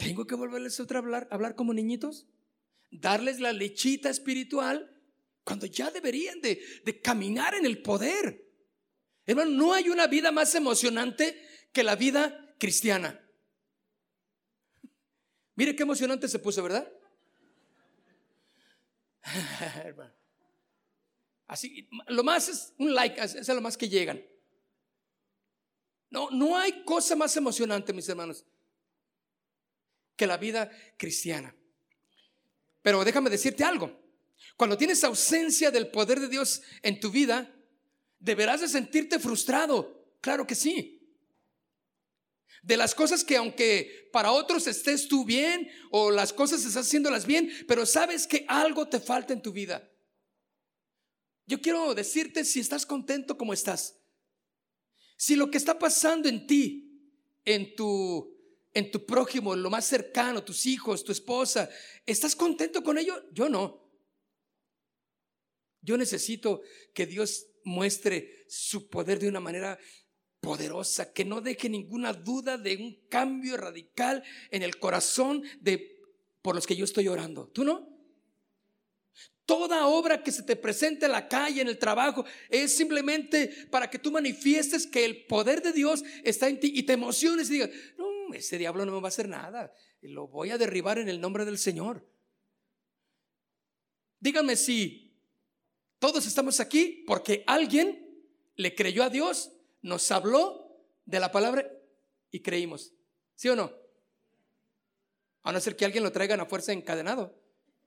tengo 0.00 0.26
que 0.26 0.34
volverles 0.34 0.80
otra 0.80 0.98
a 0.98 1.02
hablar, 1.02 1.28
hablar 1.30 1.54
como 1.54 1.74
niñitos, 1.74 2.26
darles 2.90 3.38
la 3.38 3.52
lechita 3.52 4.08
espiritual 4.10 4.90
cuando 5.44 5.66
ya 5.66 5.90
deberían 5.90 6.40
de, 6.40 6.60
de 6.84 7.00
caminar 7.00 7.54
en 7.54 7.66
el 7.66 7.82
poder. 7.82 8.44
Hermano, 9.26 9.50
no 9.50 9.74
hay 9.74 9.90
una 9.90 10.06
vida 10.06 10.32
más 10.32 10.54
emocionante 10.54 11.40
que 11.72 11.84
la 11.84 11.96
vida 11.96 12.56
cristiana. 12.58 13.20
Mire 15.54 15.76
qué 15.76 15.82
emocionante 15.82 16.26
se 16.28 16.38
puso, 16.38 16.62
¿verdad? 16.62 16.90
Así, 21.46 21.88
lo 22.06 22.24
más 22.24 22.48
es 22.48 22.72
un 22.78 22.94
like, 22.94 23.20
es 23.20 23.46
lo 23.48 23.60
más 23.60 23.76
que 23.76 23.88
llegan. 23.88 24.24
No, 26.08 26.30
no 26.30 26.56
hay 26.56 26.82
cosa 26.84 27.14
más 27.14 27.36
emocionante, 27.36 27.92
mis 27.92 28.08
hermanos, 28.08 28.46
que 30.20 30.26
la 30.26 30.36
vida 30.36 30.70
cristiana. 30.98 31.56
Pero 32.82 33.02
déjame 33.06 33.30
decirte 33.30 33.64
algo. 33.64 33.98
Cuando 34.54 34.76
tienes 34.76 35.02
ausencia 35.02 35.70
del 35.70 35.90
poder 35.90 36.20
de 36.20 36.28
Dios 36.28 36.60
en 36.82 37.00
tu 37.00 37.10
vida, 37.10 37.50
deberás 38.18 38.60
de 38.60 38.68
sentirte 38.68 39.18
frustrado. 39.18 40.14
Claro 40.20 40.46
que 40.46 40.54
sí. 40.54 41.10
De 42.62 42.76
las 42.76 42.94
cosas 42.94 43.24
que 43.24 43.38
aunque 43.38 44.10
para 44.12 44.32
otros 44.32 44.66
estés 44.66 45.08
tú 45.08 45.24
bien 45.24 45.70
o 45.90 46.10
las 46.10 46.34
cosas 46.34 46.66
estás 46.66 46.84
haciéndolas 46.86 47.24
bien, 47.24 47.50
pero 47.66 47.86
sabes 47.86 48.26
que 48.26 48.44
algo 48.46 48.88
te 48.88 49.00
falta 49.00 49.32
en 49.32 49.40
tu 49.40 49.52
vida. 49.52 49.90
Yo 51.46 51.62
quiero 51.62 51.94
decirte 51.94 52.44
si 52.44 52.60
estás 52.60 52.84
contento 52.84 53.38
como 53.38 53.54
estás. 53.54 53.96
Si 55.16 55.34
lo 55.34 55.50
que 55.50 55.56
está 55.56 55.78
pasando 55.78 56.28
en 56.28 56.46
ti, 56.46 57.08
en 57.46 57.74
tu 57.74 58.29
en 58.72 58.90
tu 58.90 59.04
prójimo, 59.04 59.54
en 59.54 59.62
lo 59.62 59.70
más 59.70 59.86
cercano, 59.86 60.44
tus 60.44 60.66
hijos, 60.66 61.04
tu 61.04 61.12
esposa, 61.12 61.68
¿estás 62.06 62.36
contento 62.36 62.82
con 62.82 62.98
ello? 62.98 63.24
Yo 63.32 63.48
no. 63.48 63.90
Yo 65.82 65.96
necesito 65.96 66.62
que 66.94 67.06
Dios 67.06 67.46
muestre 67.64 68.44
su 68.48 68.88
poder 68.88 69.18
de 69.18 69.28
una 69.28 69.40
manera 69.40 69.78
poderosa, 70.40 71.12
que 71.12 71.24
no 71.24 71.40
deje 71.40 71.68
ninguna 71.68 72.12
duda 72.12 72.58
de 72.58 72.76
un 72.76 73.06
cambio 73.08 73.56
radical 73.56 74.22
en 74.50 74.62
el 74.62 74.78
corazón 74.78 75.42
de 75.60 76.00
por 76.42 76.54
los 76.54 76.66
que 76.66 76.76
yo 76.76 76.84
estoy 76.84 77.08
orando. 77.08 77.48
¿Tú 77.48 77.64
no? 77.64 77.88
Toda 79.44 79.86
obra 79.88 80.22
que 80.22 80.30
se 80.30 80.44
te 80.44 80.54
presente 80.54 81.06
en 81.06 81.12
la 81.12 81.28
calle, 81.28 81.60
en 81.60 81.68
el 81.68 81.78
trabajo, 81.78 82.24
es 82.48 82.74
simplemente 82.74 83.66
para 83.70 83.90
que 83.90 83.98
tú 83.98 84.12
manifiestes 84.12 84.86
que 84.86 85.04
el 85.04 85.26
poder 85.26 85.60
de 85.60 85.72
Dios 85.72 86.04
está 86.22 86.48
en 86.48 86.60
ti 86.60 86.72
y 86.74 86.84
te 86.84 86.92
emociones 86.92 87.50
y 87.50 87.54
digas, 87.54 87.70
no, 87.98 88.09
ese 88.34 88.58
diablo 88.58 88.84
no 88.84 88.92
me 88.92 89.00
va 89.00 89.08
a 89.08 89.08
hacer 89.08 89.28
nada. 89.28 89.72
Lo 90.00 90.28
voy 90.28 90.50
a 90.50 90.58
derribar 90.58 90.98
en 90.98 91.08
el 91.08 91.20
nombre 91.20 91.44
del 91.44 91.58
Señor. 91.58 92.06
Díganme 94.18 94.56
si 94.56 95.16
todos 95.98 96.26
estamos 96.26 96.60
aquí 96.60 97.04
porque 97.06 97.44
alguien 97.46 98.06
le 98.56 98.74
creyó 98.74 99.02
a 99.02 99.10
Dios, 99.10 99.52
nos 99.82 100.10
habló 100.10 100.78
de 101.04 101.20
la 101.20 101.32
palabra 101.32 101.70
y 102.30 102.40
creímos. 102.40 102.92
¿Sí 103.34 103.48
o 103.48 103.56
no? 103.56 103.72
A 105.42 105.52
no 105.52 105.60
ser 105.60 105.76
que 105.76 105.84
alguien 105.84 106.04
lo 106.04 106.12
traiga 106.12 106.34
a 106.34 106.46
fuerza 106.46 106.72
encadenado 106.72 107.34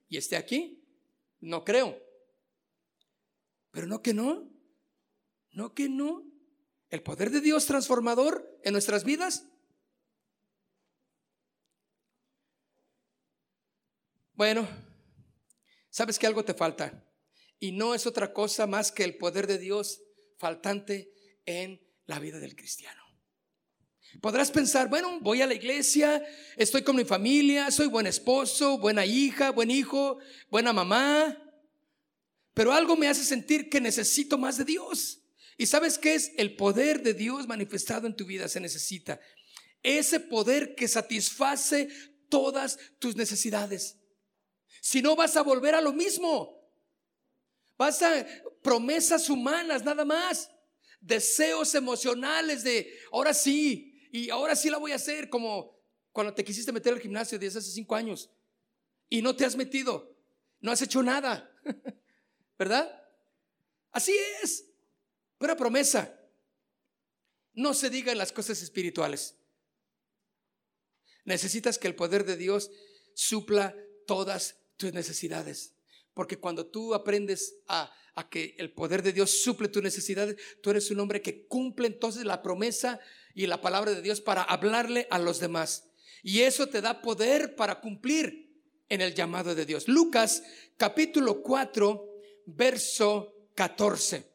y 0.09 0.17
esté 0.17 0.35
aquí. 0.35 0.83
No 1.39 1.63
creo. 1.63 2.01
Pero 3.71 3.87
no 3.87 4.01
que 4.01 4.13
no. 4.13 4.49
No 5.51 5.73
que 5.73 5.89
no. 5.89 6.23
El 6.89 7.03
poder 7.03 7.29
de 7.29 7.41
Dios 7.41 7.65
transformador 7.65 8.59
en 8.63 8.73
nuestras 8.73 9.03
vidas. 9.03 9.47
Bueno, 14.43 14.67
sabes 15.89 16.19
que 16.19 16.27
algo 16.27 16.43
te 16.43 16.53
falta. 16.53 17.01
Y 17.61 17.71
no 17.71 17.95
es 17.95 18.05
otra 18.05 18.33
cosa 18.33 18.67
más 18.67 18.91
que 18.91 19.05
el 19.05 19.15
poder 19.15 19.47
de 19.47 19.57
Dios 19.57 20.01
faltante 20.37 21.13
en 21.45 21.79
la 22.07 22.19
vida 22.19 22.39
del 22.39 22.53
cristiano. 22.53 23.01
Podrás 24.19 24.51
pensar, 24.51 24.89
bueno, 24.89 25.21
voy 25.21 25.41
a 25.41 25.47
la 25.47 25.53
iglesia, 25.53 26.21
estoy 26.57 26.81
con 26.81 26.97
mi 26.97 27.05
familia, 27.05 27.71
soy 27.71 27.87
buen 27.87 28.05
esposo, 28.05 28.77
buena 28.79 29.05
hija, 29.05 29.51
buen 29.51 29.71
hijo, 29.71 30.17
buena 30.49 30.73
mamá, 30.73 31.41
pero 32.53 32.73
algo 32.73 32.97
me 32.97 33.07
hace 33.07 33.23
sentir 33.23 33.69
que 33.69 33.79
necesito 33.79 34.37
más 34.37 34.57
de 34.57 34.65
Dios. 34.65 35.21
¿Y 35.57 35.67
sabes 35.67 35.97
qué 35.97 36.15
es? 36.15 36.33
El 36.35 36.57
poder 36.57 37.01
de 37.01 37.13
Dios 37.13 37.47
manifestado 37.47 38.07
en 38.07 38.15
tu 38.17 38.25
vida 38.25 38.49
se 38.49 38.59
necesita. 38.59 39.21
Ese 39.83 40.19
poder 40.19 40.75
que 40.75 40.89
satisface 40.89 41.87
todas 42.27 42.77
tus 42.99 43.15
necesidades. 43.15 44.02
Si 44.83 45.01
no 45.01 45.15
vas 45.15 45.37
a 45.37 45.43
volver 45.43 45.75
a 45.75 45.79
lo 45.79 45.93
mismo. 45.93 46.61
Vas 47.77 48.01
a 48.01 48.27
promesas 48.61 49.29
humanas 49.29 49.81
nada 49.81 50.03
más. 50.03 50.51
Deseos 50.99 51.73
emocionales 51.73 52.65
de, 52.65 52.93
ahora 53.09 53.33
sí, 53.33 54.09
y 54.11 54.29
ahora 54.29 54.57
sí 54.57 54.69
la 54.69 54.79
voy 54.79 54.91
a 54.91 54.95
hacer 54.95 55.29
como 55.29 55.81
cuando 56.11 56.33
te 56.33 56.43
quisiste 56.43 56.73
meter 56.73 56.91
al 56.91 56.99
gimnasio 56.99 57.39
desde 57.39 57.59
hace 57.59 57.71
cinco 57.71 57.95
años 57.95 58.29
y 59.07 59.21
no 59.21 59.33
te 59.33 59.45
has 59.45 59.55
metido, 59.55 60.17
no 60.59 60.69
has 60.69 60.81
hecho 60.81 61.01
nada, 61.01 61.49
¿verdad? 62.59 63.09
Así 63.89 64.13
es, 64.43 64.65
pero 65.37 65.55
promesa. 65.55 66.19
No 67.53 67.73
se 67.73 67.89
diga 67.89 68.11
en 68.11 68.17
las 68.17 68.33
cosas 68.33 68.61
espirituales. 68.61 69.37
Necesitas 71.23 71.77
que 71.77 71.87
el 71.87 71.95
poder 71.95 72.25
de 72.25 72.35
Dios 72.35 72.69
supla 73.13 73.75
todas 74.05 74.62
tus 74.77 74.93
necesidades. 74.93 75.75
Porque 76.13 76.37
cuando 76.37 76.67
tú 76.67 76.93
aprendes 76.93 77.55
a, 77.67 77.91
que 78.29 78.55
el 78.59 78.71
poder 78.71 79.01
de 79.01 79.13
Dios 79.13 79.41
suple 79.41 79.67
tus 79.67 79.81
necesidades, 79.81 80.37
tú 80.61 80.69
eres 80.69 80.91
un 80.91 80.99
hombre 80.99 81.21
que 81.21 81.47
cumple 81.47 81.87
entonces 81.87 82.25
la 82.25 82.41
promesa 82.43 82.99
y 83.33 83.47
la 83.47 83.61
palabra 83.61 83.91
de 83.91 84.01
Dios 84.01 84.21
para 84.21 84.43
hablarle 84.43 85.07
a 85.09 85.17
los 85.17 85.39
demás. 85.39 85.89
Y 86.21 86.41
eso 86.41 86.67
te 86.67 86.81
da 86.81 87.01
poder 87.01 87.55
para 87.55 87.81
cumplir 87.81 88.53
en 88.89 89.01
el 89.01 89.15
llamado 89.15 89.55
de 89.55 89.65
Dios. 89.65 89.87
Lucas 89.87 90.43
capítulo 90.77 91.41
4, 91.41 92.13
verso 92.45 93.49
14. 93.55 94.31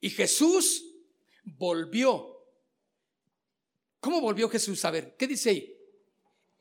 Y 0.00 0.10
Jesús 0.10 0.84
volvió. 1.44 2.28
¿Cómo 4.00 4.20
volvió 4.20 4.48
Jesús? 4.48 4.84
A 4.84 4.90
ver, 4.90 5.16
¿qué 5.16 5.28
dice 5.28 5.50
ahí? 5.50 5.81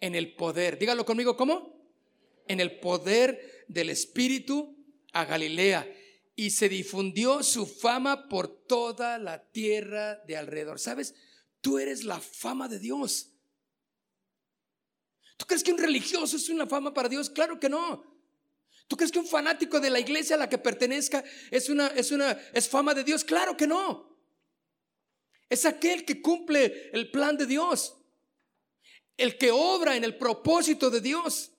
En 0.02 0.16
el 0.16 0.36
poder. 0.36 0.78
Dígalo 0.78 1.06
conmigo, 1.06 1.38
¿cómo? 1.38 1.82
En 2.48 2.60
el 2.60 2.80
poder 2.80 3.66
del 3.70 3.90
Espíritu 3.90 4.76
a 5.14 5.24
Galilea 5.24 5.90
y 6.36 6.50
se 6.50 6.68
difundió 6.70 7.44
su 7.44 7.66
fama 7.66 8.28
por 8.28 8.66
toda 8.66 9.18
la 9.18 9.50
tierra 9.52 10.18
de 10.28 10.38
alrededor. 10.38 10.80
¿Sabes? 10.80 11.16
Tú 11.62 11.78
eres 11.78 12.04
la 12.04 12.20
fama 12.20 12.68
de 12.68 12.80
Dios. 12.80 13.30
¿Tú 15.38 15.46
crees 15.46 15.64
que 15.64 15.72
un 15.72 15.78
religioso 15.78 16.38
es 16.38 16.50
una 16.50 16.68
fama 16.68 16.94
para 16.94 17.10
Dios? 17.10 17.30
Claro 17.30 17.60
que 17.60 17.70
no. 17.70 18.04
¿Tú 18.88 18.98
crees 18.98 19.12
que 19.12 19.20
un 19.20 19.28
fanático 19.28 19.80
de 19.80 19.90
la 19.90 20.00
iglesia 20.00 20.36
a 20.36 20.40
la 20.40 20.50
que 20.50 20.58
pertenezca 20.58 21.24
es 21.50 21.70
una 21.70 21.88
es 21.88 22.12
una 22.12 22.32
es 22.54 22.68
fama 22.68 22.94
de 22.94 23.04
Dios? 23.04 23.24
Claro 23.24 23.56
que 23.56 23.68
no. 23.68 24.20
Es 25.50 25.66
aquel 25.66 26.06
que 26.06 26.22
cumple 26.22 26.90
el 26.92 27.12
plan 27.12 27.38
de 27.38 27.46
Dios. 27.46 28.01
El 29.18 29.38
que 29.38 29.52
obra 29.52 29.96
en 29.96 30.04
el 30.04 30.18
propósito 30.18 30.90
de 30.90 31.02
Dios. 31.02 31.52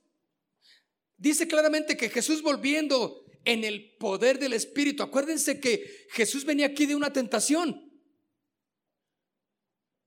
Dice 1.16 1.46
claramente 1.46 1.96
que 1.96 2.08
Jesús 2.08 2.42
volviendo 2.42 3.24
en 3.44 3.64
el 3.64 3.96
poder 3.96 4.38
del 4.38 4.52
Espíritu. 4.52 5.02
Acuérdense 5.02 5.60
que 5.60 6.06
Jesús 6.10 6.44
venía 6.44 6.66
aquí 6.66 6.86
de 6.86 6.96
una 6.96 7.12
tentación. 7.12 7.92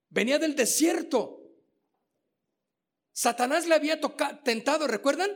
Venía 0.10 0.39
del 0.39 0.56
desierto. 0.56 1.41
Satanás 3.12 3.66
le 3.68 3.76
había 3.76 4.00
tocado, 4.00 4.39
tentado, 4.43 4.88
¿recuerdan? 4.88 5.32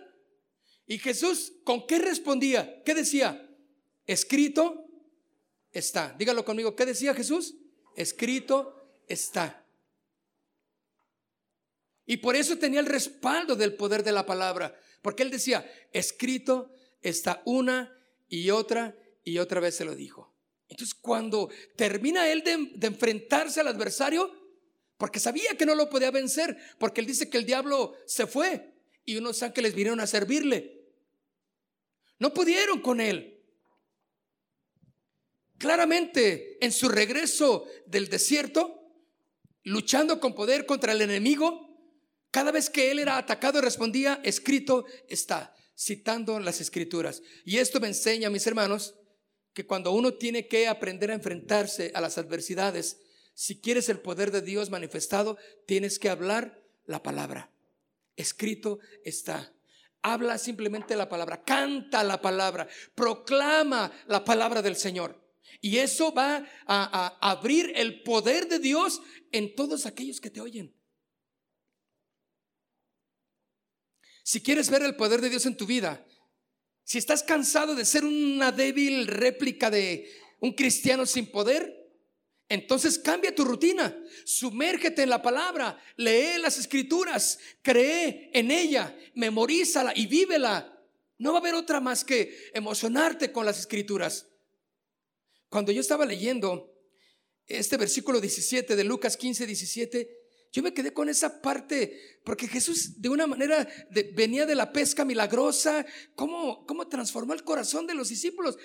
Y 0.86 0.98
Jesús, 0.98 1.54
¿con 1.64 1.86
qué 1.88 2.00
respondía? 2.00 2.82
¿Qué 2.84 2.94
decía? 2.94 3.48
Escrito 4.06 4.86
está. 5.72 6.16
Dígalo 6.18 6.44
conmigo, 6.44 6.76
¿qué 6.76 6.86
decía 6.86 7.14
Jesús? 7.14 7.56
Escrito 7.96 9.02
está. 9.08 9.66
Y 12.10 12.18
por 12.18 12.36
eso 12.36 12.58
tenía 12.58 12.80
el 12.80 12.88
respaldo 12.88 13.56
del 13.56 13.76
poder 13.76 14.04
de 14.04 14.12
la 14.12 14.26
palabra, 14.26 14.76
porque 15.04 15.22
él 15.22 15.30
decía, 15.30 15.72
escrito 15.94 16.74
está 17.04 17.44
una 17.46 17.96
y 18.28 18.50
otra 18.50 18.98
y 19.24 19.38
otra 19.38 19.60
vez 19.60 19.76
se 19.76 19.86
lo 19.86 19.94
dijo. 19.94 20.36
Entonces 20.70 20.96
cuando 20.96 21.52
termina 21.76 22.28
él 22.28 22.44
de, 22.44 22.88
enfrentarse 22.88 23.60
al 23.60 23.68
adversario, 23.68 24.28
porque 24.98 25.20
sabía 25.20 25.56
que 25.56 25.68
no 25.68 25.76
lo 25.76 25.88
podía 25.88 26.10
vencer, 26.10 26.58
porque 26.80 27.02
él 27.02 27.06
dice 27.06 27.30
que 27.30 27.38
el 27.38 27.46
diablo 27.46 27.96
se 28.08 28.26
fue 28.26 28.74
y 29.06 29.18
unos 29.18 29.44
ángeles 29.44 29.76
vinieron 29.76 30.00
a 30.00 30.08
servirle. 30.08 30.88
No 32.18 32.34
pudieron 32.34 32.82
con 32.82 33.02
él. 33.02 33.40
Claramente, 35.60 36.58
en 36.60 36.72
su 36.72 36.90
regreso 36.90 37.68
del 37.86 38.10
desierto, 38.10 38.82
luchando 39.62 40.20
con 40.20 40.34
poder 40.34 40.66
contra 40.66 40.94
el 40.94 41.02
enemigo, 41.02 41.69
cada 42.32 42.52
vez 42.52 42.70
que 42.70 42.92
él 42.92 43.00
era 43.00 43.18
atacado 43.18 43.62
respondía, 43.62 44.20
escrito 44.24 44.86
está 45.08 45.56
citando 45.80 46.40
las 46.40 46.60
escrituras. 46.60 47.24
Y 47.46 47.58
esto 47.58 47.80
me 47.80 47.88
enseña, 47.88 48.30
mis 48.30 48.46
hermanos, 48.46 48.96
que 49.54 49.66
cuando 49.66 49.92
uno 49.92 50.14
tiene 50.14 50.48
que 50.48 50.68
aprender 50.68 51.10
a 51.10 51.16
enfrentarse 51.16 51.92
a 51.96 52.02
las 52.02 52.18
adversidades, 52.18 53.00
si 53.34 53.62
quieres 53.62 53.88
el 53.88 54.00
poder 54.00 54.32
de 54.32 54.42
Dios 54.42 54.70
manifestado, 54.70 55.38
tienes 55.66 55.98
que 55.98 56.10
hablar 56.10 56.62
la 56.86 57.02
palabra. 57.02 57.52
Escrito 58.18 58.80
está. 59.06 59.54
Habla 60.02 60.38
simplemente 60.38 60.96
la 60.96 61.10
palabra, 61.10 61.44
canta 61.44 62.04
la 62.04 62.22
palabra, 62.22 62.68
proclama 62.96 63.92
la 64.08 64.24
palabra 64.24 64.62
del 64.62 64.76
Señor. 64.76 65.26
Y 65.62 65.78
eso 65.78 66.14
va 66.14 66.46
a, 66.66 67.18
a 67.22 67.32
abrir 67.32 67.72
el 67.76 68.04
poder 68.04 68.48
de 68.48 68.60
Dios 68.60 69.02
en 69.32 69.56
todos 69.56 69.86
aquellos 69.86 70.22
que 70.22 70.30
te 70.30 70.42
oyen. 70.42 70.79
Si 74.30 74.42
quieres 74.42 74.70
ver 74.70 74.84
el 74.84 74.96
poder 74.96 75.22
de 75.22 75.30
Dios 75.32 75.48
en 75.48 75.58
tu 75.58 75.66
vida, 75.66 76.06
si 76.84 77.00
estás 77.00 77.24
cansado 77.24 77.74
de 77.74 77.84
ser 77.84 78.06
una 78.06 78.52
débil 78.52 79.08
réplica 79.08 79.72
de 79.72 80.08
un 80.40 80.54
cristiano 80.54 81.08
sin 81.08 81.32
poder, 81.32 81.92
entonces 82.48 83.00
cambia 83.00 83.34
tu 83.34 83.44
rutina, 83.44 84.00
sumérgete 84.26 85.02
en 85.02 85.10
la 85.10 85.24
palabra, 85.24 85.84
lee 85.98 86.38
las 86.40 86.60
escrituras, 86.60 87.40
cree 87.64 88.30
en 88.32 88.52
ella, 88.52 88.96
memorízala 89.16 89.94
y 89.96 90.06
vívela. 90.06 90.80
No 91.18 91.32
va 91.32 91.40
a 91.40 91.42
haber 91.42 91.56
otra 91.56 91.80
más 91.80 92.06
que 92.06 92.52
emocionarte 92.54 93.32
con 93.32 93.48
las 93.48 93.58
escrituras. 93.58 94.28
Cuando 95.50 95.72
yo 95.72 95.82
estaba 95.82 96.06
leyendo 96.06 96.72
este 97.48 97.78
versículo 97.78 98.22
17 98.22 98.76
de 98.76 98.84
Lucas 98.84 99.18
15, 99.18 99.48
17, 99.48 100.19
yo 100.52 100.64
me 100.64 100.74
quedé 100.74 100.94
con 100.94 101.10
esa 101.10 101.42
parte, 101.42 102.20
porque 102.24 102.48
Jesús 102.48 103.00
de 103.02 103.10
una 103.10 103.28
manera 103.28 103.68
venía 104.14 104.46
de 104.48 104.56
la 104.56 104.72
pesca 104.74 105.06
milagrosa, 105.06 105.86
¿cómo, 106.16 106.66
cómo 106.66 106.88
transformó 106.88 107.34
el 107.34 107.44
corazón 107.44 107.86
de 107.86 107.94
los 107.94 108.10
discípulos, 108.10 108.58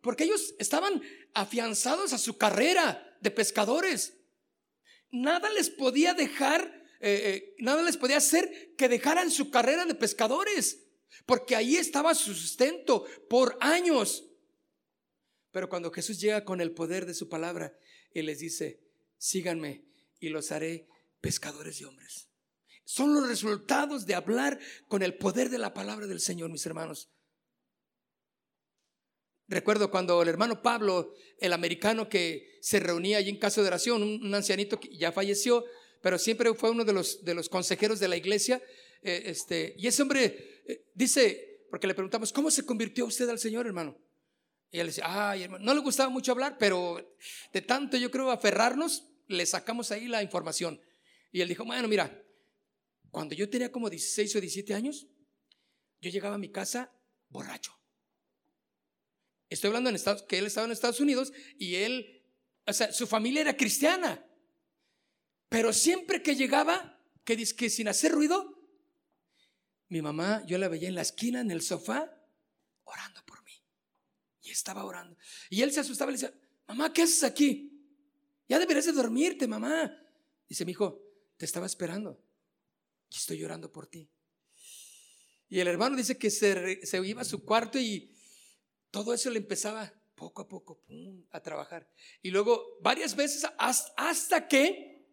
porque 0.00 0.24
ellos 0.24 0.54
estaban 0.58 1.02
afianzados 1.34 2.12
a 2.12 2.18
su 2.18 2.38
carrera 2.38 3.16
de 3.20 3.30
pescadores. 3.30 4.18
Nada 5.10 5.50
les 5.50 5.68
podía 5.68 6.14
dejar, 6.14 6.62
eh, 7.00 7.22
eh, 7.24 7.54
nada 7.58 7.82
les 7.82 7.96
podía 7.96 8.18
hacer 8.18 8.74
que 8.76 8.88
dejaran 8.88 9.30
su 9.30 9.50
carrera 9.50 9.84
de 9.84 9.96
pescadores, 9.96 10.84
porque 11.26 11.56
ahí 11.56 11.76
estaba 11.76 12.14
su 12.14 12.34
sustento 12.34 13.04
por 13.28 13.58
años. 13.60 14.28
Pero 15.50 15.68
cuando 15.68 15.90
Jesús 15.90 16.20
llega 16.20 16.44
con 16.44 16.60
el 16.60 16.72
poder 16.72 17.04
de 17.04 17.14
su 17.14 17.28
palabra 17.28 17.76
y 18.14 18.22
les 18.22 18.38
dice, 18.38 18.80
síganme 19.18 19.84
y 20.20 20.28
los 20.28 20.52
haré 20.52 20.88
pescadores 21.22 21.78
de 21.78 21.86
hombres. 21.86 22.28
Son 22.84 23.14
los 23.14 23.26
resultados 23.26 24.04
de 24.04 24.14
hablar 24.14 24.58
con 24.88 25.02
el 25.02 25.14
poder 25.14 25.48
de 25.48 25.56
la 25.56 25.72
palabra 25.72 26.06
del 26.06 26.20
Señor, 26.20 26.50
mis 26.50 26.66
hermanos. 26.66 27.08
Recuerdo 29.48 29.90
cuando 29.90 30.20
el 30.20 30.28
hermano 30.28 30.62
Pablo, 30.62 31.14
el 31.38 31.52
americano 31.52 32.08
que 32.08 32.58
se 32.60 32.80
reunía 32.80 33.18
allí 33.18 33.30
en 33.30 33.38
casa 33.38 33.60
de 33.62 33.68
oración, 33.68 34.02
un, 34.02 34.34
ancianito 34.34 34.78
que 34.78 34.94
ya 34.96 35.12
falleció, 35.12 35.64
pero 36.02 36.18
siempre 36.18 36.52
fue 36.54 36.70
uno 36.70 36.84
de 36.84 36.92
los, 36.92 37.24
de 37.24 37.34
los 37.34 37.48
consejeros 37.48 38.00
de 38.00 38.08
la 38.08 38.16
iglesia. 38.16 38.62
Eh, 39.02 39.22
este, 39.26 39.74
y 39.78 39.86
ese 39.86 40.02
hombre 40.02 40.62
eh, 40.66 40.84
dice, 40.94 41.66
porque 41.70 41.86
le 41.86 41.94
preguntamos, 41.94 42.32
¿cómo 42.32 42.50
se 42.50 42.66
convirtió 42.66 43.06
usted 43.06 43.28
al 43.28 43.38
Señor, 43.38 43.66
hermano? 43.66 43.96
Y 44.70 44.80
él 44.80 44.88
dice, 44.88 45.02
ay, 45.04 45.44
hermano, 45.44 45.64
no 45.64 45.74
le 45.74 45.80
gustaba 45.80 46.08
mucho 46.08 46.32
hablar, 46.32 46.56
pero 46.58 47.16
de 47.52 47.62
tanto 47.62 47.96
yo 47.96 48.10
creo 48.10 48.30
aferrarnos, 48.30 49.04
le 49.28 49.46
sacamos 49.46 49.90
ahí 49.92 50.08
la 50.08 50.22
información. 50.22 50.80
Y 51.32 51.40
él 51.40 51.48
dijo, 51.48 51.64
bueno, 51.64 51.88
mira, 51.88 52.22
cuando 53.10 53.34
yo 53.34 53.48
tenía 53.48 53.72
como 53.72 53.90
16 53.90 54.36
o 54.36 54.40
17 54.40 54.74
años, 54.74 55.08
yo 56.00 56.10
llegaba 56.10 56.34
a 56.34 56.38
mi 56.38 56.50
casa 56.50 56.92
borracho. 57.28 57.76
Estoy 59.48 59.68
hablando 59.68 59.90
en 59.90 59.96
Estados, 59.96 60.22
que 60.22 60.38
él 60.38 60.46
estaba 60.46 60.66
en 60.66 60.72
Estados 60.72 61.00
Unidos 61.00 61.32
y 61.58 61.76
él, 61.76 62.22
o 62.66 62.72
sea, 62.72 62.92
su 62.92 63.06
familia 63.06 63.40
era 63.40 63.56
cristiana. 63.56 64.26
Pero 65.48 65.72
siempre 65.72 66.22
que 66.22 66.34
llegaba, 66.34 67.02
que, 67.24 67.36
que 67.36 67.70
sin 67.70 67.88
hacer 67.88 68.12
ruido, 68.12 68.58
mi 69.88 70.00
mamá, 70.00 70.42
yo 70.46 70.56
la 70.56 70.68
veía 70.68 70.88
en 70.88 70.94
la 70.94 71.02
esquina, 71.02 71.40
en 71.40 71.50
el 71.50 71.60
sofá, 71.60 72.10
orando 72.84 73.22
por 73.26 73.42
mí. 73.44 73.52
Y 74.40 74.50
estaba 74.50 74.84
orando. 74.84 75.16
Y 75.50 75.60
él 75.60 75.70
se 75.70 75.80
asustaba 75.80 76.10
y 76.10 76.14
le 76.14 76.20
decía, 76.20 76.40
mamá, 76.66 76.92
¿qué 76.92 77.02
haces 77.02 77.24
aquí? 77.24 77.70
Ya 78.48 78.58
deberías 78.58 78.86
de 78.86 78.92
dormirte, 78.92 79.46
mamá. 79.46 79.94
Dice, 80.48 80.64
mi 80.64 80.72
hijo, 80.72 81.11
te 81.42 81.46
estaba 81.46 81.66
esperando. 81.66 82.22
Y 83.10 83.16
estoy 83.16 83.38
llorando 83.38 83.72
por 83.72 83.88
ti. 83.88 84.08
Y 85.48 85.58
el 85.58 85.66
hermano 85.66 85.96
dice 85.96 86.16
que 86.16 86.30
se, 86.30 86.78
iba 87.04 87.22
a 87.22 87.24
su 87.24 87.44
cuarto 87.44 87.80
y 87.80 88.14
todo 88.92 89.12
eso 89.12 89.28
le 89.28 89.38
empezaba 89.38 89.92
poco 90.14 90.42
a 90.42 90.48
poco 90.48 90.84
a 91.32 91.40
trabajar. 91.40 91.90
Y 92.22 92.30
luego 92.30 92.78
varias 92.80 93.16
veces 93.16 93.44
hasta 93.58 94.46
que 94.46 95.04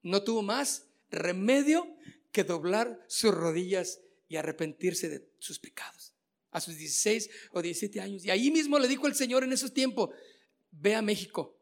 no 0.00 0.24
tuvo 0.24 0.40
más 0.40 0.86
remedio 1.10 1.94
que 2.32 2.42
doblar 2.42 3.04
sus 3.06 3.34
rodillas 3.34 4.00
y 4.28 4.36
arrepentirse 4.36 5.10
de 5.10 5.28
sus 5.40 5.58
pecados. 5.58 6.14
A 6.52 6.60
sus 6.62 6.74
16 6.78 7.28
o 7.52 7.60
17 7.60 8.00
años. 8.00 8.24
Y 8.24 8.30
ahí 8.30 8.50
mismo 8.50 8.78
le 8.78 8.88
dijo 8.88 9.06
el 9.06 9.14
Señor 9.14 9.44
en 9.44 9.52
esos 9.52 9.74
tiempos, 9.74 10.08
ve 10.70 10.94
a 10.94 11.02
México. 11.02 11.57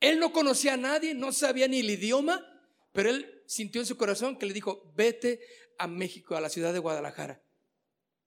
Él 0.00 0.18
no 0.18 0.32
conocía 0.32 0.74
a 0.74 0.78
nadie, 0.78 1.14
no 1.14 1.32
sabía 1.32 1.68
ni 1.68 1.80
el 1.80 1.90
idioma, 1.90 2.44
pero 2.92 3.10
él 3.10 3.42
sintió 3.46 3.80
en 3.80 3.86
su 3.86 3.96
corazón 3.96 4.38
que 4.38 4.46
le 4.46 4.52
dijo, 4.52 4.92
vete 4.96 5.40
a 5.78 5.86
México, 5.86 6.34
a 6.34 6.40
la 6.40 6.48
ciudad 6.48 6.72
de 6.72 6.78
Guadalajara. 6.78 7.42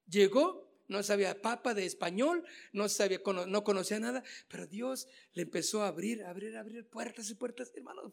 Llegó 0.07 0.63
no 0.87 1.01
sabía 1.01 1.41
papa 1.41 1.73
de 1.73 1.85
español, 1.85 2.43
no 2.71 2.89
sabía, 2.89 3.19
no 3.47 3.63
conocía 3.63 3.99
nada, 3.99 4.23
pero 4.47 4.67
Dios 4.67 5.07
le 5.33 5.43
empezó 5.43 5.83
a 5.83 5.87
abrir, 5.87 6.23
abrir, 6.23 6.55
abrir 6.57 6.85
puertas 6.87 7.29
y 7.29 7.35
puertas, 7.35 7.71
hermano, 7.75 8.11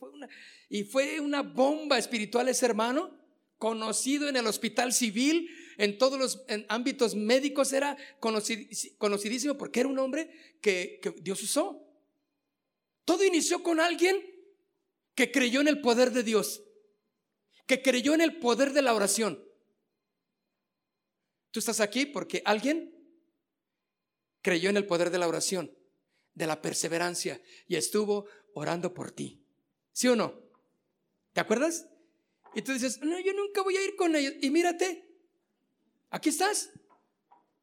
y 0.69 0.85
fue 0.85 1.21
una 1.21 1.43
bomba 1.43 1.99
espiritual 1.99 2.49
ese 2.49 2.67
hermano, 2.67 3.19
conocido 3.59 4.29
en 4.29 4.37
el 4.37 4.47
hospital 4.47 4.93
civil, 4.93 5.51
en 5.77 5.99
todos 5.99 6.19
los 6.19 6.45
ámbitos 6.69 7.15
médicos, 7.15 7.73
era 7.73 7.97
conocidísimo 8.19 9.59
porque 9.59 9.81
era 9.81 9.89
un 9.89 9.99
hombre 9.99 10.31
que 10.63 11.01
Dios 11.21 11.43
usó. 11.43 11.87
Todo 13.11 13.25
inició 13.25 13.65
con 13.65 13.81
alguien 13.81 14.25
que 15.17 15.33
creyó 15.33 15.61
en 15.61 15.67
el 15.67 15.81
poder 15.81 16.13
de 16.13 16.23
Dios, 16.23 16.63
que 17.67 17.83
creyó 17.83 18.15
en 18.15 18.21
el 18.21 18.39
poder 18.39 18.73
de 18.73 18.83
la 18.83 18.95
oración. 18.95 19.45
Tú 21.51 21.59
estás 21.59 21.81
aquí 21.81 22.07
porque 22.07 22.41
alguien 22.45 22.95
creyó 24.43 24.71
en 24.71 24.77
el 24.77 24.87
poder 24.87 25.11
de 25.11 25.19
la 25.19 25.27
oración, 25.27 25.77
de 26.35 26.47
la 26.47 26.63
perseverancia 26.63 27.43
y 27.67 27.75
estuvo 27.75 28.27
orando 28.55 28.95
por 28.95 29.11
ti. 29.11 29.45
¿Sí 29.91 30.07
o 30.07 30.15
no? 30.15 30.41
¿Te 31.33 31.41
acuerdas? 31.41 31.89
Y 32.55 32.63
tú 32.63 32.73
dices, 32.73 33.01
no, 33.01 33.19
yo 33.19 33.33
nunca 33.33 33.63
voy 33.63 33.77
a 33.77 33.85
ir 33.85 33.97
con 33.97 34.15
ellos. 34.15 34.35
Y 34.41 34.51
mírate, 34.51 35.05
aquí 36.11 36.29
estás. 36.29 36.71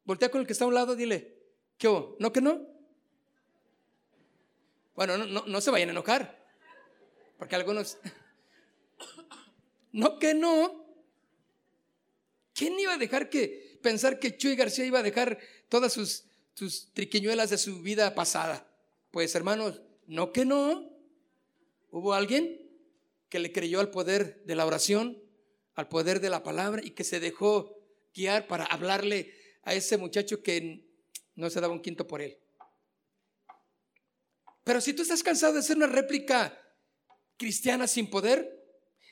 Voltea 0.03 0.29
con 0.29 0.41
el 0.41 0.45
que 0.45 0.51
está 0.51 0.65
a 0.65 0.67
un 0.67 0.73
lado, 0.73 0.93
dile, 0.93 1.41
¿qué? 1.77 1.87
¿No 2.19 2.33
que 2.33 2.41
no? 2.41 2.76
Bueno, 4.97 5.17
no, 5.17 5.25
no, 5.25 5.45
no 5.45 5.61
se 5.61 5.71
vayan 5.71 5.89
a 5.89 5.91
enojar, 5.91 6.43
porque 7.37 7.55
algunos, 7.55 7.97
no 9.93 10.19
que 10.19 10.33
no. 10.33 10.85
¿Quién 12.53 12.77
iba 12.79 12.95
a 12.95 12.97
dejar 12.97 13.29
que 13.29 13.77
pensar 13.83 14.19
que 14.19 14.35
Chuy 14.35 14.55
García 14.55 14.85
iba 14.85 14.99
a 14.99 15.03
dejar 15.03 15.39
todas 15.69 15.93
sus, 15.93 16.25
sus 16.55 16.91
triquiñuelas 16.93 17.51
de 17.51 17.59
su 17.59 17.81
vida 17.81 18.15
pasada. 18.15 18.67
Pues 19.11 19.35
hermanos, 19.35 19.81
no 20.07 20.33
que 20.33 20.45
no. 20.45 20.91
Hubo 21.91 22.13
alguien 22.13 22.67
que 23.29 23.37
le 23.37 23.51
creyó 23.51 23.79
al 23.79 23.91
poder 23.91 24.43
de 24.45 24.55
la 24.55 24.65
oración, 24.65 25.21
al 25.75 25.87
poder 25.87 26.19
de 26.19 26.31
la 26.31 26.41
palabra 26.41 26.81
y 26.83 26.91
que 26.91 27.03
se 27.03 27.19
dejó 27.19 27.77
guiar 28.15 28.47
para 28.47 28.65
hablarle 28.65 29.33
a 29.61 29.75
ese 29.75 29.97
muchacho 29.97 30.41
que 30.41 30.89
no 31.35 31.51
se 31.51 31.61
daba 31.61 31.73
un 31.73 31.81
quinto 31.81 32.07
por 32.07 32.21
él. 32.23 32.39
Pero 34.67 34.81
si 34.81 34.93
tú 34.93 35.01
estás 35.01 35.23
cansado 35.23 35.53
de 35.53 35.59
hacer 35.59 35.77
una 35.77 35.87
réplica 35.87 36.55
cristiana 37.37 37.87
sin 37.87 38.09
poder, 38.09 38.53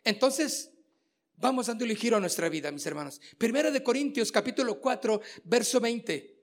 entonces 0.03 0.71
Vamos 1.37 1.67
dando 1.67 1.83
el 1.83 1.97
giro 1.97 2.15
a 2.15 2.19
nuestra 2.21 2.47
vida, 2.47 2.71
mis 2.71 2.85
hermanos. 2.85 3.19
Primera 3.37 3.69
de 3.69 3.83
Corintios, 3.83 4.31
capítulo 4.31 4.79
4, 4.79 5.21
verso 5.43 5.81
20. 5.81 6.33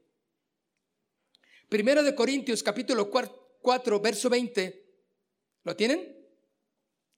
Primera 1.69 2.03
de 2.03 2.15
Corintios, 2.15 2.63
capítulo 2.63 3.11
4, 3.11 4.01
verso 4.01 4.29
20. 4.29 4.87
¿Lo 5.65 5.75
tienen? 5.75 6.15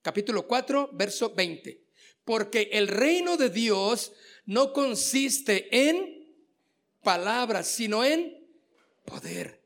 Capítulo 0.03 0.47
4, 0.47 0.90
verso 0.92 1.34
20. 1.34 1.84
Porque 2.24 2.70
el 2.72 2.86
reino 2.86 3.36
de 3.36 3.51
Dios 3.51 4.12
no 4.47 4.72
consiste 4.72 5.88
en 5.88 6.32
palabras, 7.03 7.66
sino 7.66 8.05
en 8.05 8.47
poder. 9.05 9.64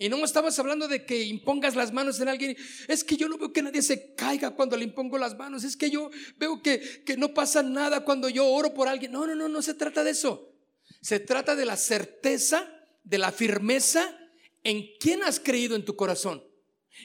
Y 0.00 0.08
no 0.08 0.24
estamos 0.24 0.58
hablando 0.58 0.88
de 0.88 1.04
que 1.04 1.24
impongas 1.24 1.76
las 1.76 1.92
manos 1.92 2.18
en 2.20 2.28
alguien. 2.28 2.56
Es 2.88 3.04
que 3.04 3.18
yo 3.18 3.28
no 3.28 3.36
veo 3.36 3.52
que 3.52 3.60
nadie 3.60 3.82
se 3.82 4.14
caiga 4.14 4.52
cuando 4.52 4.74
le 4.74 4.84
impongo 4.84 5.18
las 5.18 5.36
manos. 5.36 5.62
Es 5.62 5.76
que 5.76 5.90
yo 5.90 6.10
veo 6.38 6.62
que, 6.62 7.04
que 7.04 7.18
no 7.18 7.34
pasa 7.34 7.62
nada 7.62 8.02
cuando 8.02 8.30
yo 8.30 8.46
oro 8.46 8.72
por 8.72 8.88
alguien. 8.88 9.12
No, 9.12 9.26
no, 9.26 9.34
no, 9.34 9.46
no 9.46 9.60
se 9.60 9.74
trata 9.74 10.02
de 10.02 10.12
eso. 10.12 10.54
Se 11.02 11.20
trata 11.20 11.54
de 11.54 11.66
la 11.66 11.76
certeza, 11.76 12.66
de 13.04 13.18
la 13.18 13.30
firmeza 13.30 14.16
en 14.64 14.86
quién 14.98 15.22
has 15.22 15.38
creído 15.38 15.76
en 15.76 15.84
tu 15.84 15.96
corazón. 15.96 16.42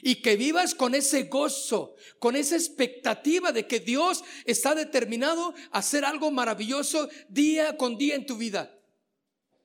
Y 0.00 0.22
que 0.22 0.36
vivas 0.36 0.74
con 0.74 0.94
ese 0.94 1.24
gozo, 1.24 1.96
con 2.18 2.34
esa 2.34 2.56
expectativa 2.56 3.52
de 3.52 3.66
que 3.66 3.78
Dios 3.78 4.24
está 4.46 4.74
determinado 4.74 5.54
a 5.70 5.80
hacer 5.80 6.06
algo 6.06 6.30
maravilloso 6.30 7.10
día 7.28 7.76
con 7.76 7.98
día 7.98 8.14
en 8.14 8.24
tu 8.24 8.38
vida. 8.38 8.74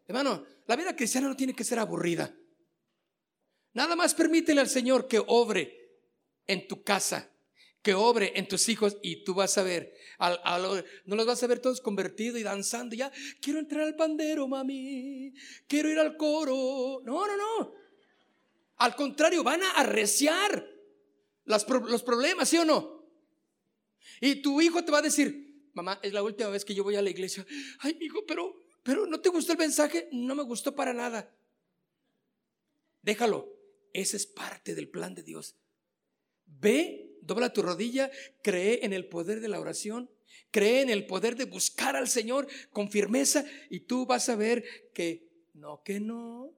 Hermano, 0.05 0.43
la 0.67 0.75
vida 0.75 0.93
cristiana 0.97 1.29
no 1.29 1.37
tiene 1.37 1.53
que 1.53 1.63
ser 1.63 1.79
aburrida. 1.79 2.35
Nada 3.73 3.95
más 3.95 4.13
permítele 4.13 4.61
al 4.61 4.69
Señor 4.69 5.07
que 5.07 5.21
obre 5.25 5.81
en 6.47 6.67
tu 6.67 6.83
casa, 6.83 7.31
que 7.81 7.93
obre 7.93 8.33
en 8.35 8.47
tus 8.47 8.67
hijos 8.69 8.97
y 9.01 9.23
tú 9.23 9.33
vas 9.33 9.57
a 9.57 9.63
ver, 9.63 9.93
no 11.05 11.15
los 11.15 11.25
vas 11.25 11.41
a 11.41 11.47
ver 11.47 11.59
todos 11.59 11.81
convertidos 11.81 12.39
y 12.39 12.43
danzando. 12.43 12.95
Ya, 12.95 13.11
quiero 13.39 13.59
entrar 13.59 13.83
al 13.83 13.95
pandero, 13.95 14.47
mami, 14.47 15.33
quiero 15.67 15.89
ir 15.89 15.99
al 15.99 16.17
coro. 16.17 17.01
No, 17.03 17.25
no, 17.25 17.37
no. 17.37 17.73
Al 18.77 18.95
contrario, 18.95 19.43
van 19.43 19.63
a 19.63 19.71
arreciar 19.71 20.67
los, 21.45 21.63
problemas, 22.03 22.49
¿sí 22.49 22.57
o 22.57 22.65
no? 22.65 23.05
Y 24.19 24.41
tu 24.41 24.61
hijo 24.61 24.83
te 24.83 24.91
va 24.91 24.99
a 24.99 25.03
decir, 25.03 25.69
mamá, 25.73 25.99
es 26.03 26.13
la 26.13 26.23
última 26.23 26.49
vez 26.49 26.65
que 26.65 26.75
yo 26.75 26.83
voy 26.83 26.95
a 26.95 27.01
la 27.01 27.09
iglesia. 27.09 27.45
Ay, 27.79 27.97
hijo, 28.01 28.25
pero, 28.27 28.55
pero 28.83 29.05
¿no 29.05 29.21
te 29.21 29.29
gustó 29.29 29.53
el 29.53 29.59
mensaje? 29.59 30.09
No 30.11 30.35
me 30.35 30.43
gustó 30.43 30.75
para 30.75 30.93
nada. 30.93 31.33
Déjalo. 33.01 33.60
Ese 33.93 34.17
es 34.17 34.25
parte 34.25 34.75
del 34.75 34.89
plan 34.89 35.15
de 35.15 35.23
Dios. 35.23 35.55
Ve, 36.45 37.17
dobla 37.21 37.53
tu 37.53 37.61
rodilla, 37.61 38.11
cree 38.43 38.85
en 38.85 38.93
el 38.93 39.07
poder 39.07 39.39
de 39.41 39.47
la 39.47 39.59
oración, 39.59 40.09
cree 40.51 40.81
en 40.81 40.89
el 40.89 41.05
poder 41.05 41.35
de 41.35 41.45
buscar 41.45 41.95
al 41.95 42.09
Señor 42.09 42.47
con 42.71 42.89
firmeza 42.89 43.45
y 43.69 43.81
tú 43.81 44.05
vas 44.05 44.29
a 44.29 44.35
ver 44.35 44.63
que 44.93 45.29
no, 45.53 45.81
que 45.83 45.99
no. 45.99 46.53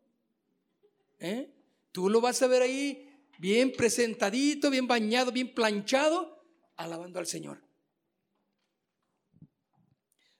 ¿Eh? 1.19 1.49
Tú 1.91 2.09
lo 2.09 2.21
vas 2.21 2.41
a 2.41 2.47
ver 2.47 2.61
ahí 2.61 3.09
bien 3.39 3.71
presentadito, 3.71 4.69
bien 4.69 4.87
bañado, 4.87 5.31
bien 5.31 5.53
planchado, 5.53 6.43
alabando 6.75 7.19
al 7.19 7.27
Señor. 7.27 7.63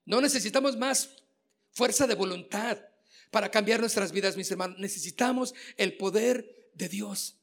No 0.06 0.20
necesitamos 0.20 0.78
más 0.78 1.24
fuerza 1.72 2.08
de 2.08 2.16
voluntad 2.16 2.78
para 3.32 3.50
cambiar 3.50 3.80
nuestras 3.80 4.12
vidas, 4.12 4.38
mis 4.38 4.52
hermanos. 4.52 4.78
Necesitamos 4.80 5.54
el 5.78 5.98
poder 5.98 6.63
de 6.74 6.90
Dios. 6.90 7.38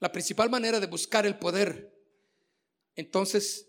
la 0.00 0.10
principal 0.10 0.50
manera 0.50 0.80
de 0.80 0.86
buscar 0.86 1.26
el 1.26 1.38
poder, 1.38 1.94
entonces 2.96 3.68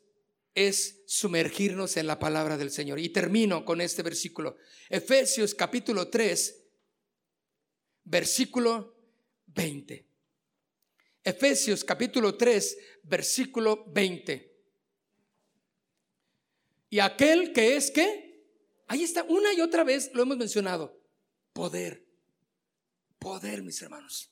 es 0.56 1.04
sumergirnos 1.06 1.98
en 1.98 2.08
la 2.08 2.20
palabra 2.20 2.58
del 2.58 2.72
Señor. 2.72 3.00
Y 3.00 3.10
termino 3.10 3.64
con 3.64 3.82
este 3.82 4.02
versículo. 4.02 4.58
Efesios 4.90 5.54
capítulo 5.54 6.08
3, 6.08 6.64
versículo 8.06 8.96
20. 9.48 10.08
Efesios 11.24 11.84
capítulo 11.84 12.36
3, 12.36 12.78
versículo 13.04 13.86
20. 13.88 14.52
Y 16.90 17.00
aquel 17.00 17.54
que 17.54 17.76
es 17.76 17.92
que, 17.92 18.46
ahí 18.88 19.04
está, 19.04 19.24
una 19.24 19.54
y 19.54 19.62
otra 19.62 19.84
vez 19.84 20.12
lo 20.14 20.24
hemos 20.24 20.38
mencionado, 20.38 20.98
poder, 21.54 22.06
poder, 23.22 23.62
mis 23.62 23.80
hermanos. 23.84 24.32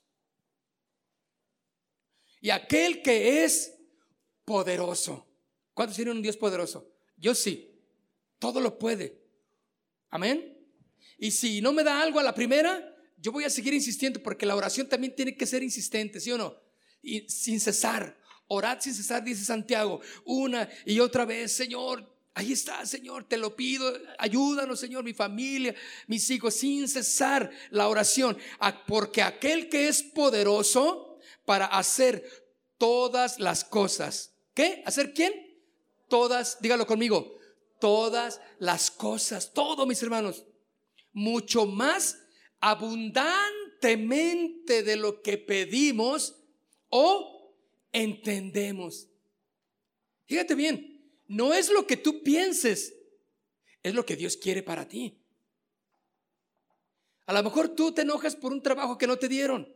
Y 2.42 2.50
aquel 2.50 3.04
que 3.04 3.44
es 3.44 3.76
poderoso. 4.44 5.28
¿Cuántos 5.76 5.96
tienen 5.96 6.18
un 6.18 6.24
Dios 6.24 6.36
poderoso? 6.36 6.92
Yo 7.16 7.36
sí, 7.36 7.80
todo 8.40 8.60
lo 8.60 8.80
puede. 8.80 9.22
Amén. 10.10 10.58
Y 11.20 11.30
si 11.32 11.62
no 11.62 11.72
me 11.72 11.84
da 11.84 12.02
algo 12.02 12.20
a 12.20 12.24
la 12.24 12.34
primera, 12.34 12.96
yo 13.18 13.32
voy 13.32 13.44
a 13.44 13.50
seguir 13.50 13.74
insistiendo 13.74 14.24
porque 14.24 14.48
la 14.48 14.56
oración 14.56 14.90
también 14.90 15.16
tiene 15.16 15.38
que 15.38 15.46
ser 15.46 15.62
insistente, 15.62 16.20
¿sí 16.20 16.32
o 16.32 16.38
no? 16.38 16.60
Y 17.04 17.30
sin 17.30 17.60
cesar. 17.60 18.18
Orad 18.48 18.80
sin 18.82 18.96
cesar, 18.96 19.24
dice 19.24 19.46
Santiago, 19.46 20.02
una 20.26 20.68
y 20.84 21.00
otra 21.00 21.26
vez, 21.26 21.52
Señor, 21.52 22.19
Ahí 22.40 22.54
está, 22.54 22.86
Señor, 22.86 23.26
te 23.26 23.36
lo 23.36 23.54
pido. 23.54 23.92
Ayúdanos, 24.18 24.80
Señor, 24.80 25.04
mi 25.04 25.14
familia, 25.14 25.76
mis 26.08 26.30
hijos, 26.30 26.54
sin 26.54 26.88
cesar 26.88 27.52
la 27.70 27.90
oración. 27.90 28.38
Porque 28.88 29.22
aquel 29.22 29.68
que 29.68 29.90
es 29.90 30.02
poderoso 30.02 31.18
para 31.44 31.66
hacer 31.66 32.24
todas 32.78 33.40
las 33.40 33.66
cosas. 33.66 34.38
¿Qué? 34.54 34.82
¿Hacer 34.86 35.14
quién? 35.14 35.34
Todas, 36.08 36.62
dígalo 36.62 36.88
conmigo, 36.88 37.38
todas 37.82 38.40
las 38.58 38.90
cosas, 38.90 39.52
todo, 39.52 39.86
mis 39.86 40.02
hermanos. 40.02 40.46
Mucho 41.12 41.66
más 41.66 42.20
abundantemente 42.62 44.84
de 44.84 44.96
lo 44.96 45.22
que 45.22 45.38
pedimos 45.38 46.38
o 46.88 47.54
entendemos. 47.92 49.10
Fíjate 50.26 50.56
bien, 50.56 50.99
no 51.30 51.54
es 51.54 51.72
lo 51.72 51.86
que 51.86 51.96
tú 51.96 52.24
pienses, 52.24 52.96
es 53.84 53.94
lo 53.94 54.04
que 54.06 54.16
Dios 54.16 54.36
quiere 54.36 54.64
para 54.64 54.88
ti. 54.88 55.24
A 57.28 57.34
lo 57.34 57.44
mejor 57.44 57.70
tú 57.70 57.94
te 57.94 58.02
enojas 58.02 58.36
por 58.36 58.52
un 58.52 58.64
trabajo 58.64 58.98
que 58.98 59.06
no 59.06 59.18
te 59.18 59.28
dieron. 59.28 59.72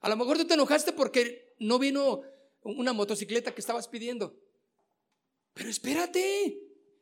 A 0.00 0.08
lo 0.08 0.16
mejor 0.16 0.38
tú 0.38 0.46
te 0.46 0.54
enojaste 0.54 0.92
porque 0.92 1.54
no 1.58 1.78
vino 1.78 2.22
una 2.62 2.94
motocicleta 2.94 3.54
que 3.54 3.60
estabas 3.60 3.88
pidiendo. 3.88 4.40
Pero 5.52 5.68
espérate, 5.68 6.60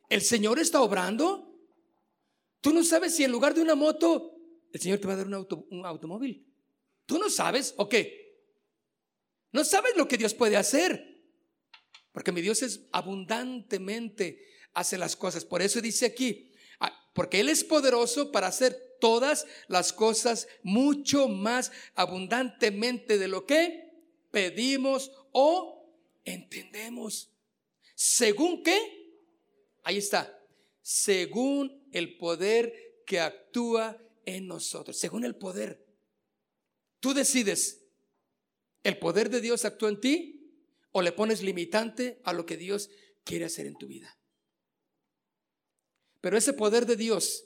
el 0.09 0.21
Señor 0.21 0.59
está 0.59 0.81
obrando. 0.81 1.57
Tú 2.59 2.73
no 2.73 2.83
sabes 2.83 3.15
si 3.15 3.23
en 3.23 3.31
lugar 3.31 3.53
de 3.53 3.61
una 3.61 3.75
moto, 3.75 4.35
el 4.73 4.81
Señor 4.81 4.99
te 4.99 5.07
va 5.07 5.13
a 5.13 5.17
dar 5.17 5.27
un, 5.27 5.85
automóvil. 5.85 6.45
Tú 7.05 7.17
no 7.17 7.29
sabes, 7.29 7.73
¿o 7.77 7.87
qué? 7.87 8.43
No 9.53 9.63
sabes 9.63 9.95
lo 9.95 10.05
que 10.05 10.17
Dios 10.17 10.33
puede 10.33 10.57
hacer. 10.57 11.14
Porque 12.15 12.31
mi 12.31 12.39
Dios 12.39 12.63
es 12.63 12.79
abundantemente 12.93 14.47
hace 14.73 14.97
las 14.97 15.17
cosas. 15.17 15.43
Por 15.43 15.61
eso 15.61 15.81
dice 15.81 16.05
aquí, 16.05 16.49
ah, 16.79 17.11
porque 17.13 17.41
Él 17.41 17.49
es 17.49 17.65
poderoso 17.65 18.31
para 18.31 18.47
hacer 18.47 18.95
todas 19.01 19.45
las 19.67 19.91
cosas 19.91 20.47
mucho 20.63 21.27
más 21.27 21.73
abundantemente 21.93 23.17
de 23.17 23.27
lo 23.27 23.45
que 23.45 23.91
pedimos 24.31 25.11
o 25.33 25.93
entendemos. 26.23 27.31
¿Según 27.95 28.63
qué? 28.63 28.79
Ahí 29.83 29.97
está. 29.97 30.41
Según 30.81 31.85
el 31.91 32.15
poder 32.15 33.01
que 33.05 33.19
actúa 33.19 34.01
en 34.23 34.47
nosotros. 34.47 34.97
Según 34.97 35.25
el 35.25 35.35
poder. 35.35 35.85
Tú 37.01 37.13
decides. 37.13 37.81
¿El 38.83 38.99
poder 38.99 39.29
de 39.29 39.41
Dios 39.41 39.65
actúa 39.65 39.89
en 39.89 39.99
ti? 39.99 40.34
O 40.97 41.01
le 41.01 41.11
pones 41.11 41.43
limitante 41.43 42.21
a 42.23 42.31
lo 42.31 42.45
que 42.45 42.55
Dios 42.55 42.89
quiere 43.25 43.43
hacer 43.43 43.65
en 43.65 43.75
tu 43.75 43.85
vida. 43.85 44.17
Pero 46.21 46.37
ese 46.37 46.53
poder 46.53 46.85
de 46.85 46.95
Dios 46.95 47.43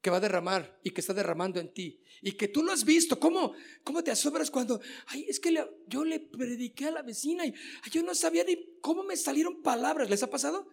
que 0.00 0.08
va 0.08 0.16
a 0.16 0.20
derramar 0.20 0.80
y 0.82 0.90
que 0.90 1.02
está 1.02 1.12
derramando 1.12 1.60
en 1.60 1.74
ti 1.74 2.02
y 2.22 2.32
que 2.32 2.48
tú 2.48 2.62
lo 2.62 2.72
has 2.72 2.86
visto, 2.86 3.20
¿cómo, 3.20 3.52
cómo 3.84 4.02
te 4.02 4.10
asombras 4.10 4.50
cuando, 4.50 4.80
ay, 5.08 5.26
es 5.28 5.38
que 5.40 5.54
yo 5.88 6.06
le 6.06 6.20
prediqué 6.20 6.86
a 6.86 6.90
la 6.90 7.02
vecina 7.02 7.44
y 7.44 7.52
yo 7.90 8.02
no 8.02 8.14
sabía 8.14 8.44
ni 8.44 8.80
cómo 8.80 9.02
me 9.02 9.18
salieron 9.18 9.60
palabras, 9.60 10.08
¿les 10.08 10.22
ha 10.22 10.30
pasado? 10.30 10.66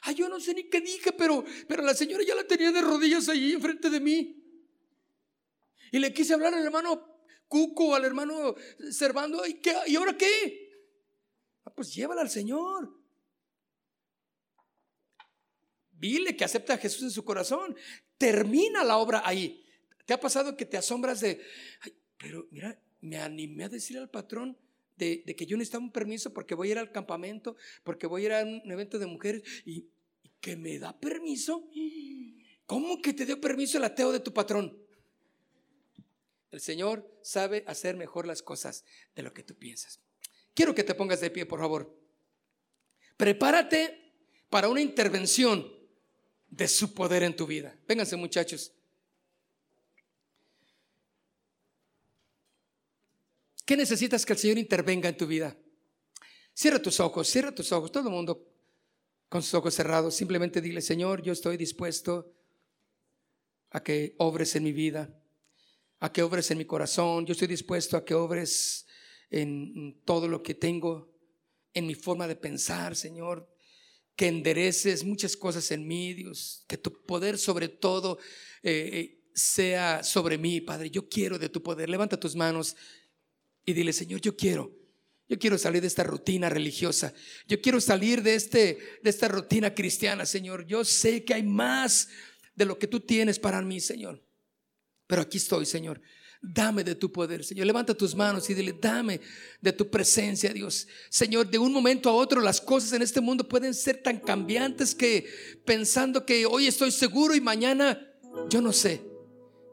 Ay, 0.00 0.14
yo 0.14 0.30
no 0.30 0.40
sé 0.40 0.54
ni 0.54 0.70
qué 0.70 0.80
dije, 0.80 1.12
pero, 1.12 1.44
pero 1.68 1.82
la 1.82 1.92
señora 1.92 2.24
ya 2.24 2.34
la 2.34 2.46
tenía 2.46 2.72
de 2.72 2.80
rodillas 2.80 3.28
allí 3.28 3.52
enfrente 3.52 3.90
de 3.90 4.00
mí. 4.00 4.42
Y 5.92 5.98
le 5.98 6.14
quise 6.14 6.32
hablar 6.32 6.54
al 6.54 6.64
hermano 6.64 7.12
Cuco, 7.46 7.94
al 7.94 8.06
hermano 8.06 8.54
Servando, 8.90 9.46
¿y, 9.46 9.60
qué, 9.60 9.74
¿y 9.86 9.96
ahora 9.96 10.16
qué? 10.16 10.61
Ah, 11.64 11.74
pues 11.74 11.94
llévala 11.94 12.22
al 12.22 12.30
Señor. 12.30 13.02
Dile 15.92 16.36
que 16.36 16.44
acepta 16.44 16.74
a 16.74 16.78
Jesús 16.78 17.02
en 17.02 17.10
su 17.10 17.24
corazón. 17.24 17.76
Termina 18.18 18.82
la 18.82 18.98
obra 18.98 19.22
ahí. 19.24 19.64
¿Te 20.04 20.14
ha 20.14 20.20
pasado 20.20 20.56
que 20.56 20.66
te 20.66 20.76
asombras 20.76 21.20
de, 21.20 21.40
pero 22.18 22.46
mira, 22.50 22.80
me 23.00 23.18
animé 23.18 23.64
a 23.64 23.68
decir 23.68 23.98
al 23.98 24.10
patrón 24.10 24.58
de, 24.96 25.22
que 25.24 25.46
yo 25.46 25.56
necesitaba 25.56 25.84
un 25.84 25.92
permiso 25.92 26.32
porque 26.32 26.54
voy 26.54 26.68
a 26.68 26.72
ir 26.72 26.78
al 26.78 26.92
campamento, 26.92 27.56
porque 27.84 28.06
voy 28.06 28.22
a 28.22 28.26
ir 28.26 28.32
a 28.32 28.42
un 28.42 28.70
evento 28.70 28.98
de 28.98 29.06
mujeres 29.06 29.42
y, 29.64 29.88
y 30.22 30.30
que 30.40 30.56
me 30.56 30.78
da 30.78 30.98
permiso? 30.98 31.68
¿Cómo 32.66 33.00
que 33.00 33.12
te 33.12 33.26
dio 33.26 33.40
permiso 33.40 33.78
el 33.78 33.84
ateo 33.84 34.12
de 34.12 34.20
tu 34.20 34.32
patrón? 34.32 34.78
El 36.50 36.60
Señor 36.60 37.10
sabe 37.22 37.64
hacer 37.66 37.96
mejor 37.96 38.26
las 38.26 38.42
cosas 38.42 38.84
de 39.14 39.22
lo 39.22 39.32
que 39.32 39.42
tú 39.42 39.54
piensas. 39.56 40.00
Quiero 40.54 40.74
que 40.74 40.84
te 40.84 40.94
pongas 40.94 41.20
de 41.20 41.30
pie, 41.30 41.46
por 41.46 41.60
favor. 41.60 41.98
Prepárate 43.16 44.12
para 44.50 44.68
una 44.68 44.80
intervención 44.80 45.66
de 46.48 46.68
su 46.68 46.92
poder 46.92 47.22
en 47.22 47.34
tu 47.34 47.46
vida. 47.46 47.76
Vénganse 47.88 48.16
muchachos. 48.16 48.72
¿Qué 53.64 53.76
necesitas 53.76 54.26
que 54.26 54.34
el 54.34 54.38
Señor 54.38 54.58
intervenga 54.58 55.08
en 55.08 55.16
tu 55.16 55.26
vida? 55.26 55.56
Cierra 56.52 56.82
tus 56.82 57.00
ojos, 57.00 57.28
cierra 57.28 57.54
tus 57.54 57.72
ojos, 57.72 57.90
todo 57.90 58.08
el 58.08 58.14
mundo 58.14 58.46
con 59.28 59.42
sus 59.42 59.54
ojos 59.54 59.72
cerrados. 59.72 60.14
Simplemente 60.14 60.60
dile, 60.60 60.82
Señor, 60.82 61.22
yo 61.22 61.32
estoy 61.32 61.56
dispuesto 61.56 62.34
a 63.70 63.82
que 63.82 64.14
obres 64.18 64.54
en 64.56 64.64
mi 64.64 64.72
vida, 64.72 65.18
a 66.00 66.12
que 66.12 66.22
obres 66.22 66.50
en 66.50 66.58
mi 66.58 66.66
corazón. 66.66 67.24
Yo 67.24 67.32
estoy 67.32 67.48
dispuesto 67.48 67.96
a 67.96 68.04
que 68.04 68.14
obres 68.14 68.86
en 69.32 70.02
todo 70.04 70.28
lo 70.28 70.42
que 70.42 70.54
tengo, 70.54 71.10
en 71.72 71.86
mi 71.86 71.94
forma 71.94 72.28
de 72.28 72.36
pensar, 72.36 72.94
Señor. 72.94 73.48
Que 74.14 74.28
endereces 74.28 75.04
muchas 75.04 75.36
cosas 75.36 75.70
en 75.70 75.88
mí, 75.88 76.12
Dios. 76.12 76.64
Que 76.68 76.76
tu 76.76 76.92
poder 77.04 77.38
sobre 77.38 77.68
todo 77.68 78.18
eh, 78.62 78.90
eh, 78.92 79.24
sea 79.34 80.04
sobre 80.04 80.36
mí, 80.36 80.60
Padre. 80.60 80.90
Yo 80.90 81.08
quiero 81.08 81.38
de 81.38 81.48
tu 81.48 81.62
poder. 81.62 81.88
Levanta 81.88 82.20
tus 82.20 82.36
manos 82.36 82.76
y 83.64 83.72
dile, 83.72 83.94
Señor, 83.94 84.20
yo 84.20 84.36
quiero. 84.36 84.70
Yo 85.28 85.38
quiero 85.38 85.56
salir 85.56 85.80
de 85.80 85.88
esta 85.88 86.04
rutina 86.04 86.50
religiosa. 86.50 87.14
Yo 87.48 87.62
quiero 87.62 87.80
salir 87.80 88.22
de, 88.22 88.34
este, 88.34 88.78
de 89.02 89.08
esta 89.08 89.28
rutina 89.28 89.74
cristiana, 89.74 90.26
Señor. 90.26 90.66
Yo 90.66 90.84
sé 90.84 91.24
que 91.24 91.32
hay 91.32 91.42
más 91.42 92.08
de 92.54 92.66
lo 92.66 92.78
que 92.78 92.86
tú 92.86 93.00
tienes 93.00 93.38
para 93.38 93.62
mí, 93.62 93.80
Señor. 93.80 94.22
Pero 95.06 95.22
aquí 95.22 95.38
estoy, 95.38 95.64
Señor. 95.64 96.02
Dame 96.44 96.82
de 96.82 96.96
tu 96.96 97.12
poder, 97.12 97.44
Señor. 97.44 97.66
Levanta 97.66 97.94
tus 97.94 98.16
manos 98.16 98.50
y 98.50 98.54
dile, 98.54 98.72
dame 98.72 99.20
de 99.60 99.72
tu 99.72 99.88
presencia, 99.88 100.52
Dios. 100.52 100.88
Señor, 101.08 101.48
de 101.48 101.58
un 101.58 101.72
momento 101.72 102.10
a 102.10 102.14
otro 102.14 102.40
las 102.40 102.60
cosas 102.60 102.92
en 102.94 103.02
este 103.02 103.20
mundo 103.20 103.46
pueden 103.46 103.72
ser 103.72 104.02
tan 104.02 104.18
cambiantes 104.18 104.92
que 104.92 105.24
pensando 105.64 106.26
que 106.26 106.44
hoy 106.44 106.66
estoy 106.66 106.90
seguro 106.90 107.36
y 107.36 107.40
mañana 107.40 108.12
yo 108.50 108.60
no 108.60 108.72
sé. 108.72 109.02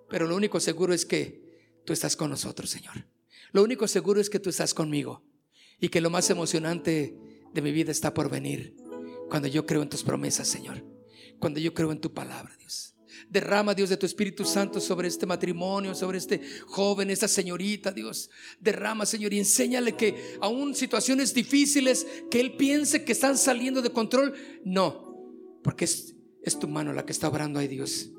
Pero 0.10 0.28
lo 0.28 0.36
único 0.36 0.60
seguro 0.60 0.94
es 0.94 1.08
que 1.08 1.42
tú 1.86 1.94
estás 1.94 2.16
con 2.16 2.30
nosotros, 2.30 2.70
Señor. 2.70 3.08
Lo 3.52 3.64
único 3.64 3.88
seguro 3.88 4.22
es 4.22 4.30
que 4.30 4.40
tú 4.40 4.52
estás 4.52 4.76
conmigo 4.76 5.24
y 5.80 5.90
que 5.90 6.02
lo 6.02 6.12
más 6.12 6.30
emocionante 6.30 7.18
de 7.52 7.62
mi 7.64 7.72
vida 7.72 7.92
está 7.92 8.14
por 8.14 8.30
venir 8.30 8.76
cuando 9.28 9.48
yo 9.48 9.66
creo 9.66 9.82
en 9.82 9.90
tus 9.90 10.04
promesas, 10.04 10.48
Señor. 10.48 10.84
Cuando 11.40 11.60
yo 11.60 11.74
creo 11.74 11.92
en 11.92 12.00
tu 12.00 12.14
palabra, 12.14 12.56
Dios. 12.60 12.94
Derrama, 13.30 13.74
Dios, 13.74 13.90
de 13.90 13.98
tu 13.98 14.06
Espíritu 14.06 14.46
Santo 14.46 14.80
sobre 14.80 15.08
este 15.08 15.26
matrimonio, 15.26 15.96
sobre 15.96 16.18
este 16.18 16.42
joven, 16.68 17.10
esta 17.10 17.28
señorita, 17.28 17.92
Dios. 17.92 18.30
Derrama, 18.60 19.06
Señor, 19.06 19.34
y 19.34 19.40
enséñale 19.40 19.96
que 19.96 20.38
aún 20.42 20.76
situaciones 20.76 21.34
difíciles 21.34 22.06
que 22.30 22.40
él 22.40 22.56
piense 22.56 23.04
que 23.04 23.12
están 23.12 23.38
saliendo 23.38 23.82
de 23.82 23.90
control, 23.90 24.34
no, 24.64 25.32
porque 25.64 25.86
es, 25.86 26.16
es 26.44 26.60
tu 26.60 26.68
mano 26.68 26.94
la 26.94 27.06
que 27.06 27.12
está 27.12 27.28
obrando 27.28 27.60
ahí, 27.60 27.68
Dios. 27.68 28.12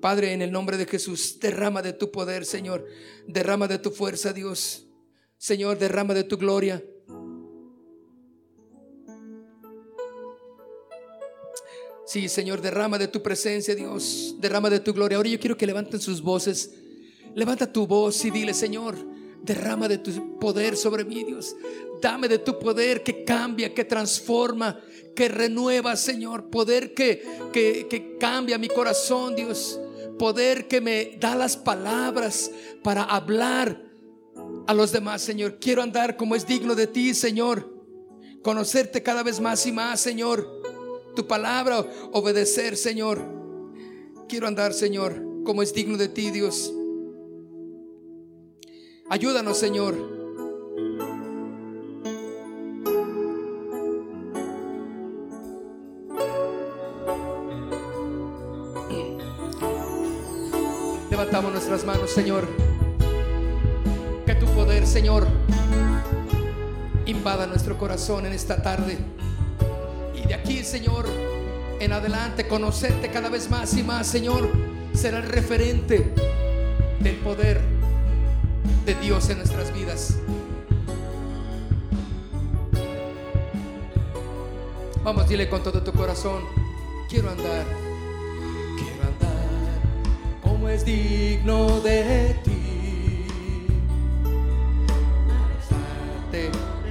Padre, 0.00 0.32
en 0.32 0.42
el 0.42 0.52
nombre 0.52 0.76
de 0.76 0.86
Jesús, 0.86 1.38
derrama 1.40 1.82
de 1.82 1.92
tu 1.92 2.10
poder, 2.10 2.44
Señor. 2.44 2.86
Derrama 3.26 3.66
de 3.66 3.78
tu 3.78 3.90
fuerza, 3.90 4.32
Dios. 4.32 4.86
Señor, 5.38 5.78
derrama 5.78 6.14
de 6.14 6.24
tu 6.24 6.36
gloria. 6.36 6.84
Sí, 12.06 12.28
Señor, 12.28 12.60
derrama 12.60 12.98
de 12.98 13.08
tu 13.08 13.20
presencia, 13.20 13.74
Dios. 13.74 14.36
Derrama 14.38 14.70
de 14.70 14.78
tu 14.78 14.94
gloria. 14.94 15.16
Ahora 15.16 15.28
yo 15.28 15.40
quiero 15.40 15.56
que 15.56 15.66
levanten 15.66 16.00
sus 16.00 16.22
voces. 16.22 16.72
Levanta 17.34 17.70
tu 17.70 17.84
voz 17.84 18.24
y 18.24 18.30
dile, 18.30 18.54
Señor, 18.54 18.96
derrama 19.42 19.88
de 19.88 19.98
tu 19.98 20.38
poder 20.38 20.76
sobre 20.76 21.04
mí, 21.04 21.24
Dios. 21.24 21.56
Dame 22.00 22.28
de 22.28 22.38
tu 22.38 22.60
poder 22.60 23.02
que 23.02 23.24
cambia, 23.24 23.74
que 23.74 23.84
transforma, 23.84 24.80
que 25.16 25.28
renueva, 25.28 25.96
Señor. 25.96 26.48
Poder 26.48 26.94
que, 26.94 27.24
que, 27.52 27.88
que 27.90 28.16
cambia 28.18 28.56
mi 28.56 28.68
corazón, 28.68 29.34
Dios. 29.34 29.80
Poder 30.16 30.68
que 30.68 30.80
me 30.80 31.18
da 31.20 31.34
las 31.34 31.56
palabras 31.56 32.52
para 32.84 33.02
hablar 33.02 33.82
a 34.68 34.74
los 34.74 34.92
demás, 34.92 35.22
Señor. 35.22 35.58
Quiero 35.58 35.82
andar 35.82 36.16
como 36.16 36.36
es 36.36 36.46
digno 36.46 36.76
de 36.76 36.86
ti, 36.86 37.14
Señor. 37.14 37.74
Conocerte 38.42 39.02
cada 39.02 39.24
vez 39.24 39.40
más 39.40 39.66
y 39.66 39.72
más, 39.72 39.98
Señor 40.00 40.75
tu 41.16 41.26
palabra, 41.26 41.84
obedecer, 42.12 42.76
Señor. 42.76 43.20
Quiero 44.28 44.46
andar, 44.46 44.72
Señor, 44.72 45.20
como 45.44 45.62
es 45.62 45.74
digno 45.74 45.96
de 45.96 46.08
ti, 46.08 46.30
Dios. 46.30 46.72
Ayúdanos, 49.08 49.58
Señor. 49.58 49.94
Levantamos 61.10 61.50
nuestras 61.50 61.84
manos, 61.84 62.10
Señor. 62.10 62.46
Que 64.26 64.34
tu 64.34 64.46
poder, 64.46 64.86
Señor, 64.86 65.26
invada 67.06 67.46
nuestro 67.46 67.78
corazón 67.78 68.26
en 68.26 68.32
esta 68.32 68.62
tarde 68.62 68.98
de 70.28 70.34
aquí, 70.34 70.64
Señor, 70.64 71.06
en 71.80 71.92
adelante, 71.92 72.46
conocerte 72.48 73.10
cada 73.10 73.28
vez 73.28 73.50
más 73.50 73.76
y 73.76 73.82
más, 73.82 74.06
Señor, 74.06 74.48
será 74.94 75.18
el 75.18 75.24
referente 75.24 76.12
del 77.00 77.16
poder 77.16 77.60
de 78.84 78.94
Dios 78.96 79.28
en 79.30 79.38
nuestras 79.38 79.72
vidas. 79.72 80.16
Vamos, 85.04 85.28
dile 85.28 85.48
con 85.48 85.62
todo 85.62 85.82
tu 85.82 85.92
corazón, 85.92 86.42
quiero 87.08 87.30
andar, 87.30 87.64
quiero 88.76 89.02
andar 89.02 90.40
como 90.42 90.68
es 90.68 90.84
digno 90.84 91.80
de 91.80 92.36
ti. 92.44 92.52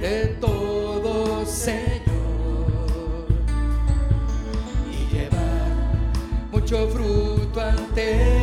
de 0.00 0.26
todo, 0.40 1.44
Señor. 1.46 1.95
Fruto 6.84 7.60
ante 7.60 8.35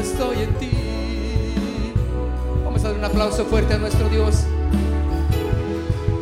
estoy 0.00 0.42
en 0.42 0.54
ti. 0.54 0.70
Vamos 2.64 2.84
a 2.84 2.88
dar 2.88 2.98
un 2.98 3.04
aplauso 3.04 3.44
fuerte 3.44 3.74
a 3.74 3.78
nuestro 3.78 4.08
Dios. 4.08 4.44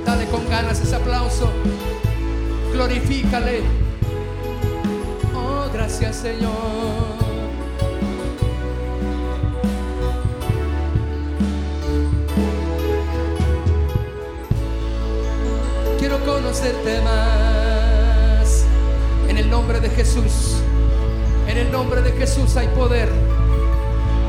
Dale 0.04 0.26
con 0.26 0.48
ganas 0.48 0.80
ese 0.80 0.96
aplauso. 0.96 1.50
Glorifícale. 2.72 3.62
Oh, 5.34 5.70
gracias 5.72 6.16
Señor. 6.16 6.50
Quiero 15.98 16.18
conocerte 16.24 17.00
más. 17.02 18.64
En 19.28 19.36
el 19.38 19.48
nombre 19.48 19.80
de 19.80 19.90
Jesús. 19.90 20.56
En 21.46 21.56
el 21.56 21.70
nombre 21.70 22.02
de 22.02 22.12
Jesús 22.12 22.56
hay 22.56 22.68
poder. 22.68 23.27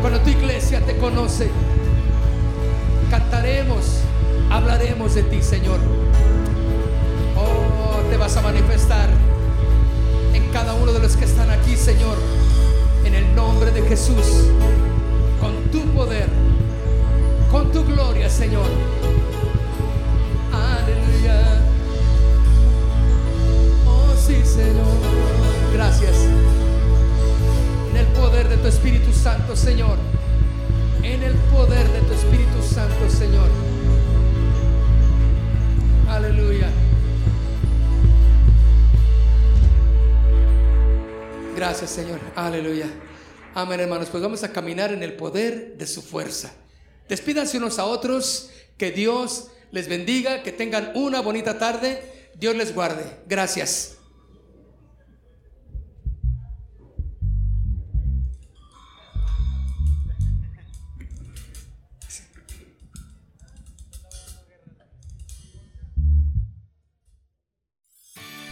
Cuando 0.01 0.21
tu 0.21 0.29
iglesia 0.29 0.79
te 0.85 0.95
conoce, 0.97 1.49
cantaremos, 3.09 3.99
hablaremos 4.49 5.13
de 5.13 5.23
ti, 5.23 5.41
Señor. 5.41 5.79
Oh, 7.35 8.09
te 8.09 8.15
vas 8.15 8.37
a 8.37 8.41
manifestar 8.41 9.09
en 10.33 10.47
cada 10.51 10.73
uno 10.75 10.93
de 10.93 10.99
los 10.99 11.17
que 11.17 11.25
están 11.25 11.49
aquí, 11.49 11.75
Señor. 11.75 12.17
En 13.03 13.13
el 13.13 13.35
nombre 13.35 13.71
de 13.71 13.81
Jesús. 13.81 14.47
Con 15.41 15.69
tu 15.69 15.81
poder. 15.93 16.29
Con 17.51 17.69
tu 17.71 17.83
gloria, 17.83 18.29
Señor. 18.29 18.67
Aleluya. 20.53 21.61
Oh, 23.85 24.15
sí, 24.15 24.41
Señor. 24.45 24.87
Gracias. 25.73 26.15
Poder 28.19 28.49
de 28.49 28.57
tu 28.57 28.67
Espíritu 28.67 29.13
Santo, 29.13 29.55
Señor. 29.55 29.97
En 31.03 31.23
el 31.23 31.33
poder 31.53 31.87
de 31.87 32.01
tu 32.01 32.11
Espíritu 32.11 32.61
Santo, 32.61 33.09
Señor. 33.09 33.47
Aleluya. 36.09 36.69
Gracias, 41.55 41.91
Señor. 41.91 42.19
Aleluya. 42.35 42.87
Amén, 43.55 43.79
hermanos. 43.79 44.09
Pues 44.09 44.21
vamos 44.21 44.43
a 44.43 44.51
caminar 44.51 44.91
en 44.91 45.01
el 45.01 45.13
poder 45.13 45.77
de 45.77 45.87
su 45.87 46.01
fuerza. 46.01 46.51
Despídanse 47.07 47.57
unos 47.57 47.79
a 47.79 47.85
otros. 47.85 48.49
Que 48.77 48.91
Dios 48.91 49.47
les 49.71 49.87
bendiga. 49.87 50.43
Que 50.43 50.51
tengan 50.51 50.91
una 50.93 51.21
bonita 51.21 51.57
tarde. 51.57 52.29
Dios 52.35 52.53
les 52.53 52.75
guarde. 52.75 53.05
Gracias. 53.27 53.98